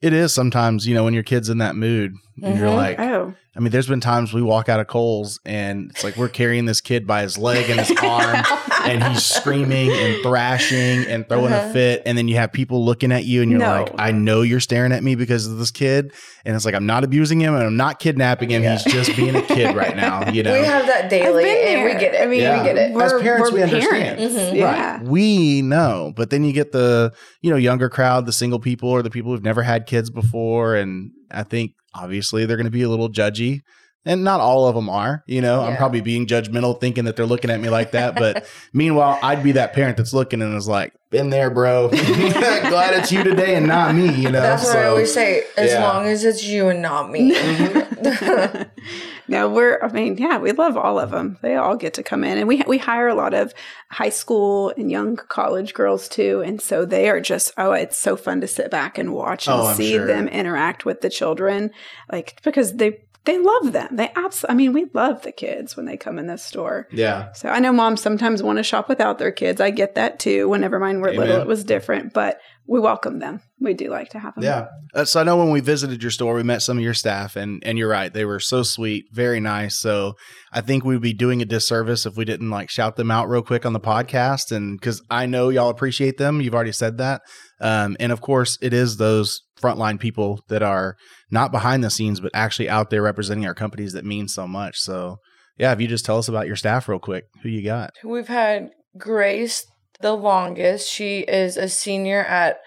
it 0.00 0.12
is 0.12 0.32
sometimes, 0.32 0.86
you 0.86 0.94
know, 0.94 1.02
when 1.02 1.14
your 1.14 1.24
kid's 1.24 1.48
in 1.48 1.58
that 1.58 1.74
mood 1.74 2.12
and 2.42 2.58
you're 2.58 2.70
like, 2.70 2.98
Oh, 2.98 3.34
I 3.56 3.60
mean, 3.60 3.70
there's 3.72 3.86
been 3.88 4.00
times 4.00 4.34
we 4.34 4.42
walk 4.42 4.68
out 4.68 4.80
of 4.80 4.86
Kohl's 4.86 5.40
and 5.46 5.90
it's 5.90 6.04
like 6.04 6.16
we're 6.18 6.28
carrying 6.28 6.66
this 6.66 6.82
kid 6.82 7.06
by 7.06 7.22
his 7.22 7.38
leg 7.38 7.70
and 7.70 7.80
his 7.80 7.90
arm 8.02 8.44
and 8.84 9.02
he's 9.02 9.24
screaming 9.24 9.90
and 9.90 10.22
thrashing 10.22 11.06
and 11.10 11.26
throwing 11.26 11.52
a 11.52 11.56
Uh-huh. 11.56 11.72
fit. 11.72 12.02
And 12.04 12.18
then 12.18 12.28
you 12.28 12.36
have 12.36 12.52
people 12.52 12.84
looking 12.84 13.12
at 13.12 13.24
you 13.24 13.40
and 13.40 13.50
you're 13.50 13.60
No. 13.60 13.84
like, 13.84 13.94
I 13.98 14.12
know 14.12 14.42
you're 14.42 14.60
staring 14.60 14.92
at 14.92 15.02
me 15.02 15.14
because 15.14 15.46
of 15.46 15.56
this 15.56 15.70
kid. 15.70 16.12
And 16.44 16.54
it's 16.54 16.66
like, 16.66 16.74
I'm 16.74 16.84
not 16.86 17.02
abusing 17.02 17.40
him 17.40 17.54
and 17.54 17.64
I'm 17.64 17.76
not 17.78 17.98
kidnapping 17.98 18.50
him. 18.50 18.62
Yeah. 18.62 18.76
He's 18.78 18.92
just 18.92 19.16
being 19.16 19.34
a 19.34 19.42
kid 19.42 19.74
right 19.74 19.96
now, 19.96 20.28
you 20.30 20.42
know? 20.44 20.52
We 20.52 20.66
have 20.66 20.86
that 20.86 21.08
daily 21.08 21.48
and 21.48 21.84
we 21.84 21.92
get 21.98 22.14
it. 22.14 22.20
I 22.22 22.26
mean, 22.26 22.40
Yeah. 22.42 22.58
we 22.58 22.64
get 22.68 22.76
it. 22.76 22.90
As 22.90 23.12
We're, 23.12 23.20
parents, 23.22 23.50
we're 23.50 23.56
we 23.56 23.62
understand. 23.62 24.18
parents. 24.18 24.34
Mhm. 24.36 24.54
Yeah. 24.54 25.02
we 25.02 25.62
know 25.62 26.12
but 26.14 26.28
then 26.30 26.44
you 26.44 26.52
get 26.52 26.72
the 26.72 27.12
you 27.40 27.50
know 27.50 27.56
younger 27.56 27.88
crowd 27.88 28.26
the 28.26 28.32
single 28.32 28.58
people 28.58 28.88
or 28.90 29.02
the 29.02 29.10
people 29.10 29.30
who've 29.32 29.42
never 29.44 29.62
had 29.62 29.86
kids 29.86 30.10
before 30.10 30.74
and 30.74 31.10
i 31.30 31.42
think 31.42 31.72
obviously 31.96 32.46
they're 32.46 32.56
going 32.56 32.64
to 32.66 32.70
be 32.70 32.82
a 32.82 32.88
little 32.88 33.08
judgy 33.08 33.62
and 34.04 34.22
not 34.22 34.40
all 34.40 34.66
of 34.68 34.74
them 34.74 34.88
are 34.88 35.24
you 35.26 35.40
know? 35.40 35.62
I'm 35.62 35.76
probably 35.76 36.00
being 36.00 36.26
judgmental 36.26 36.80
thinking 36.80 37.04
that 37.04 37.16
they're 37.16 37.26
looking 37.26 37.50
at 37.50 37.60
me 37.60 37.68
like 37.68 37.92
that 37.92 38.14
but 38.14 38.46
meanwhile 38.72 39.18
i'd 39.22 39.42
be 39.42 39.52
that 39.52 39.72
parent 39.72 39.96
that's 39.96 40.14
looking 40.14 40.42
and 40.42 40.54
is 40.56 40.68
like 40.68 40.92
been 41.10 41.30
there 41.30 41.50
bro 41.50 41.88
glad 41.88 42.94
it's 42.98 43.12
you 43.12 43.22
today 43.22 43.54
and 43.54 43.66
not 43.66 43.94
me 43.94 44.12
you 44.14 44.30
know 44.30 44.40
That's 44.40 44.64
what 44.64 44.76
I 44.76 44.82
So, 44.82 44.90
always 44.90 45.14
say. 45.14 45.44
As 45.56 45.70
yeah. 45.70 45.82
long 45.82 46.06
as 46.06 46.24
it's 46.24 46.44
you 46.44 46.68
and 46.68 46.82
not 46.82 47.10
me. 47.10 47.30
no, 49.28 49.48
we're. 49.48 49.80
I 49.82 49.88
mean, 49.90 50.16
yeah, 50.18 50.38
we 50.38 50.52
love 50.52 50.76
all 50.76 50.98
of 50.98 51.10
them. 51.10 51.38
They 51.42 51.56
all 51.56 51.76
get 51.76 51.94
to 51.94 52.02
come 52.02 52.22
in, 52.24 52.38
and 52.38 52.46
we 52.48 52.62
we 52.66 52.78
hire 52.78 53.08
a 53.08 53.14
lot 53.14 53.34
of 53.34 53.52
high 53.90 54.10
school 54.10 54.72
and 54.76 54.90
young 54.90 55.16
college 55.16 55.74
girls 55.74 56.08
too, 56.08 56.42
and 56.44 56.60
so 56.60 56.84
they 56.84 57.08
are 57.08 57.20
just. 57.20 57.52
Oh, 57.56 57.72
it's 57.72 57.96
so 57.98 58.16
fun 58.16 58.40
to 58.42 58.46
sit 58.46 58.70
back 58.70 58.98
and 58.98 59.12
watch 59.12 59.46
and 59.48 59.56
Oh, 59.60 59.72
see 59.72 59.92
sure. 59.92 60.06
them 60.06 60.28
interact 60.28 60.84
with 60.84 61.00
the 61.00 61.10
children, 61.10 61.70
like 62.12 62.40
because 62.44 62.74
they 62.76 63.00
they 63.26 63.38
love 63.38 63.72
them. 63.72 63.96
They 63.96 64.10
absolutely. 64.16 64.52
I 64.52 64.56
mean, 64.56 64.72
we 64.72 64.86
love 64.94 65.22
the 65.22 65.32
kids 65.32 65.76
when 65.76 65.84
they 65.84 65.96
come 65.96 66.18
in 66.18 66.26
this 66.26 66.42
store. 66.42 66.88
yeah 66.90 67.32
So 67.32 67.48
I 67.48 67.58
know 67.58 67.72
moms 67.72 68.00
sometimes 68.00 68.42
want 68.42 68.58
to 68.58 68.62
shop 68.62 68.88
without 68.88 69.18
their 69.18 69.32
kids. 69.32 69.60
I 69.60 69.70
get 69.70 69.96
that 69.96 70.18
too. 70.18 70.48
Whenever 70.48 70.78
mine 70.78 71.00
were 71.00 71.12
little, 71.12 71.40
it 71.40 71.46
was 71.46 71.64
different, 71.64 72.12
but 72.14 72.40
we 72.68 72.80
welcome 72.80 73.18
them. 73.18 73.40
We 73.60 73.74
do 73.74 73.90
like 73.90 74.10
to 74.10 74.18
have 74.18 74.34
them. 74.34 74.44
Yeah. 74.44 74.66
Uh, 74.94 75.04
so 75.04 75.20
I 75.20 75.24
know 75.24 75.36
when 75.36 75.50
we 75.50 75.60
visited 75.60 76.02
your 76.02 76.10
store, 76.10 76.34
we 76.34 76.42
met 76.42 76.62
some 76.62 76.76
of 76.76 76.82
your 76.82 76.94
staff, 76.94 77.36
and 77.36 77.62
and 77.64 77.78
you're 77.78 77.88
right, 77.88 78.12
they 78.12 78.24
were 78.24 78.40
so 78.40 78.62
sweet, 78.62 79.06
very 79.12 79.40
nice. 79.40 79.78
So 79.78 80.14
I 80.52 80.60
think 80.60 80.84
we'd 80.84 81.00
be 81.00 81.12
doing 81.12 81.42
a 81.42 81.44
disservice 81.44 82.06
if 82.06 82.16
we 82.16 82.24
didn't 82.24 82.50
like 82.50 82.70
shout 82.70 82.96
them 82.96 83.10
out 83.10 83.28
real 83.28 83.42
quick 83.42 83.64
on 83.64 83.72
the 83.72 83.80
podcast, 83.80 84.52
and 84.52 84.78
because 84.78 85.02
I 85.10 85.26
know 85.26 85.48
y'all 85.48 85.70
appreciate 85.70 86.18
them, 86.18 86.40
you've 86.40 86.54
already 86.54 86.72
said 86.72 86.98
that, 86.98 87.22
um, 87.60 87.96
and 88.00 88.12
of 88.12 88.20
course 88.20 88.58
it 88.60 88.72
is 88.72 88.96
those 88.96 89.42
frontline 89.60 89.98
people 89.98 90.40
that 90.48 90.62
are 90.62 90.96
not 91.30 91.52
behind 91.52 91.82
the 91.82 91.90
scenes, 91.90 92.20
but 92.20 92.30
actually 92.34 92.68
out 92.68 92.90
there 92.90 93.02
representing 93.02 93.46
our 93.46 93.54
companies 93.54 93.92
that 93.92 94.04
mean 94.04 94.28
so 94.28 94.46
much. 94.46 94.78
So 94.78 95.16
yeah, 95.58 95.72
if 95.72 95.80
you 95.80 95.88
just 95.88 96.04
tell 96.04 96.18
us 96.18 96.28
about 96.28 96.46
your 96.46 96.56
staff 96.56 96.88
real 96.88 96.98
quick, 96.98 97.24
who 97.42 97.48
you 97.48 97.64
got? 97.64 97.90
We've 98.04 98.28
had 98.28 98.70
Grace 98.98 99.66
the 100.00 100.12
longest. 100.14 100.88
She 100.88 101.20
is 101.20 101.56
a 101.56 101.68
senior 101.68 102.24
at 102.24 102.60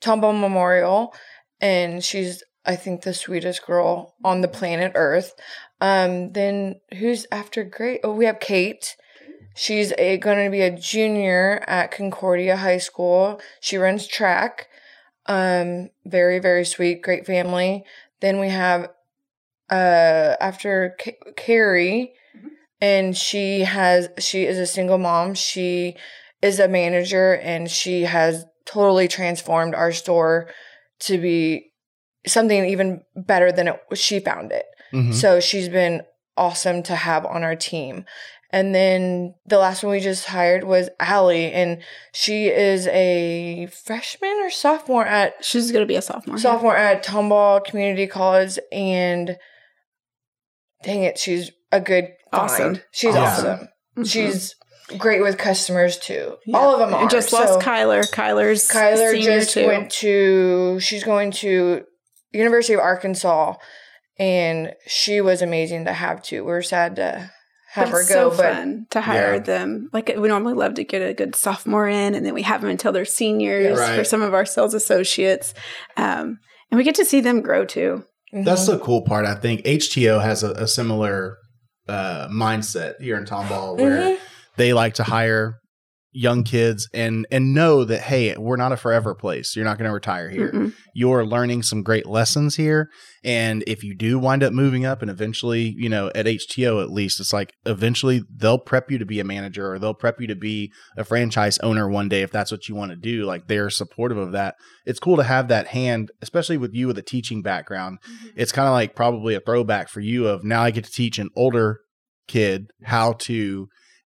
Tomball 0.00 0.38
Memorial, 0.38 1.14
and 1.60 2.02
she's 2.04 2.42
I 2.64 2.76
think 2.76 3.02
the 3.02 3.14
sweetest 3.14 3.66
girl 3.66 4.14
on 4.24 4.40
the 4.40 4.48
planet 4.48 4.92
Earth. 4.94 5.34
Um, 5.80 6.32
then 6.32 6.80
who's 6.98 7.26
after 7.32 7.64
great? 7.64 8.00
Oh, 8.04 8.12
we 8.12 8.26
have 8.26 8.40
Kate. 8.40 8.96
She's 9.54 9.92
a 9.98 10.18
going 10.18 10.44
to 10.44 10.50
be 10.50 10.60
a 10.60 10.76
junior 10.76 11.64
at 11.66 11.90
Concordia 11.90 12.56
High 12.56 12.78
School. 12.78 13.40
She 13.60 13.76
runs 13.76 14.06
track. 14.06 14.68
Um, 15.26 15.90
very 16.04 16.38
very 16.38 16.64
sweet, 16.64 17.02
great 17.02 17.26
family. 17.26 17.84
Then 18.20 18.40
we 18.40 18.48
have 18.48 18.90
uh 19.70 20.36
after 20.40 20.96
K- 20.98 21.18
Carrie 21.36 22.12
and 22.80 23.16
she 23.16 23.60
has 23.60 24.08
she 24.18 24.44
is 24.44 24.58
a 24.58 24.66
single 24.66 24.98
mom 24.98 25.34
she 25.34 25.96
is 26.42 26.58
a 26.60 26.68
manager 26.68 27.34
and 27.34 27.70
she 27.70 28.02
has 28.02 28.44
totally 28.66 29.08
transformed 29.08 29.74
our 29.74 29.92
store 29.92 30.48
to 31.00 31.18
be 31.18 31.70
something 32.26 32.66
even 32.66 33.02
better 33.16 33.50
than 33.52 33.68
it 33.68 33.80
she 33.94 34.20
found 34.20 34.52
it 34.52 34.66
Mhm. 34.92 35.14
so 35.14 35.40
she's 35.40 35.68
been 35.68 36.02
awesome 36.36 36.82
to 36.84 36.94
have 36.94 37.24
on 37.26 37.42
our 37.42 37.56
team 37.56 38.04
and 38.52 38.74
then 38.74 39.34
the 39.46 39.58
last 39.58 39.82
one 39.84 39.92
we 39.92 40.00
just 40.00 40.26
hired 40.26 40.64
was 40.64 40.90
Allie, 40.98 41.52
and 41.52 41.80
she 42.12 42.48
is 42.48 42.88
a 42.88 43.68
freshman 43.84 44.36
or 44.42 44.50
sophomore 44.50 45.06
at 45.06 45.34
She's 45.44 45.70
going 45.70 45.84
to 45.84 45.86
be 45.86 45.94
a 45.94 46.02
sophomore. 46.02 46.36
sophomore 46.36 46.76
at 46.76 47.04
Tomball 47.04 47.64
Community 47.64 48.08
College, 48.08 48.58
and 48.72 49.38
dang 50.82 51.04
it, 51.04 51.16
she's 51.16 51.52
a 51.70 51.80
good 51.80 52.08
Awesome. 52.32 52.74
find. 52.74 52.84
She's 52.90 53.14
Awesome. 53.14 53.46
awesome. 53.52 53.68
Mhm. 53.98 54.10
She's 54.10 54.54
great 54.98 55.22
with 55.22 55.38
customers 55.38 55.98
too. 55.98 56.36
Yeah. 56.46 56.56
All 56.58 56.74
of 56.74 56.80
them 56.80 56.94
are. 56.94 57.02
And 57.02 57.10
just 57.10 57.30
So 57.30 57.38
lost 57.38 57.60
Kyler. 57.66 58.02
Kyler's 58.10 58.68
Kyler 58.68 59.20
just 59.20 59.54
too. 59.54 59.66
went 59.66 59.90
to. 59.92 60.78
She's 60.80 61.04
going 61.04 61.30
to 61.32 61.84
University 62.32 62.74
of 62.74 62.80
Arkansas, 62.80 63.54
and 64.18 64.72
she 64.86 65.20
was 65.20 65.42
amazing 65.42 65.84
to 65.86 65.92
have 65.92 66.22
too. 66.22 66.44
We 66.44 66.52
are 66.52 66.62
sad 66.62 66.96
to 66.96 67.30
have 67.72 67.86
But 67.86 67.92
her 67.92 68.00
it's 68.00 68.08
go, 68.08 68.30
so 68.30 68.36
but 68.36 68.52
fun 68.54 68.86
to 68.90 69.00
hire 69.00 69.34
Yeah. 69.34 69.38
them. 69.40 69.90
Like 69.92 70.08
we 70.16 70.28
normally 70.28 70.54
love 70.54 70.74
to 70.74 70.84
get 70.84 71.02
a 71.02 71.14
good 71.14 71.34
sophomore 71.34 71.88
in, 71.88 72.14
and 72.14 72.24
then 72.26 72.34
we 72.34 72.42
have 72.42 72.60
them 72.60 72.70
until 72.70 72.92
they're 72.92 73.04
seniors 73.04 73.78
Yeah, 73.78 73.84
right. 73.84 73.96
for 73.98 74.04
some 74.04 74.22
of 74.22 74.34
our 74.34 74.44
sales 74.44 74.74
associates, 74.74 75.54
um, 75.96 76.38
and 76.70 76.78
we 76.78 76.84
get 76.84 76.96
to 76.96 77.04
see 77.04 77.20
them 77.20 77.40
grow 77.42 77.64
too. 77.64 78.04
That's 78.32 78.62
Mhm. 78.64 78.66
the 78.72 78.78
cool 78.78 79.02
part. 79.02 79.24
I 79.26 79.34
think 79.34 79.62
HTO 79.64 80.20
has 80.20 80.42
a, 80.42 80.50
a 80.52 80.68
similar 80.68 81.36
uh, 81.88 82.28
mindset 82.28 83.00
here 83.00 83.16
in 83.16 83.24
Tomball 83.24 83.76
where 83.76 83.90
Mhm. 84.14 84.18
They 84.56 84.72
like 84.72 84.94
to 84.94 85.04
hire 85.04 85.60
young 86.12 86.42
kids 86.42 86.88
and 86.92 87.24
and 87.30 87.54
know 87.54 87.84
that 87.84 88.00
hey, 88.00 88.36
we're 88.36 88.56
not 88.56 88.72
a 88.72 88.76
forever 88.76 89.14
place. 89.14 89.54
You're 89.54 89.64
not 89.64 89.78
going 89.78 89.88
to 89.88 89.94
retire 89.94 90.28
here. 90.28 90.50
Mm-mm. 90.50 90.74
You're 90.92 91.24
learning 91.24 91.62
some 91.62 91.82
great 91.82 92.06
lessons 92.06 92.56
here, 92.56 92.90
and 93.22 93.62
if 93.66 93.84
you 93.84 93.94
do 93.94 94.18
wind 94.18 94.42
up 94.42 94.52
moving 94.52 94.84
up 94.84 95.02
and 95.02 95.10
eventually, 95.10 95.74
you 95.76 95.88
know, 95.88 96.10
at 96.14 96.26
HTO 96.26 96.82
at 96.82 96.90
least, 96.90 97.20
it's 97.20 97.32
like 97.32 97.52
eventually 97.64 98.22
they'll 98.34 98.58
prep 98.58 98.90
you 98.90 98.98
to 98.98 99.06
be 99.06 99.20
a 99.20 99.24
manager 99.24 99.72
or 99.72 99.78
they'll 99.78 99.94
prep 99.94 100.20
you 100.20 100.26
to 100.26 100.34
be 100.34 100.72
a 100.96 101.04
franchise 101.04 101.58
owner 101.58 101.88
one 101.88 102.08
day 102.08 102.22
if 102.22 102.32
that's 102.32 102.50
what 102.50 102.68
you 102.68 102.74
want 102.74 102.90
to 102.90 102.96
do. 102.96 103.24
Like 103.24 103.46
they're 103.46 103.70
supportive 103.70 104.18
of 104.18 104.32
that. 104.32 104.56
It's 104.84 105.00
cool 105.00 105.16
to 105.16 105.22
have 105.22 105.48
that 105.48 105.68
hand, 105.68 106.10
especially 106.22 106.56
with 106.56 106.74
you 106.74 106.88
with 106.88 106.98
a 106.98 107.02
teaching 107.02 107.42
background 107.42 107.98
mm-hmm. 108.00 108.28
it's 108.36 108.52
kind 108.52 108.68
of 108.68 108.72
like 108.72 108.94
probably 108.94 109.34
a 109.34 109.40
throwback 109.40 109.88
for 109.88 110.00
you 110.00 110.26
of 110.26 110.44
now 110.44 110.62
I 110.62 110.70
get 110.70 110.84
to 110.84 110.90
teach 110.90 111.18
an 111.18 111.30
older 111.36 111.80
kid 112.28 112.70
how 112.84 113.12
to, 113.12 113.68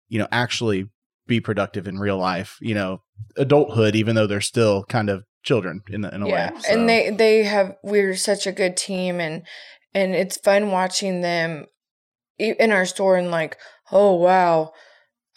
you 0.09 0.19
know, 0.19 0.27
actually 0.31 0.89
be 1.27 1.39
productive 1.39 1.87
in 1.87 1.99
real 1.99 2.17
life, 2.17 2.57
you 2.59 2.73
know, 2.73 3.01
adulthood, 3.37 3.95
even 3.95 4.15
though 4.15 4.27
they're 4.27 4.41
still 4.41 4.83
kind 4.85 5.09
of 5.09 5.23
children 5.43 5.81
in, 5.89 6.01
the, 6.01 6.13
in 6.13 6.23
a 6.23 6.27
yeah. 6.27 6.51
way. 6.51 6.59
So, 6.59 6.73
And 6.73 6.89
they 6.89 7.11
they 7.11 7.43
have 7.43 7.75
we're 7.83 8.15
such 8.15 8.45
a 8.45 8.51
good 8.51 8.75
team, 8.75 9.19
and 9.19 9.43
and 9.93 10.13
it's 10.13 10.37
fun 10.37 10.71
watching 10.71 11.21
them 11.21 11.65
in 12.37 12.71
our 12.71 12.85
store 12.85 13.17
and 13.17 13.31
like, 13.31 13.57
oh 13.91 14.15
wow, 14.15 14.73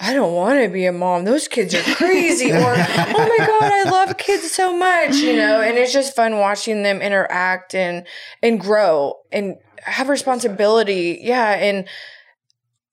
I 0.05 0.15
don't 0.15 0.35
want 0.35 0.61
to 0.61 0.69
be 0.69 0.85
a 0.87 0.93
mom. 0.93 1.25
Those 1.25 1.47
kids 1.47 1.75
are 1.77 1.95
crazy. 1.95 2.51
or, 2.51 2.57
oh 2.59 3.37
my 3.39 3.47
God, 3.47 3.63
I 3.73 3.85
love 3.89 4.19
kids 4.19 4.51
so 4.51 4.77
much, 4.77 5.15
you 5.15 5.37
know, 5.37 5.61
and 5.61 5.79
it's 5.79 5.93
just 5.93 6.17
fun 6.17 6.39
watching 6.39 6.83
them 6.83 7.01
interact 7.01 7.73
and, 7.73 8.05
and 8.43 8.59
grow 8.59 9.15
and 9.31 9.55
have 9.81 10.09
responsibility. 10.09 11.21
Yeah. 11.23 11.51
And 11.53 11.87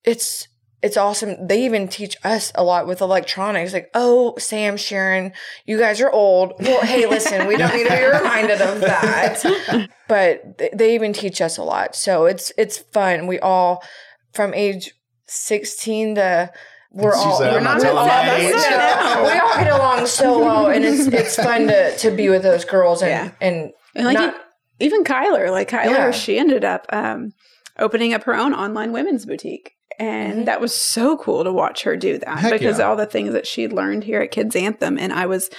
it's, 0.04 0.48
it's 0.82 0.96
awesome. 0.98 1.46
They 1.46 1.66
even 1.66 1.88
teach 1.90 2.16
us 2.24 2.52
a 2.56 2.64
lot 2.64 2.88
with 2.88 3.02
electronics. 3.02 3.74
Like, 3.74 3.90
oh, 3.94 4.36
Sam, 4.38 4.78
Sharon, 4.78 5.34
you 5.66 5.78
guys 5.78 6.00
are 6.00 6.10
old. 6.10 6.54
Well, 6.60 6.82
hey, 6.86 7.06
listen, 7.10 7.48
we 7.48 7.58
don't 7.58 7.76
need 7.76 7.88
to 7.88 7.96
be 7.96 8.04
reminded 8.18 8.62
of 8.62 8.80
that. 8.82 9.90
But 10.08 10.60
they 10.74 10.96
even 10.96 11.14
teach 11.14 11.40
us 11.40 11.58
a 11.60 11.64
lot. 11.64 11.96
So 11.96 12.26
it's 12.26 12.52
it's 12.58 12.80
fun. 12.80 13.28
We 13.28 13.38
all 13.40 13.84
from 14.34 14.56
age 14.56 14.92
sixteen 15.28 16.16
to 16.16 16.52
we're 16.92 17.14
She 17.14 17.20
all 17.20 17.38
said, 17.38 17.52
we're 17.52 17.58
"I'm 17.60 17.64
not 17.64 17.78
not 17.78 17.84
telling 17.84 18.08
that 18.08 18.28
my 18.28 18.36
age." 18.44 18.54
No, 18.54 19.32
we 19.32 19.40
all 19.40 19.56
get 19.64 19.72
along 19.80 20.08
so 20.08 20.40
well, 20.40 20.66
and 20.72 20.84
it's 20.84 21.06
it's 21.06 21.36
fun 21.36 21.68
to 21.68 21.96
to 21.98 22.10
be 22.10 22.28
with 22.30 22.42
those 22.42 22.66
girls 22.66 23.04
and 23.04 23.10
Yeah. 23.12 23.32
and 23.40 23.72
And 23.94 24.06
like 24.08 24.16
not, 24.18 24.36
even 24.80 25.04
Kyler, 25.04 25.52
like 25.52 25.70
Kyler, 25.70 25.86
Yeah. 25.92 26.10
she 26.12 26.40
ended 26.40 26.66
up 26.66 26.88
um, 26.92 27.34
opening 27.78 28.16
up 28.16 28.24
her 28.24 28.36
own 28.36 28.56
online 28.56 28.92
women's 28.92 29.28
boutique. 29.28 29.74
And 30.00 30.40
Mhm. 30.42 30.46
that 30.46 30.62
was 30.62 30.74
so 30.74 31.18
cool 31.18 31.44
to 31.44 31.52
watch 31.52 31.84
her 31.84 31.96
do 31.98 32.18
that 32.20 32.40
Heck 32.40 32.54
because 32.54 32.80
yeah. 32.80 32.88
all 32.88 32.96
the 32.96 33.06
things 33.06 33.34
that 33.34 33.46
she 33.46 33.68
learned 33.68 34.06
here 34.06 34.22
at 34.22 34.32
Kids 34.32 34.56
Anthem. 34.56 34.98
And 34.98 35.12
I 35.14 35.26
was 35.26 35.50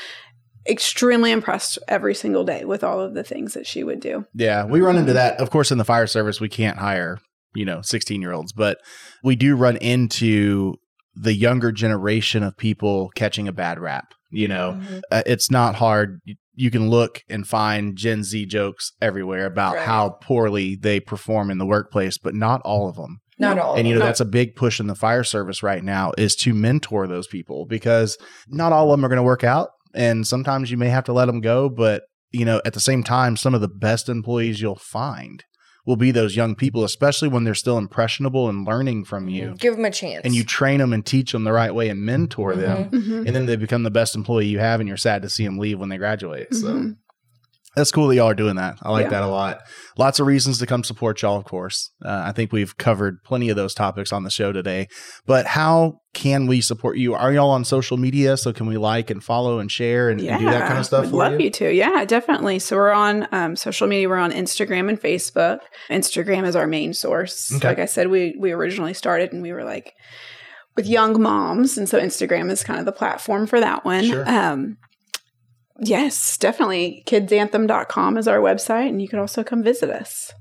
extremely 0.69 1.31
impressed 1.31 1.79
every 1.89 2.15
single 2.15 2.45
day 2.45 2.65
with 2.65 2.85
all 2.85 3.01
of 3.01 3.15
the 3.15 3.25
things 3.25 3.55
that 3.55 3.67
she 3.67 3.83
would 3.85 4.01
do. 4.01 4.25
Yeah, 4.35 4.65
we 4.65 4.81
run 4.81 4.97
into 4.97 5.13
that. 5.15 5.39
Of 5.41 5.51
course, 5.51 5.71
in 5.71 5.79
the 5.79 5.85
fire 5.85 6.07
service, 6.07 6.41
we 6.41 6.49
can't 6.49 6.79
hire, 6.79 7.19
you 7.55 7.65
know, 7.65 7.81
16 7.83 8.21
year 8.21 8.33
olds, 8.33 8.53
but 8.53 8.79
we 9.25 9.37
do 9.37 9.57
run 9.57 9.77
into 9.79 10.75
the 11.15 11.35
younger 11.35 11.73
generation 11.73 12.43
of 12.43 12.57
people 12.57 13.11
catching 13.15 13.49
a 13.49 13.53
bad 13.53 13.79
rap. 13.81 14.13
You 14.31 14.49
know, 14.49 14.79
Mhm. 14.81 15.01
uh, 15.11 15.23
it's 15.27 15.51
not 15.51 15.77
hard. 15.77 16.21
You- 16.25 16.37
You 16.57 16.71
can 16.71 16.91
look 16.91 17.23
and 17.31 17.47
find 17.47 17.97
Gen 17.97 18.23
Z 18.23 18.45
jokes 18.45 18.93
everywhere 19.01 19.47
about 19.47 19.77
Right. 19.77 19.87
how 19.87 20.11
poorly 20.21 20.77
they 20.79 21.01
perform 21.01 21.51
in 21.51 21.57
the 21.57 21.65
workplace, 21.65 22.19
but 22.19 22.35
not 22.35 22.61
all 22.67 22.87
of 22.87 22.97
them. 22.97 23.21
Not 23.41 23.59
all. 23.59 23.75
And 23.77 23.89
you 23.89 23.95
know 23.95 24.01
of 24.01 24.07
that's 24.07 24.21
a 24.21 24.25
big 24.25 24.55
push 24.55 24.79
in 24.81 24.87
the 24.87 24.95
fire 24.95 25.25
service 25.25 25.63
right 25.63 25.83
now 25.83 26.13
is 26.19 26.37
to 26.37 26.55
mentor 26.55 27.07
those 27.07 27.27
people 27.27 27.67
because 27.67 28.17
not 28.49 28.73
all 28.73 28.93
of 28.93 28.99
them 28.99 29.05
are 29.05 29.09
going 29.09 29.17
to 29.17 29.23
work 29.23 29.43
out 29.45 29.71
and 29.95 30.27
sometimes 30.27 30.71
you 30.71 30.77
may 30.77 30.89
have 30.89 31.05
to 31.05 31.13
let 31.13 31.25
them 31.27 31.41
go 31.41 31.69
but 31.69 32.03
you 32.31 32.45
know 32.45 32.61
at 32.65 32.75
the 32.75 32.81
same 32.81 33.03
time 33.03 33.37
some 33.37 33.55
of 33.55 33.61
the 33.61 33.69
best 33.69 34.09
employees 34.09 34.61
you'll 34.61 34.77
find 34.77 35.43
will 35.87 35.97
be 35.97 36.11
those 36.13 36.37
young 36.37 36.55
people 36.55 36.85
especially 36.85 37.27
when 37.29 37.43
they're 37.45 37.55
still 37.55 37.79
impressionable 37.79 38.49
and 38.49 38.67
learning 38.67 39.05
from 39.05 39.29
you 39.29 39.55
give 39.59 39.75
them 39.75 39.85
a 39.87 39.91
chance, 39.91 40.21
and 40.25 40.35
you 40.35 40.45
train 40.45 40.79
them 40.79 40.93
and 40.93 41.05
teach 41.07 41.33
them 41.33 41.43
the 41.45 41.53
right 41.53 41.75
way 41.75 41.89
and 41.89 42.03
mentor 42.03 42.55
them 42.55 42.91
Mhm. 42.91 43.27
and 43.27 43.35
then 43.35 43.47
they 43.47 43.57
become 43.57 43.83
the 43.83 43.91
best 43.91 44.15
employee 44.15 44.47
you 44.47 44.59
have 44.61 44.79
and 44.81 44.87
you're 44.89 44.97
sad 44.99 45.23
to 45.23 45.31
see 45.31 45.45
them 45.45 45.59
leave 45.59 45.81
when 45.81 45.89
they 45.89 45.97
graduate 45.97 46.55
so 46.55 46.67
Mhm. 46.69 46.97
That's 47.77 47.93
cool 47.93 48.09
that 48.09 48.17
y'all 48.17 48.29
are 48.29 48.35
doing 48.35 48.57
that. 48.57 48.77
I 48.83 48.91
like 48.91 49.05
Yeah. 49.05 49.11
that 49.11 49.23
a 49.23 49.29
lot. 49.29 49.61
Lots 49.97 50.19
of 50.19 50.27
reasons 50.27 50.59
to 50.59 50.67
come 50.67 50.83
support 50.83 51.23
y'all, 51.23 51.37
of 51.37 51.45
course. 51.45 51.91
Uh, 52.05 52.23
I 52.27 52.33
think 52.33 52.53
we've 52.53 52.77
covered 52.77 53.23
plenty 53.25 53.49
of 53.49 53.57
those 53.57 53.75
topics 53.75 54.13
on 54.13 54.25
the 54.25 54.31
show 54.31 54.53
today. 54.53 54.89
But 55.27 55.47
how 55.47 56.01
can 56.13 56.49
we 56.49 56.61
support 56.61 56.99
you? 56.99 57.15
Are 57.15 57.33
y'all 57.33 57.51
on 57.51 57.65
social 57.65 57.97
media? 57.97 58.37
So 58.37 58.53
can 58.53 58.67
we 58.67 58.77
like 58.77 59.11
and 59.11 59.23
follow 59.23 59.61
and 59.61 59.71
share 59.71 60.11
and, 60.11 60.21
and 60.21 60.41
do 60.41 60.47
that 60.47 60.67
kind 60.67 60.79
of 60.81 60.87
stuff 60.87 61.13
love 61.13 61.35
you? 61.35 61.45
you 61.45 61.51
to. 61.51 61.73
Yeah, 61.73 62.05
definitely. 62.05 62.59
So 62.59 62.75
we're 62.77 62.91
on 62.91 63.29
um, 63.31 63.55
social 63.55 63.87
media. 63.87 64.09
We're 64.09 64.17
on 64.17 64.33
Instagram 64.33 64.89
and 64.89 65.01
Facebook. 65.01 65.61
Instagram 65.91 66.45
is 66.47 66.57
our 66.57 66.67
main 66.67 66.93
source. 66.93 67.55
Okay. 67.55 67.69
Like 67.69 67.79
I 67.79 67.87
said, 67.87 68.09
we 68.09 68.35
we 68.39 68.51
originally 68.51 68.95
started 68.95 69.33
and 69.33 69.43
we 69.43 69.53
were 69.53 69.65
like 69.65 69.93
with 70.77 70.87
young 70.87 71.21
moms, 71.21 71.77
and 71.79 71.89
so 71.89 72.01
Instagram 72.01 72.51
is 72.51 72.65
kind 72.65 72.79
of 72.81 72.87
the 72.87 72.93
platform 72.93 73.47
for 73.47 73.61
that 73.61 73.85
one. 73.85 74.05
Sure. 74.05 74.29
Um, 74.29 74.77
yes, 75.81 76.37
definitely. 76.37 77.03
Kidsanthem.com 77.07 78.17
is 78.19 78.29
our 78.29 78.39
website, 78.39 78.89
and 78.89 79.01
you 79.03 79.09
can 79.09 79.19
also 79.19 79.43
come 79.43 79.63
visit 79.63 79.91
us. 79.91 80.33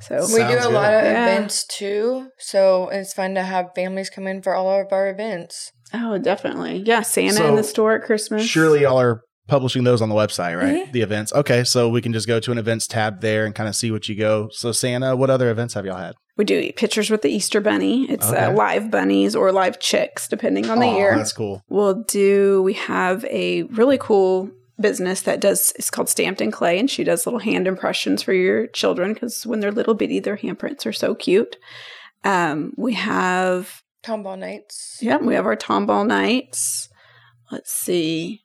So 0.00 0.16
we 0.28 0.36
do 0.36 0.42
a 0.44 0.46
good. 0.62 0.72
lot 0.72 0.94
of 0.94 1.04
Yeah. 1.04 1.26
events 1.26 1.66
too, 1.66 2.28
so 2.38 2.88
it's 2.90 3.12
fun 3.12 3.34
to 3.34 3.42
have 3.42 3.66
families 3.74 4.08
come 4.08 4.26
in 4.26 4.40
for 4.42 4.54
all 4.54 4.80
of 4.80 4.92
our 4.92 5.08
events. 5.10 5.70
oh, 5.92 6.18
definitely. 6.18 6.82
Yeah, 6.84 7.02
Santa 7.02 7.34
So, 7.34 7.46
in 7.48 7.54
the 7.54 7.62
store 7.62 7.94
at 7.94 8.02
Christmas. 8.02 8.44
Surely 8.44 8.80
y'all 8.82 8.98
are 9.00 9.20
publishing 9.46 9.84
those 9.84 10.00
on 10.02 10.08
the 10.08 10.14
website, 10.14 10.58
right? 10.60 10.88
Mhm. 10.88 10.92
The 10.92 11.02
events. 11.02 11.32
Okay, 11.34 11.62
so 11.62 11.88
we 11.88 12.00
can 12.00 12.12
just 12.12 12.26
go 12.26 12.40
to 12.40 12.50
an 12.50 12.58
events 12.58 12.86
tab 12.88 13.20
there 13.20 13.44
and 13.44 13.54
kind 13.54 13.68
of 13.68 13.76
see 13.76 13.90
what 13.92 14.08
you 14.08 14.16
go. 14.16 14.48
So 14.52 14.72
Santa, 14.72 15.14
what 15.14 15.30
other 15.30 15.50
events 15.50 15.74
have 15.74 15.84
y'all 15.86 15.98
had? 15.98 16.14
We 16.36 16.44
do 16.44 16.72
pictures 16.72 17.10
with 17.10 17.22
the 17.22 17.28
Easter 17.28 17.60
Bunny. 17.60 18.10
It's 18.10 18.28
Okay. 18.28 18.38
uh, 18.44 18.52
live 18.54 18.90
bunnies 18.90 19.36
or 19.36 19.52
live 19.52 19.78
chicks, 19.78 20.26
depending 20.26 20.68
on 20.68 20.80
the 20.80 20.86
Aw, 20.86 20.96
year. 20.96 21.14
That's 21.16 21.32
cool. 21.32 21.60
we'll 21.68 22.02
do 22.08 22.60
we 22.62 22.72
have 22.72 23.24
a 23.26 23.62
really 23.64 23.98
cool 23.98 24.48
business 24.80 25.22
that 25.22 25.40
does 25.40 25.72
it's 25.76 25.90
called 25.90 26.08
stamped 26.08 26.40
in 26.40 26.50
clay 26.50 26.78
and 26.78 26.90
she 26.90 27.04
does 27.04 27.26
little 27.26 27.38
hand 27.38 27.66
impressions 27.66 28.22
for 28.22 28.32
your 28.32 28.66
children 28.68 29.14
because 29.14 29.46
when 29.46 29.60
they're 29.60 29.70
little 29.70 29.94
bitty 29.94 30.18
their 30.18 30.36
handprints 30.36 30.84
are 30.84 30.92
so 30.92 31.14
cute. 31.14 31.56
Um 32.24 32.72
we 32.76 32.94
have 32.94 33.82
Tomball 34.04 34.38
nights. 34.38 34.98
yeah 35.00 35.18
we 35.18 35.34
have 35.34 35.46
our 35.46 35.56
tomball 35.56 36.06
nights. 36.06 36.88
Let's 37.52 37.72
see. 37.72 38.42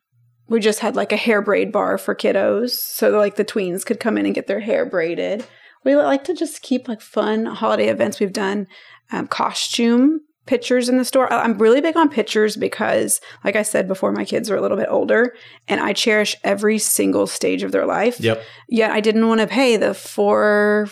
We 0.48 0.60
just 0.60 0.80
had 0.80 0.96
like 0.96 1.12
a 1.12 1.18
hair 1.18 1.42
braid 1.42 1.72
bar 1.72 1.98
for 1.98 2.16
kiddos 2.16 2.72
so 2.72 3.10
like 3.12 3.36
the 3.36 3.46
tweens 3.46 3.86
could 3.86 4.00
come 4.00 4.18
in 4.18 4.26
and 4.26 4.36
get 4.36 4.48
their 4.48 4.60
hair 4.60 4.86
braided. 4.86 5.46
We 5.84 5.96
like 5.96 6.26
to 6.26 6.34
just 6.34 6.62
keep 6.62 6.88
like 6.88 7.02
fun 7.02 7.46
holiday 7.46 7.88
events. 7.88 8.20
We've 8.20 8.34
done 8.34 8.68
um, 9.12 9.28
costume 9.28 10.22
pictures 10.50 10.90
in 10.90 10.98
the 10.98 11.06
store 11.06 11.32
i'm 11.32 11.56
really 11.60 11.80
big 11.80 11.96
on 11.96 12.10
pictures 12.10 12.58
because 12.58 13.22
like 13.44 13.56
i 13.56 13.62
said 13.62 13.88
before 13.88 14.12
my 14.12 14.26
kids 14.26 14.50
are 14.50 14.58
a 14.58 14.62
little 14.62 14.78
bit 14.78 14.88
older 14.90 15.34
and 15.68 15.80
i 15.80 15.94
cherish 15.94 16.36
every 16.44 16.80
single 16.80 17.28
stage 17.28 17.62
of 17.64 17.72
their 17.72 17.86
life 17.86 18.20
Yep. 18.20 18.42
yet 18.68 18.90
i 18.92 19.00
didn't 19.00 19.28
want 19.28 19.42
to 19.42 19.48
pay 19.48 19.78
the 19.78 19.94
four 19.94 20.90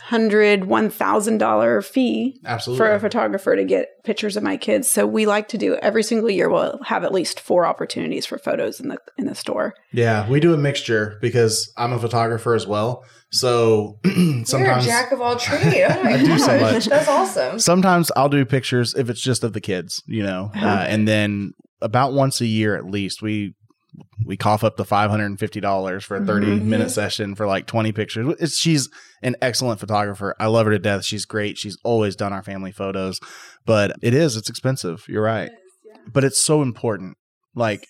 hundred 0.00 0.64
one 0.64 0.90
thousand 0.90 1.38
dollar 1.38 1.82
fee 1.82 2.40
Absolutely. 2.44 2.78
for 2.86 2.92
a 2.94 3.00
photographer 3.00 3.56
to 3.56 3.64
get 3.64 4.02
pictures 4.04 4.36
of 4.36 4.42
my 4.42 4.56
kids. 4.56 4.88
So 4.88 5.06
we 5.06 5.26
like 5.26 5.48
to 5.48 5.58
do 5.58 5.74
every 5.76 6.02
single 6.02 6.30
year. 6.30 6.48
We'll 6.48 6.80
have 6.84 7.04
at 7.04 7.12
least 7.12 7.40
four 7.40 7.66
opportunities 7.66 8.24
for 8.26 8.38
photos 8.38 8.80
in 8.80 8.88
the 8.88 8.98
in 9.16 9.26
the 9.26 9.34
store. 9.34 9.74
Yeah, 9.92 10.28
we 10.28 10.40
do 10.40 10.54
a 10.54 10.58
mixture 10.58 11.18
because 11.20 11.72
I'm 11.76 11.92
a 11.92 11.98
photographer 11.98 12.54
as 12.54 12.66
well. 12.66 13.04
So 13.30 13.98
You're 14.04 14.40
a 14.42 14.44
sometimes 14.46 14.86
jack 14.86 15.12
of 15.12 15.20
all 15.20 15.36
trades. 15.38 15.94
Oh 15.96 16.02
my 16.02 16.12
I 16.14 16.16
do 16.18 16.38
so 16.38 16.58
much. 16.60 16.86
That's 16.86 17.08
awesome. 17.08 17.58
sometimes 17.58 18.10
I'll 18.16 18.28
do 18.30 18.44
pictures 18.44 18.94
if 18.94 19.10
it's 19.10 19.20
just 19.20 19.44
of 19.44 19.52
the 19.52 19.60
kids, 19.60 20.02
you 20.06 20.22
know, 20.22 20.50
uh, 20.54 20.58
Uh-huh. 20.58 20.84
and 20.88 21.06
then 21.06 21.52
about 21.80 22.12
once 22.12 22.40
a 22.40 22.46
year 22.46 22.74
at 22.76 22.86
least 22.86 23.22
we 23.22 23.54
we 24.24 24.36
cough 24.36 24.62
up 24.64 24.76
the 24.76 24.84
five 24.84 25.10
hundred 25.10 25.26
and 25.26 25.38
fifty 25.38 25.60
dollars 25.60 26.04
for 26.04 26.16
a 26.16 26.24
30 26.24 26.46
Mhm. 26.46 26.62
minute 26.64 26.90
session 26.90 27.34
for 27.34 27.46
like 27.46 27.66
twenty 27.66 27.92
pictures. 27.92 28.34
It's, 28.40 28.58
she's 28.58 28.88
an 29.22 29.36
excellent 29.42 29.80
photographer. 29.80 30.34
I 30.38 30.46
love 30.46 30.66
her 30.66 30.72
to 30.72 30.78
death. 30.78 31.04
She's 31.04 31.24
great. 31.24 31.58
She's 31.58 31.76
always 31.84 32.16
done 32.16 32.32
our 32.32 32.42
family 32.42 32.72
photos, 32.72 33.20
but 33.66 33.92
it 34.02 34.14
is 34.14 34.36
it's 34.36 34.50
expensive. 34.50 35.04
You're 35.08 35.22
right, 35.22 35.50
but 36.12 36.24
it's 36.24 36.42
so 36.42 36.62
important. 36.62 37.16
Like. 37.54 37.86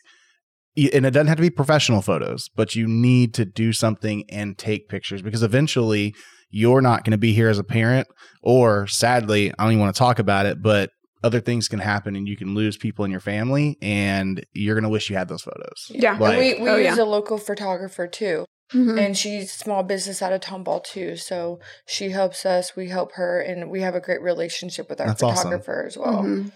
And 0.95 1.05
it 1.05 1.11
doesn't 1.11 1.27
have 1.27 1.39
to 1.39 1.43
be 1.43 1.51
professional 1.51 2.03
photos, 2.03 2.49
but 2.55 2.77
you 2.77 2.87
need 2.87 3.35
to 3.35 3.45
do 3.45 3.73
something 3.73 4.23
and 4.31 4.57
take 4.57 4.89
pictures 4.89 5.23
because 5.23 5.43
eventually 5.43 6.15
you're 6.51 6.81
not 6.81 7.03
going 7.03 7.11
to 7.11 7.19
be 7.19 7.33
here 7.33 7.49
as 7.49 7.59
a 7.59 7.65
parent 7.65 8.07
or 8.45 8.87
sadly, 8.87 9.51
I 9.59 9.65
don't 9.65 9.73
even 9.73 9.81
want 9.81 9.97
to 9.97 9.99
talk 9.99 10.21
about 10.21 10.47
it, 10.47 10.63
but 10.63 10.91
other 11.23 11.41
things 11.41 11.69
can 11.69 11.79
happen 11.81 12.15
and 12.17 12.29
you 12.29 12.37
can 12.37 12.55
lose 12.55 12.77
people 12.77 13.05
in 13.05 13.11
your 13.11 13.21
family 13.21 13.77
and 13.83 14.45
you're 14.53 14.75
going 14.75 14.83
to 14.85 14.89
wish 14.89 15.11
you 15.11 15.17
had 15.17 15.29
those 15.29 15.43
photos. 15.43 15.91
Yeah. 15.91 16.13
And 16.13 16.21
Like- 16.21 16.39
we, 16.39 16.55
we 16.63 16.69
Oh, 16.69 16.77
use 16.77 16.97
yeah. 16.97 17.03
a 17.03 17.05
local 17.05 17.39
photographer 17.39 18.07
too. 18.07 18.45
Mhm. 18.73 19.01
And 19.03 19.17
she's 19.17 19.51
small 19.51 19.83
business 19.83 20.21
out 20.21 20.33
of 20.33 20.43
Tomball 20.43 20.85
too. 20.85 21.17
So 21.17 21.59
she 21.87 22.11
helps 22.11 22.45
us, 22.45 22.77
we 22.77 22.89
help 22.89 23.13
her, 23.15 23.41
and 23.41 23.71
we 23.71 23.81
have 23.81 23.95
a 23.95 24.01
great 24.01 24.21
relationship 24.21 24.91
with 24.91 25.01
our 25.01 25.07
That's 25.07 25.23
awesome. 25.23 25.37
photographer 25.51 25.85
as 25.87 25.97
well. 25.97 26.23
Mhm. 26.23 26.53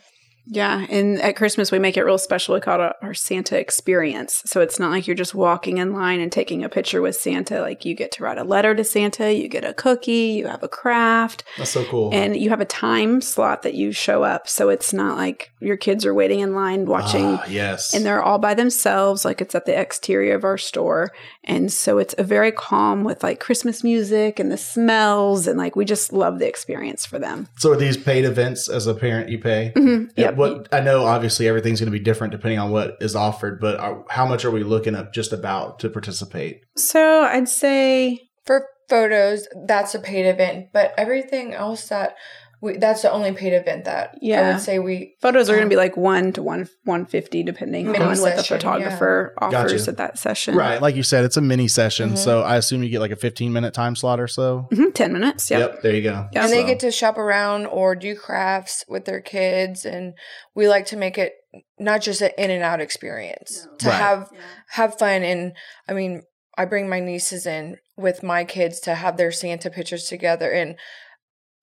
Yeah, 0.47 0.87
and 0.91 1.21
at 1.23 1.37
Christmas 1.37 1.71
we 1.71 1.79
make 1.79 1.97
it 1.97 2.03
real 2.05 2.19
special. 2.19 2.55
We 2.55 2.61
call 2.61 2.81
it 2.83 2.93
our 3.01 3.15
Santa 3.15 3.59
experience. 3.59 4.43
So 4.47 4.61
it's 4.61 4.79
not 4.79 4.91
like 4.91 5.07
you're 5.07 5.15
just 5.17 5.35
walking 5.35 5.79
in 5.79 5.93
line 5.93 6.21
and 6.21 6.33
taking 6.33 6.65
a 6.65 6.69
picture 6.69 7.01
with 7.01 7.15
Santa. 7.17 7.61
Like 7.61 7.85
you 7.85 7.95
get 7.95 8.11
to 8.13 8.25
write 8.25 8.39
a 8.39 8.45
letter 8.45 8.75
to 8.75 8.83
Santa, 8.85 9.33
you 9.33 9.49
get 9.49 9.65
a 9.65 9.73
cookie, 9.75 10.13
you 10.37 10.47
have 10.49 10.63
a 10.63 10.69
craft, 10.69 11.45
That's 11.59 11.71
so 11.71 11.85
cool. 11.85 12.11
and 12.13 12.37
you 12.37 12.51
have 12.51 12.61
a 12.61 12.65
time 12.65 13.21
slot 13.21 13.63
that 13.63 13.75
you 13.75 13.93
show 13.93 14.25
up. 14.25 14.49
So 14.49 14.69
it's 14.69 14.93
not 14.93 15.17
like 15.17 15.53
your 15.61 15.77
kids 15.77 16.05
are 16.05 16.15
waiting 16.15 16.41
in 16.41 16.55
line 16.55 16.87
watching 16.87 17.25
Ah, 17.37 17.45
yes. 17.49 17.95
and 17.95 18.05
they're 18.05 18.23
all 18.23 18.39
by 18.39 18.55
themselves 18.55 19.25
like 19.25 19.41
it's 19.41 19.55
at 19.55 19.65
the 19.65 19.79
exterior 19.79 20.35
of 20.35 20.43
our 20.43 20.59
store 20.59 21.13
and 21.45 21.73
so 21.73 21.99
it's 21.99 22.15
a 22.19 22.25
very 22.25 22.51
calm 22.51 23.05
with 23.05 23.23
like 23.23 23.39
christmas 23.39 23.85
music 23.85 24.41
and 24.41 24.51
the 24.51 24.57
smells 24.57 25.47
and 25.47 25.57
like 25.59 25.77
we 25.77 25.85
just 25.85 26.13
love 26.13 26.41
the 26.41 26.49
experience 26.49 27.07
for 27.07 27.21
them 27.21 27.47
so 27.59 27.73
are 27.73 27.77
these 27.77 27.97
paid 27.97 28.25
events 28.25 28.69
as 28.69 28.89
a 28.89 28.95
parent 28.95 29.29
you 29.29 29.39
pay? 29.39 29.73
Mhm. 29.77 30.11
And 30.17 30.32
yep 30.33 30.37
What 30.37 30.69
I 30.73 30.81
know, 30.81 31.05
obviously, 31.05 31.49
everything's 31.49 31.81
going 31.81 31.93
to 31.93 31.99
be 31.99 32.03
different 32.05 32.33
depending 32.33 32.59
on 32.59 32.71
what 32.71 32.97
is 33.01 33.15
offered. 33.17 33.61
But 33.61 33.79
are, 33.81 34.05
how 34.09 34.27
much 34.27 34.45
are 34.45 34.51
we 34.51 34.65
looking 34.65 34.95
up 34.95 35.13
just 35.13 35.33
about 35.33 35.79
to 35.81 35.89
participate? 35.91 36.63
so 36.77 37.23
i'd 37.23 37.49
say 37.49 38.21
For 38.45 38.67
photos, 38.89 39.47
that's 39.67 39.95
a 39.95 39.99
paid 39.99 40.27
event, 40.27 40.67
but 40.73 40.93
everything 40.99 41.55
else 41.55 41.89
that 41.89 42.15
we, 42.63 42.77
that's 42.79 43.03
the 43.03 43.11
only 43.11 43.33
paid 43.33 43.53
event 43.53 43.87
that 43.87 44.17
yeah. 44.23 44.41
I 44.41 44.53
would 44.53 44.61
say 44.61 44.79
we. 44.79 45.17
Photos 45.21 45.51
are 45.51 45.55
going 45.55 45.67
to 45.67 45.69
be 45.69 45.77
like 45.77 45.97
one 45.97 46.33
to 46.35 46.43
one 46.45 46.69
one 46.85 47.07
fifty, 47.07 47.43
depending 47.43 47.91
Mini 47.91 47.99
on 47.99 48.09
what 48.21 48.37
the 48.37 48.43
session, 48.43 48.57
photographer 48.57 49.35
offers 49.39 49.73
Gotcha. 49.73 49.91
at 49.91 49.97
that 49.97 50.17
session. 50.19 50.55
Right. 50.55 50.81
Like 50.81 50.95
you 50.95 51.03
said, 51.03 51.25
it's 51.25 51.37
a 51.37 51.41
mini 51.41 51.67
session. 51.67 52.11
Mhm. 52.13 52.19
So 52.19 52.43
I 52.43 52.57
assume 52.57 52.85
you 52.85 52.89
get 52.89 53.01
like 53.01 53.11
a 53.11 53.17
15 53.17 53.53
minute 53.53 53.75
time 53.75 53.97
slot 53.97 54.21
or 54.21 54.29
so. 54.29 54.69
Mhm, 54.73 54.95
Ten 54.95 55.13
minutes. 55.13 55.51
Yep. 55.51 55.83
There 55.83 55.93
you 55.95 56.03
go. 56.03 56.29
Yeah. 56.33 56.45
And 56.45 56.53
they 56.53 56.65
get 56.65 56.79
to 56.81 56.93
shop 56.93 57.19
around 57.19 57.67
or 57.67 57.97
do 57.97 58.15
crafts 58.15 58.85
with 58.89 59.07
their 59.07 59.21
kids, 59.21 59.85
and 59.85 60.15
we 60.55 60.69
like 60.69 60.87
to 60.87 60.97
make 60.97 61.19
it 61.19 61.33
not 61.81 62.01
just 62.01 62.21
an 62.23 62.31
in 62.39 62.51
and 62.53 62.63
out 62.63 62.81
experience 62.81 63.67
to 63.81 63.89
Right. 63.89 63.95
have 63.97 64.31
have 64.71 64.99
fun. 64.99 65.25
And 65.25 65.53
I 65.89 65.95
mean, 65.95 66.23
I 66.57 66.65
bring 66.65 66.89
my 66.89 67.01
nieces 67.01 67.45
in 67.45 67.79
with 67.97 68.23
my 68.23 68.45
kids 68.45 68.79
to 68.81 68.95
have 68.95 69.17
their 69.17 69.33
Santa 69.33 69.69
pictures 69.69 70.05
together, 70.05 70.51
and 70.53 70.77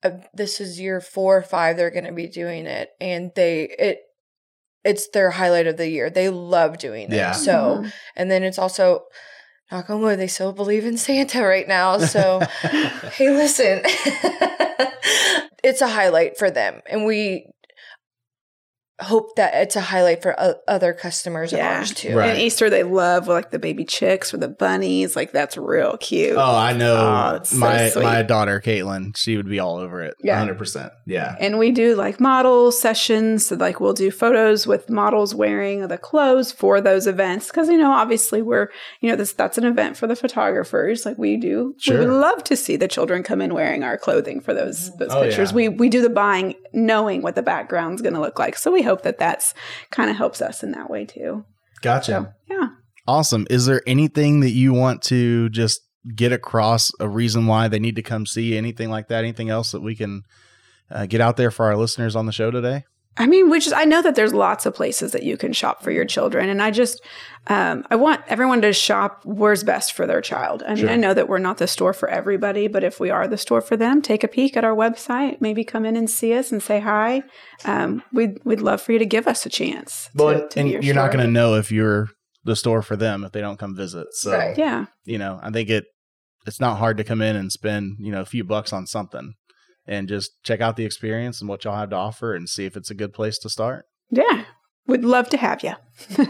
uh, 0.04 0.12
this 0.34 0.60
is 0.62 0.80
year 0.80 1.02
four 1.02 1.38
or 1.38 1.41
five 1.43 1.78
they're 1.78 1.91
going 1.91 2.06
to 2.06 2.12
be 2.12 2.28
doing 2.28 2.66
it, 2.66 2.89
and 3.02 3.32
they 3.36 3.64
it 3.64 4.00
it's 4.84 5.10
their 5.10 5.30
highlight 5.32 5.68
of 5.68 5.78
the 5.78 5.89
year. 5.89 6.10
They 6.10 6.30
love 6.30 6.78
doing 6.78 7.12
Yeah. 7.12 7.32
it. 7.32 7.36
So, 7.36 7.82
Mhm. 7.84 7.91
and 8.16 8.32
then 8.32 8.43
it's 8.43 8.60
also. 8.60 9.06
Knock 9.72 9.88
on 9.91 10.02
wood, 10.02 10.18
they 10.18 10.26
still 10.28 10.52
believe 10.52 10.84
in 10.84 10.97
Santa 10.97 11.43
right 11.45 11.68
now. 11.68 12.00
So, 12.00 12.41
hey, 12.64 13.30
listen, 13.30 13.84
it's 15.64 15.82
a 15.82 15.88
highlight 15.88 16.38
for 16.39 16.50
them. 16.50 16.82
And 16.89 17.06
we 17.06 17.45
hope 19.02 19.36
that 19.36 19.54
it's 19.56 19.76
a 19.76 19.82
highlight 19.82 20.22
for 20.22 20.36
o- 20.39 20.56
other 20.68 20.93
customers 20.93 21.54
of 21.54 21.60
ours 21.60 21.93
too. 21.93 22.16
Right. 22.16 22.32
And 22.32 22.39
Easter, 22.39 22.70
they 22.70 22.84
love 22.84 23.28
like 23.28 23.52
the 23.52 23.60
baby 23.60 23.86
chicks 23.86 24.34
or 24.34 24.38
the 24.38 24.47
bunnies. 24.47 25.16
Like 25.16 25.32
that's 25.32 25.58
real 25.58 25.97
cute. 25.97 26.36
Oh, 26.38 26.56
I 26.56 26.74
know. 26.74 26.95
Oh, 26.97 27.36
it's 27.38 27.50
so 27.52 27.58
my 27.58 27.91
my 27.95 28.22
daughter 28.24 28.60
Caitlin, 28.60 29.16
she 29.18 29.38
would 29.38 29.47
be 29.50 29.60
all 29.60 29.78
over 29.78 30.02
it. 30.02 30.16
Yeah. 30.24 30.45
100%. 30.45 30.91
Yeah. 31.06 31.36
And 31.39 31.58
we 31.60 31.72
do 31.72 31.95
like 31.95 32.20
model 32.20 32.72
sessions. 32.72 33.47
So 33.47 33.56
like 33.56 33.80
we'll 33.80 33.93
do 33.93 34.12
photos 34.12 34.68
with 34.68 34.89
models 34.89 35.34
wearing 35.34 35.88
the 35.88 35.97
clothes 35.97 36.52
for 36.52 36.82
those 36.82 37.08
events. 37.08 37.52
Cause 37.52 37.70
you 37.70 37.78
know, 37.78 37.91
obviously 37.91 38.41
we're, 38.41 38.70
you 39.02 39.10
know, 39.10 39.16
this 39.16 39.34
that's 39.34 39.58
an 39.58 39.66
event 39.66 39.97
for 39.97 40.08
the 40.08 40.16
photographers. 40.16 41.06
Like 41.06 41.18
we 41.18 41.38
do. 41.38 41.76
Sure. 41.80 42.00
We 42.00 42.06
would 42.06 42.14
love 42.14 42.43
to 42.45 42.56
see 42.56 42.76
the 42.76 42.88
children 42.88 43.24
come 43.24 43.41
in 43.41 43.54
wearing 43.54 43.84
our 43.84 43.97
clothing 43.97 44.41
for 44.41 44.54
those 44.54 44.95
those 44.97 45.10
Oh, 45.12 45.22
pictures. 45.24 45.52
yeah. 45.52 45.56
We 45.56 45.70
we 45.70 45.89
do 45.89 46.02
the 46.02 46.10
buying 46.10 46.56
knowing 46.74 47.22
what 47.22 47.36
the 47.36 47.41
background's 47.41 48.02
gonna 48.02 48.22
look 48.22 48.38
like. 48.39 48.58
So 48.58 48.72
we 48.72 48.82
hope 48.90 49.04
that 49.04 49.18
that's 49.18 49.54
kind 49.92 50.10
of 50.10 50.18
helps 50.18 50.42
us 50.42 50.64
in 50.64 50.72
that 50.72 50.90
way 50.90 51.06
too. 51.06 51.46
Gotcha. 51.82 52.36
So 52.48 52.56
yeah. 52.56 52.70
Awesome. 53.08 53.48
Is 53.50 53.66
there 53.66 53.82
anything 53.88 54.42
that 54.42 54.52
you 54.52 54.74
want 54.74 55.02
to 55.04 55.50
just 55.50 55.82
get 56.16 56.32
across 56.32 56.92
a 57.00 57.08
reason 57.08 57.48
why 57.48 57.68
they 57.68 57.80
need 57.80 57.96
to 57.96 58.04
come 58.04 58.26
see 58.26 58.58
anything 58.58 58.90
like 58.90 59.08
that? 59.08 59.24
Anything 59.24 59.50
else 59.50 59.72
that 59.72 59.82
we 59.82 59.96
can 59.96 60.24
uh, 60.92 61.06
get 61.06 61.22
out 61.22 61.38
there 61.38 61.52
for 61.52 61.66
our 61.66 61.78
listeners 61.78 62.16
on 62.16 62.26
the 62.26 62.32
show 62.32 62.52
today? 62.52 62.86
I 63.20 63.28
mean, 63.28 63.49
which 63.49 63.67
is, 63.67 63.74
I 63.74 63.84
know 63.84 64.01
that 64.01 64.15
there's 64.15 64.34
lots 64.34 64.65
of 64.65 64.74
places 64.74 65.11
that 65.11 65.24
you 65.24 65.36
can 65.38 65.53
shop 65.53 65.84
for 65.84 65.91
your 65.91 66.05
children, 66.05 66.49
and 66.49 66.61
I 66.61 66.72
just, 66.72 67.01
um, 67.47 67.86
I 67.91 67.95
want 67.97 68.22
everyone 68.28 68.61
to 68.61 68.72
shop 68.74 69.22
where's 69.26 69.63
best 69.63 69.93
for 69.93 70.07
their 70.07 70.22
child. 70.22 70.63
I 70.63 70.70
mean, 70.70 70.78
Sure. 70.78 70.89
I 70.89 70.95
know 70.95 71.13
that 71.13 71.28
we're 71.30 71.38
not 71.38 71.57
the 71.57 71.67
store 71.67 71.93
for 71.93 72.09
everybody, 72.09 72.67
but 72.67 72.84
if 72.84 72.99
we 72.99 73.09
are 73.09 73.28
the 73.28 73.38
store 73.38 73.59
for 73.61 73.76
them, 73.78 74.01
take 74.01 74.24
a 74.24 74.28
peek 74.28 74.55
at 74.57 74.63
our 74.63 74.76
website. 74.76 75.41
Maybe 75.41 75.63
come 75.63 75.86
in 75.86 75.95
and 75.97 76.09
see 76.09 76.34
us 76.34 76.51
and 76.51 76.63
say 76.63 76.80
hi. 76.80 77.24
Um, 77.65 78.01
we'd 78.13 78.39
we'd 78.45 78.61
love 78.61 78.82
for 78.82 78.93
you 78.93 78.99
to 78.99 79.05
give 79.05 79.28
us 79.28 79.45
a 79.45 79.49
chance. 79.49 80.09
to- 80.15 80.47
to 80.49 80.59
and 80.59 80.67
be 80.67 80.74
your 80.74 80.82
you're 80.82 80.95
not 80.95 81.11
going 81.11 81.26
to 81.26 81.32
know 81.32 81.55
if 81.55 81.72
you're 81.72 82.07
the 82.45 82.55
store 82.55 82.82
for 82.82 82.95
them 82.95 83.26
if 83.26 83.34
they 83.34 83.41
don't 83.41 83.59
come 83.59 83.76
visit. 83.76 84.07
So, 84.13 84.32
Right. 84.32 84.57
Yeah, 84.57 84.86
you 85.03 85.17
know, 85.17 85.39
I 85.43 85.49
think 85.51 85.70
it 85.70 85.84
it's 86.47 86.61
not 86.61 86.78
hard 86.78 86.95
to 86.97 87.03
come 87.03 87.22
in 87.22 87.36
and 87.36 87.51
spend, 87.51 87.97
you 87.99 88.11
know, 88.13 88.22
a 88.22 88.26
few 88.26 88.45
bucks 88.45 88.72
on 88.72 88.88
something 88.88 89.34
and 89.90 90.08
just 90.08 90.42
check 90.44 90.62
out 90.62 90.78
the 90.78 90.86
experience 90.86 91.42
and 91.42 91.50
what 91.50 91.64
y'all 91.66 91.76
have 91.76 91.90
to 91.90 91.96
offer 91.98 92.34
and 92.36 92.48
see 92.48 92.66
if 92.66 92.78
it's 92.78 92.92
a 92.92 92.96
good 92.96 93.12
place 93.12 93.38
to 93.40 93.50
start. 93.50 93.86
yeah, 94.12 94.46
we'd 94.88 95.04
love 95.04 95.30
to 95.30 95.38
have 95.38 95.62
you. 95.64 95.74
And 96.18 96.28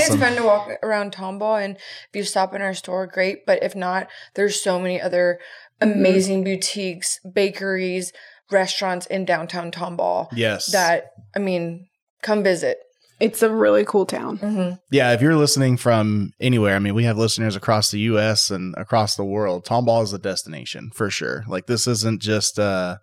it's 0.00 0.14
fun 0.16 0.36
to 0.36 0.42
walk 0.44 0.70
around 0.82 1.12
Tomball, 1.12 1.62
and 1.62 1.76
if 1.76 2.10
you 2.14 2.22
stop 2.24 2.54
in 2.54 2.62
our 2.62 2.74
store, 2.74 3.06
great. 3.06 3.44
But 3.46 3.62
if 3.62 3.74
not, 3.76 4.08
there's 4.34 4.60
so 4.62 4.78
many 4.80 5.00
other 5.00 5.38
Mhm. 5.80 5.92
amazing 5.92 6.44
boutiques, 6.44 7.18
bakeries, 7.20 8.12
restaurants 8.50 9.06
in 9.06 9.24
downtown 9.24 9.70
Tomball 9.70 10.28
Yes. 10.32 10.66
that 10.72 11.10
I 11.34 11.38
mean, 11.38 11.88
come 12.22 12.42
visit. 12.42 12.78
It's 13.22 13.42
a 13.42 13.50
really 13.50 13.84
cool 13.84 14.04
town. 14.04 14.38
Mm-hmm. 14.38 14.74
Yeah, 14.90 15.12
if 15.12 15.22
you're 15.22 15.36
listening 15.36 15.76
from 15.76 16.32
anywhere, 16.40 16.74
I 16.76 16.78
mean, 16.80 16.94
we 16.94 17.04
have 17.04 17.16
listeners 17.16 17.56
across 17.56 17.90
the 17.90 18.00
U.S. 18.00 18.50
and 18.50 18.74
across 18.76 19.14
the 19.16 19.24
world. 19.24 19.64
Tomball 19.64 20.02
is 20.02 20.12
a 20.12 20.18
destination 20.18 20.90
for 20.94 21.08
sure. 21.08 21.44
Like 21.46 21.66
this 21.66 21.86
isn't 21.86 22.20
just 22.20 22.58
uh, 22.58 22.96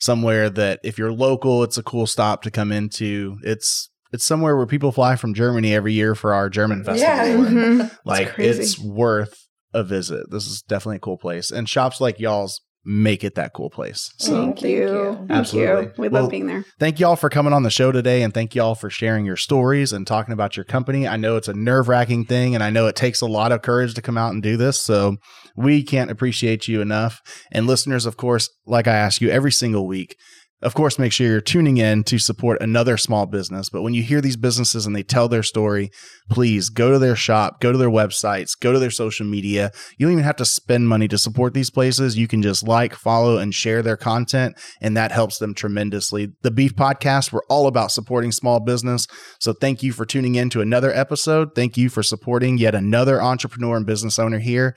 somewhere 0.00 0.50
that 0.50 0.80
if 0.82 0.98
you're 0.98 1.12
local, 1.12 1.62
it's 1.62 1.78
a 1.78 1.82
cool 1.82 2.06
stop 2.06 2.42
to 2.42 2.50
come 2.50 2.72
into. 2.72 3.38
It's 3.42 3.88
it's 4.12 4.26
somewhere 4.26 4.56
where 4.56 4.66
people 4.66 4.92
fly 4.92 5.16
from 5.16 5.32
Germany 5.32 5.74
every 5.74 5.94
year 5.94 6.14
for 6.14 6.34
our 6.34 6.50
German 6.50 6.84
festival. 6.84 7.14
Yeah. 7.14 7.24
and, 7.24 7.80
Mhm. 7.80 7.98
like 8.04 8.34
crazy. 8.34 8.60
it's 8.62 8.78
worth 8.78 9.46
a 9.72 9.82
visit. 9.82 10.30
This 10.30 10.46
is 10.46 10.60
definitely 10.62 10.96
a 10.96 11.00
cool 11.00 11.16
place, 11.18 11.50
and 11.50 11.68
shops 11.68 12.00
like 12.00 12.20
y'all's 12.20 12.60
make 12.84 13.22
it 13.22 13.34
that 13.36 13.52
cool 13.52 13.70
place. 13.70 14.10
Mm, 14.20 14.22
so 14.22 14.32
Thank 14.32 14.58
Thank 14.58 14.62
you. 14.62 14.78
you. 14.78 15.14
Thank 15.18 15.30
Absolutely. 15.30 15.82
you. 15.84 15.92
We 15.98 16.08
Well, 16.08 16.22
love 16.22 16.30
being 16.30 16.46
there. 16.46 16.64
thank 16.80 16.98
y'all 16.98 17.16
for 17.16 17.28
coming 17.30 17.52
on 17.52 17.62
the 17.62 17.70
show 17.70 17.92
today 17.92 18.22
and 18.22 18.34
thank 18.34 18.54
y'all 18.54 18.74
for 18.74 18.90
sharing 18.90 19.24
your 19.24 19.36
stories 19.36 19.92
and 19.92 20.06
talking 20.06 20.32
about 20.32 20.56
your 20.56 20.64
company. 20.64 21.06
I 21.06 21.16
know 21.16 21.36
it's 21.36 21.48
a 21.48 21.54
nerve 21.54 21.88
wracking 21.88 22.24
thing 22.24 22.54
and 22.54 22.62
I 22.64 22.70
know 22.70 22.86
it 22.88 22.96
takes 22.96 23.20
a 23.20 23.26
lot 23.26 23.52
of 23.52 23.62
courage 23.62 23.94
to 23.94 24.02
come 24.02 24.18
out 24.18 24.32
and 24.32 24.42
do 24.42 24.56
this. 24.56 24.80
So 24.80 25.16
we 25.56 25.82
can't 25.82 26.10
appreciate 26.10 26.66
you 26.66 26.80
enough. 26.80 27.20
And 27.52 27.66
listeners, 27.66 28.06
of 28.06 28.16
course, 28.16 28.50
like 28.66 28.88
I 28.88 28.96
ask 28.96 29.20
you 29.20 29.28
every 29.30 29.52
single 29.52 29.86
week, 29.86 30.16
of 30.62 30.74
course, 30.74 30.98
make 30.98 31.12
sure 31.12 31.26
you're 31.26 31.40
tuning 31.40 31.78
in 31.78 32.04
to 32.04 32.18
support 32.18 32.62
another 32.62 32.96
small 32.96 33.26
business. 33.26 33.68
But 33.68 33.82
when 33.82 33.94
you 33.94 34.02
hear 34.02 34.20
these 34.20 34.36
businesses 34.36 34.86
and 34.86 34.94
they 34.94 35.02
tell 35.02 35.28
their 35.28 35.42
story, 35.42 35.90
please 36.30 36.68
go 36.68 36.92
to 36.92 36.98
their 36.98 37.16
shop, 37.16 37.60
go 37.60 37.72
to 37.72 37.78
their 37.78 37.90
websites, 37.90 38.58
go 38.58 38.72
to 38.72 38.78
their 38.78 38.90
social 38.90 39.26
media. 39.26 39.72
You 39.98 40.06
don't 40.06 40.12
even 40.12 40.24
have 40.24 40.36
to 40.36 40.44
spend 40.44 40.88
money 40.88 41.08
to 41.08 41.18
support 41.18 41.52
these 41.52 41.70
places. 41.70 42.16
You 42.16 42.28
can 42.28 42.42
just 42.42 42.66
like, 42.66 42.94
follow, 42.94 43.38
and 43.38 43.52
share 43.52 43.82
their 43.82 43.96
content, 43.96 44.56
and 44.80 44.96
that 44.96 45.10
helps 45.10 45.38
them 45.38 45.54
tremendously. 45.54 46.32
The 46.42 46.50
Beef 46.50 46.76
Podcast, 46.76 47.32
we're 47.32 47.40
all 47.48 47.66
about 47.66 47.90
supporting 47.90 48.30
small 48.30 48.60
business. 48.60 49.06
So 49.40 49.52
thank 49.52 49.82
you 49.82 49.92
for 49.92 50.06
tuning 50.06 50.36
in 50.36 50.48
to 50.50 50.60
another 50.60 50.92
episode. 50.92 51.54
Thank 51.54 51.76
you 51.76 51.88
for 51.88 52.02
supporting 52.02 52.58
yet 52.58 52.74
another 52.74 53.20
entrepreneur 53.20 53.76
and 53.76 53.86
business 53.86 54.18
owner 54.18 54.38
here. 54.38 54.76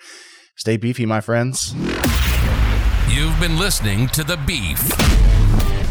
Stay 0.55 0.77
beefy, 0.77 1.05
my 1.05 1.21
friends. 1.21 1.73
You've 3.09 3.39
been 3.39 3.57
listening 3.59 4.07
to 4.09 4.23
The 4.23 4.37
Beef. 4.47 5.34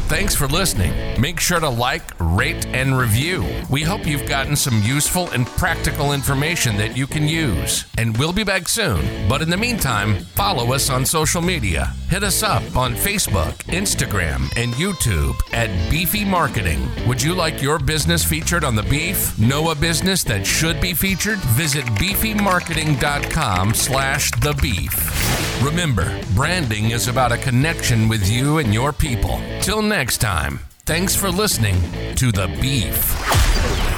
Thanks 0.06 0.34
for 0.34 0.46
listening. 0.46 1.18
Make 1.18 1.40
sure 1.40 1.58
to 1.58 1.68
like, 1.68 2.12
rate, 2.20 2.66
and 2.66 2.96
review. 2.96 3.42
We 3.70 3.82
hope 3.82 4.06
you've 4.06 4.28
gotten 4.28 4.54
some 4.54 4.82
useful 4.82 5.30
and 5.30 5.46
practical 5.46 6.12
information 6.12 6.76
that 6.76 6.94
you 6.94 7.06
can 7.06 7.26
use. 7.26 7.86
And 7.96 8.16
we'll 8.18 8.34
be 8.34 8.44
back 8.44 8.68
soon. 8.68 9.28
But 9.28 9.40
in 9.40 9.48
the 9.48 9.56
meantime, 9.56 10.18
follow 10.36 10.74
us 10.74 10.90
on 10.90 11.06
social 11.06 11.40
media. 11.40 11.86
Hit 12.10 12.22
us 12.22 12.42
up 12.42 12.76
on 12.76 12.94
Facebook, 12.94 13.54
Instagram, 13.64 14.52
and 14.56 14.74
YouTube 14.74 15.34
at 15.54 15.70
Beefy 15.90 16.24
Marketing. 16.24 16.86
Would 17.08 17.22
you 17.22 17.34
like 17.34 17.62
your 17.62 17.78
business 17.78 18.22
featured 18.22 18.62
on 18.62 18.76
The 18.76 18.82
Beef? 18.84 19.36
Know 19.38 19.70
a 19.70 19.74
business 19.74 20.22
that 20.24 20.46
should 20.46 20.82
be 20.82 20.92
featured? 20.92 21.38
Visit 21.56 21.84
beefymarketing.com 21.86 23.72
slash 23.72 24.30
the 24.32 24.52
beef. 24.60 25.62
Remember, 25.62 26.20
branding 26.34 26.90
is 26.90 27.08
about 27.08 27.32
a 27.32 27.38
connection 27.38 28.08
with 28.08 28.28
you 28.28 28.58
and 28.58 28.74
your 28.74 28.92
people. 28.92 29.40
Till 29.62 29.80
next 29.98 30.18
time. 30.18 30.58
Thanks 30.86 31.14
for 31.14 31.30
listening 31.30 31.76
to 32.16 32.32
The 32.32 32.48
Beef. 32.60 33.93